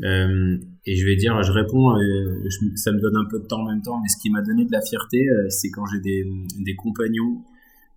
Euh, 0.01 0.57
et 0.85 0.95
je 0.95 1.05
vais 1.05 1.15
dire, 1.15 1.41
je 1.43 1.51
réponds, 1.51 1.95
euh, 1.95 2.49
ça 2.75 2.91
me 2.91 2.99
donne 2.99 3.15
un 3.15 3.25
peu 3.29 3.39
de 3.39 3.45
temps 3.45 3.61
en 3.61 3.69
même 3.69 3.81
temps, 3.81 3.99
mais 4.01 4.07
ce 4.07 4.17
qui 4.17 4.29
m'a 4.31 4.41
donné 4.41 4.65
de 4.65 4.71
la 4.71 4.81
fierté, 4.81 5.29
euh, 5.29 5.49
c'est 5.49 5.69
quand 5.69 5.85
j'ai 5.85 5.99
des, 5.99 6.25
des, 6.59 6.75
compagnons 6.75 7.43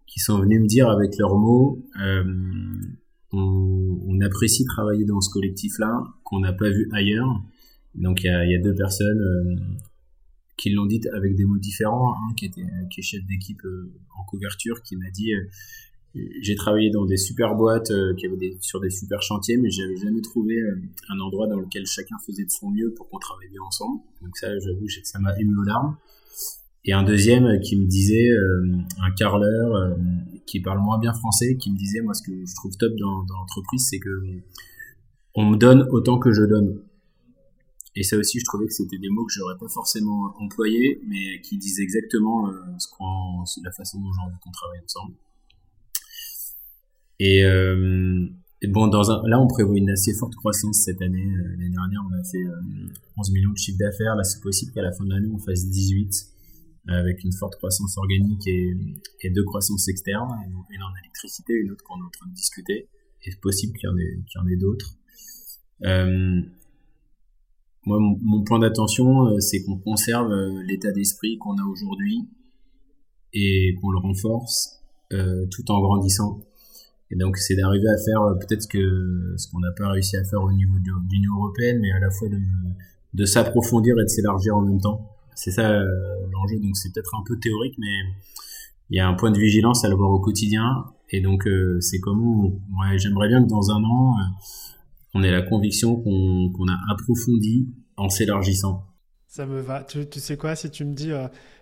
qui 0.07 0.21
sont 0.21 0.39
venus 0.39 0.61
me 0.61 0.67
dire 0.67 0.91
avec 0.91 1.17
leurs 1.19 1.37
mots, 1.37 1.83
on, 3.33 3.99
on, 4.07 4.21
apprécie 4.21 4.65
travailler 4.67 5.05
dans 5.05 5.21
ce 5.21 5.31
collectif-là, 5.31 6.05
qu'on 6.23 6.41
n'a 6.41 6.53
pas 6.53 6.69
vu 6.69 6.89
ailleurs. 6.93 7.43
Donc 7.95 8.23
il 8.23 8.27
y 8.27 8.31
a, 8.31 8.45
y 8.45 8.55
a, 8.55 8.59
deux 8.59 8.75
personnes 8.75 9.79
qui 10.57 10.71
l'ont 10.71 10.87
dit 10.87 11.01
avec 11.13 11.35
des 11.35 11.45
mots 11.45 11.59
différents, 11.59 12.15
hein, 12.15 12.35
qui, 12.37 12.47
était, 12.47 12.65
qui 12.91 13.01
est 13.01 13.03
chef 13.03 13.25
d'équipe 13.27 13.61
en 14.19 14.25
couverture, 14.25 14.83
qui 14.83 14.97
m'a 14.97 15.11
dit 15.11 15.33
j'ai 16.41 16.55
travaillé 16.55 16.91
dans 16.91 17.05
des 17.05 17.17
super 17.17 17.55
boîtes 17.55 17.91
euh, 17.91 18.15
qui 18.15 18.27
des, 18.39 18.57
sur 18.61 18.81
des 18.81 18.91
super 18.91 19.23
chantiers, 19.23 19.57
mais 19.57 19.71
j'avais 19.71 19.97
jamais 19.97 20.21
trouvé 20.21 20.55
euh, 20.55 20.81
un 21.09 21.21
endroit 21.21 21.47
dans 21.47 21.59
lequel 21.59 21.87
chacun 21.87 22.17
faisait 22.25 22.45
de 22.45 22.51
son 22.51 22.71
mieux 22.71 22.93
pour 22.95 23.09
qu'on 23.09 23.19
travaille 23.19 23.49
bien 23.49 23.63
ensemble. 23.63 24.01
Donc 24.23 24.37
ça, 24.37 24.49
j'avoue, 24.59 24.87
ça 25.05 25.19
m'a 25.19 25.39
ému 25.39 25.57
aux 25.59 25.63
larmes. 25.63 25.97
Et 26.85 26.93
un 26.93 27.03
deuxième 27.03 27.47
euh, 27.47 27.59
qui 27.59 27.77
me 27.77 27.87
disait, 27.87 28.29
un 29.03 29.11
carleur 29.13 29.97
qui 30.47 30.61
parle 30.61 30.79
moins 30.81 30.99
bien 30.99 31.13
français, 31.13 31.57
qui 31.57 31.71
me 31.71 31.77
disait, 31.77 32.01
moi, 32.01 32.15
ce 32.15 32.23
que 32.23 32.33
je 32.33 32.55
trouve 32.55 32.77
top 32.77 32.93
dans, 32.97 33.25
dans 33.25 33.35
l'entreprise, 33.41 33.87
c'est 33.91 33.99
que 33.99 34.11
on 35.35 35.51
me 35.51 35.57
donne 35.57 35.87
autant 35.91 36.19
que 36.19 36.33
je 36.33 36.43
donne. 36.43 36.81
Et 37.97 38.03
ça 38.03 38.17
aussi, 38.17 38.39
je 38.39 38.45
trouvais 38.45 38.67
que 38.67 38.75
c'était 38.75 38.99
des 38.99 39.09
mots 39.09 39.25
que 39.25 39.33
j'aurais 39.33 39.59
pas 39.59 39.69
forcément 39.69 40.35
employés, 40.39 41.01
mais 41.09 41.41
qui 41.41 41.57
disent 41.57 41.81
exactement 41.81 42.51
qu'on, 42.97 43.43
la 43.65 43.73
façon 43.73 43.99
dont 44.01 44.13
j'ai 44.13 44.21
envie 44.21 44.39
qu'on 44.41 44.51
travaille 44.51 44.81
ensemble. 44.85 45.15
Et, 47.19 47.45
euh, 47.45 48.29
bon, 48.69 48.89
dans 48.89 49.11
un, 49.11 49.23
là, 49.27 49.41
on 49.41 49.47
prévoit 49.47 49.77
une 49.77 49.91
assez 49.91 50.13
forte 50.15 50.35
croissance 50.35 50.81
cette 50.85 51.01
année. 51.03 51.27
Euh, 51.27 51.51
l'année 51.51 51.71
dernière, 51.71 52.03
on 52.09 52.13
a 52.13 52.25
fait 52.25 52.45
11 53.17 53.31
euh, 53.31 53.33
millions 53.33 53.53
de 53.53 53.59
chiffre 53.59 53.79
d'affaires. 53.79 54.15
Là, 54.15 54.25
c'est 54.25 54.43
possible 54.43 54.73
qu'à 54.73 54.83
la 54.83 54.93
fin 54.93 55.05
de 55.05 55.11
l'année, 55.11 55.31
on 55.33 55.39
fasse 55.39 55.67
18 55.69 56.13
avec 56.89 57.25
une 57.25 57.33
forte 57.33 57.57
croissance 57.57 57.99
organique 57.99 58.47
et, 58.47 58.77
et 59.23 59.31
deux 59.31 59.43
croissances 59.43 59.89
externes, 59.89 60.31
une 60.71 60.83
en 60.83 60.97
électricité, 61.03 61.53
une 61.55 61.73
autre 61.73 61.83
qu'on 61.83 61.99
est 61.99 62.07
en 62.07 62.11
train 62.11 62.29
de 62.29 62.35
discuter. 62.35 62.89
Et 63.25 63.33
c'est 63.33 63.41
possible 63.41 63.77
qu'il 63.77 63.89
y 63.89 63.93
en 63.93 63.97
ait, 63.97 64.23
qu'il 64.25 64.41
y 64.41 64.45
en 64.45 64.47
ait 64.47 64.57
d'autres. 64.57 64.95
Euh, 65.85 66.43
moi, 67.87 67.99
mon, 68.01 68.43
point 68.43 68.59
d'attention, 68.59 69.39
c'est 69.41 69.63
qu'on 69.63 69.79
conserve 69.79 70.31
l'état 70.67 70.93
d'esprit 70.93 71.39
qu'on 71.39 71.57
a 71.57 71.65
aujourd'hui 71.65 72.29
et 73.33 73.75
qu'on 73.81 73.91
le 73.91 73.99
renforce 73.99 74.81
euh, 75.13 75.47
tout 75.51 75.71
en 75.71 75.81
grandissant. 75.81 76.41
Et 77.11 77.17
donc, 77.17 77.37
c'est 77.37 77.55
d'arriver 77.55 77.89
à 77.89 77.99
faire 78.05 78.23
euh, 78.23 78.35
peut-être 78.35 78.63
ce 78.63 79.51
qu'on 79.51 79.61
n'a 79.61 79.73
pas 79.77 79.91
réussi 79.91 80.17
à 80.17 80.25
faire 80.25 80.43
au 80.43 80.51
niveau 80.51 80.79
de 80.79 80.91
l'Union 81.11 81.37
européenne, 81.37 81.79
mais 81.81 81.93
à 81.93 82.01
la 82.01 82.11
fois 82.11 82.29
de, 83.13 83.25
s'approfondir 83.25 83.95
et 83.99 84.03
de 84.03 84.09
s'élargir 84.09 84.57
en 84.57 84.63
même 84.63 84.81
temps. 84.81 85.13
C'est 85.35 85.51
ça 85.51 85.71
euh, 85.71 85.87
l'enjeu. 86.33 86.59
Donc, 86.59 86.77
c'est 86.77 86.93
peut-être 86.93 87.15
un 87.15 87.23
peu 87.25 87.39
théorique, 87.39 87.77
mais 87.79 87.95
il 88.91 88.97
y 88.97 89.01
a 89.01 89.07
un 89.07 89.15
point 89.15 89.31
de 89.31 89.39
vigilance 89.39 89.85
à 89.85 89.89
le 89.89 89.95
voir 89.95 90.11
au 90.11 90.21
quotidien. 90.21 90.87
Et 91.11 91.21
donc, 91.21 91.47
euh, 91.47 91.81
c'est 91.81 92.01
comment 92.01 92.47
ouais, 92.47 92.99
j'aimerais 92.99 93.29
bien 93.29 93.43
que 93.45 93.49
dans 93.49 93.71
un 93.71 93.85
an, 93.85 94.15
on 95.17 95.23
ait 95.23 95.31
la 95.31 95.43
conviction 95.43 95.97
qu'on 95.97 96.69
a 96.69 96.93
approfondi 96.93 97.69
en 97.97 98.09
s'élargissant. 98.09 98.87
Ça 99.27 99.47
me 99.47 99.61
va. 99.61 99.83
Tu, 99.85 100.07
tu, 100.09 100.21
sais 100.21 100.37
quoi, 100.37 100.55
si 100.55 100.71
tu 100.71 100.85
me 100.85 100.95
dis 100.95 101.13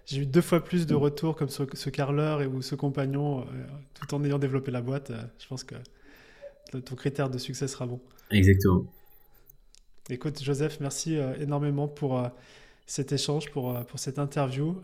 j'ai 0.06 0.22
eu 0.22 0.26
deux 0.26 0.42
fois 0.42 0.62
plus 0.62 0.86
de 0.86 0.94
retours 0.94 1.34
comme 1.34 1.48
ce, 1.48 1.62
ce 1.72 1.90
carleur 1.90 2.42
et, 2.42 2.46
ou 2.46 2.60
ce 2.62 2.74
compagnon, 2.74 3.40
euh, 3.40 3.44
tout 3.94 4.14
en 4.14 4.22
ayant 4.24 4.38
développé 4.38 4.70
la 4.70 4.82
boîte. 4.82 5.10
Euh, 5.10 5.22
je 5.38 5.46
pense 5.46 5.64
que 5.64 5.74
ton 6.84 6.94
critère 6.94 7.30
de 7.30 7.38
succès 7.38 7.68
sera 7.68 7.86
bon. 7.86 8.00
Exactement. 8.30 8.84
Écoute, 10.10 10.42
Joseph, 10.42 10.78
merci 10.80 11.16
euh, 11.16 11.34
énormément 11.40 11.88
pour 11.88 12.22
cet 12.86 13.12
échange, 13.12 13.50
pour, 13.50 13.82
pour 13.86 13.98
cette 13.98 14.18
interview. 14.18 14.76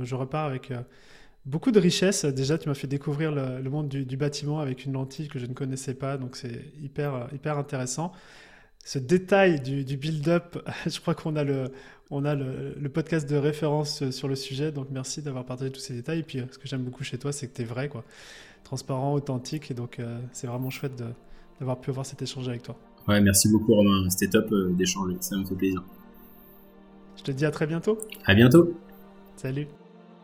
je 0.00 0.14
repars 0.16 0.46
avec 0.46 0.72
beaucoup 1.46 1.70
de 1.70 1.80
richesse. 1.80 2.24
Déjà, 2.24 2.58
tu 2.58 2.68
m'as 2.68 2.74
fait 2.74 2.86
découvrir 2.86 3.32
le, 3.32 3.60
le 3.60 3.70
monde 3.70 3.88
du, 3.88 4.04
du, 4.04 4.16
bâtiment 4.16 4.60
avec 4.60 4.84
une 4.84 4.92
lentille 4.92 5.28
que 5.28 5.38
je 5.38 5.46
ne 5.46 5.54
connaissais 5.54 5.94
pas, 5.94 6.16
donc 6.16 6.36
c'est 6.36 6.72
hyper, 6.80 7.28
hyper 7.32 7.58
intéressant. 7.58 8.12
Ce 8.84 8.98
détail 8.98 9.60
du, 9.60 9.84
du 9.84 9.96
build-up, 9.96 10.58
je 10.86 11.00
crois 11.00 11.14
qu'on 11.14 11.36
a 11.36 11.44
le, 11.44 11.70
on 12.10 12.24
a 12.24 12.34
le, 12.34 12.88
podcast 12.88 13.28
de 13.28 13.36
référence 13.36 14.02
euh, 14.02 14.10
sur 14.10 14.28
le 14.28 14.36
sujet. 14.36 14.72
Donc 14.72 14.88
merci 14.90 15.22
d'avoir 15.22 15.44
partagé 15.44 15.72
tous 15.72 15.80
ces 15.80 15.94
détails. 15.94 16.20
Et 16.20 16.22
puis 16.22 16.40
euh, 16.40 16.44
ce 16.50 16.58
que 16.58 16.68
j'aime 16.68 16.82
beaucoup 16.82 17.02
chez 17.04 17.18
toi, 17.18 17.32
c'est 17.32 17.48
que 17.48 17.54
tu 17.54 17.62
es 17.62 17.64
vrai, 17.64 17.88
quoi. 17.88 18.04
transparent, 18.62 19.14
authentique. 19.14 19.70
Et 19.70 19.74
donc 19.74 19.98
euh, 19.98 20.18
c'est 20.32 20.46
vraiment 20.46 20.70
chouette 20.70 21.02
d'avoir 21.60 21.80
pu 21.80 21.90
avoir 21.90 22.06
cet 22.06 22.22
échange 22.22 22.48
avec 22.48 22.62
toi. 22.62 22.76
Ouais, 23.08 23.20
merci 23.20 23.50
beaucoup 23.50 23.74
Romain. 23.74 24.08
C'était 24.10 24.30
top 24.30 24.52
d'échanger. 24.76 25.16
Ça 25.20 25.36
me 25.36 25.44
fait 25.44 25.54
plaisir. 25.54 25.82
Je 27.16 27.22
te 27.22 27.32
dis 27.32 27.46
à 27.46 27.50
très 27.50 27.66
bientôt. 27.66 27.98
À 28.26 28.34
bientôt. 28.34 28.74
Salut. 29.36 29.66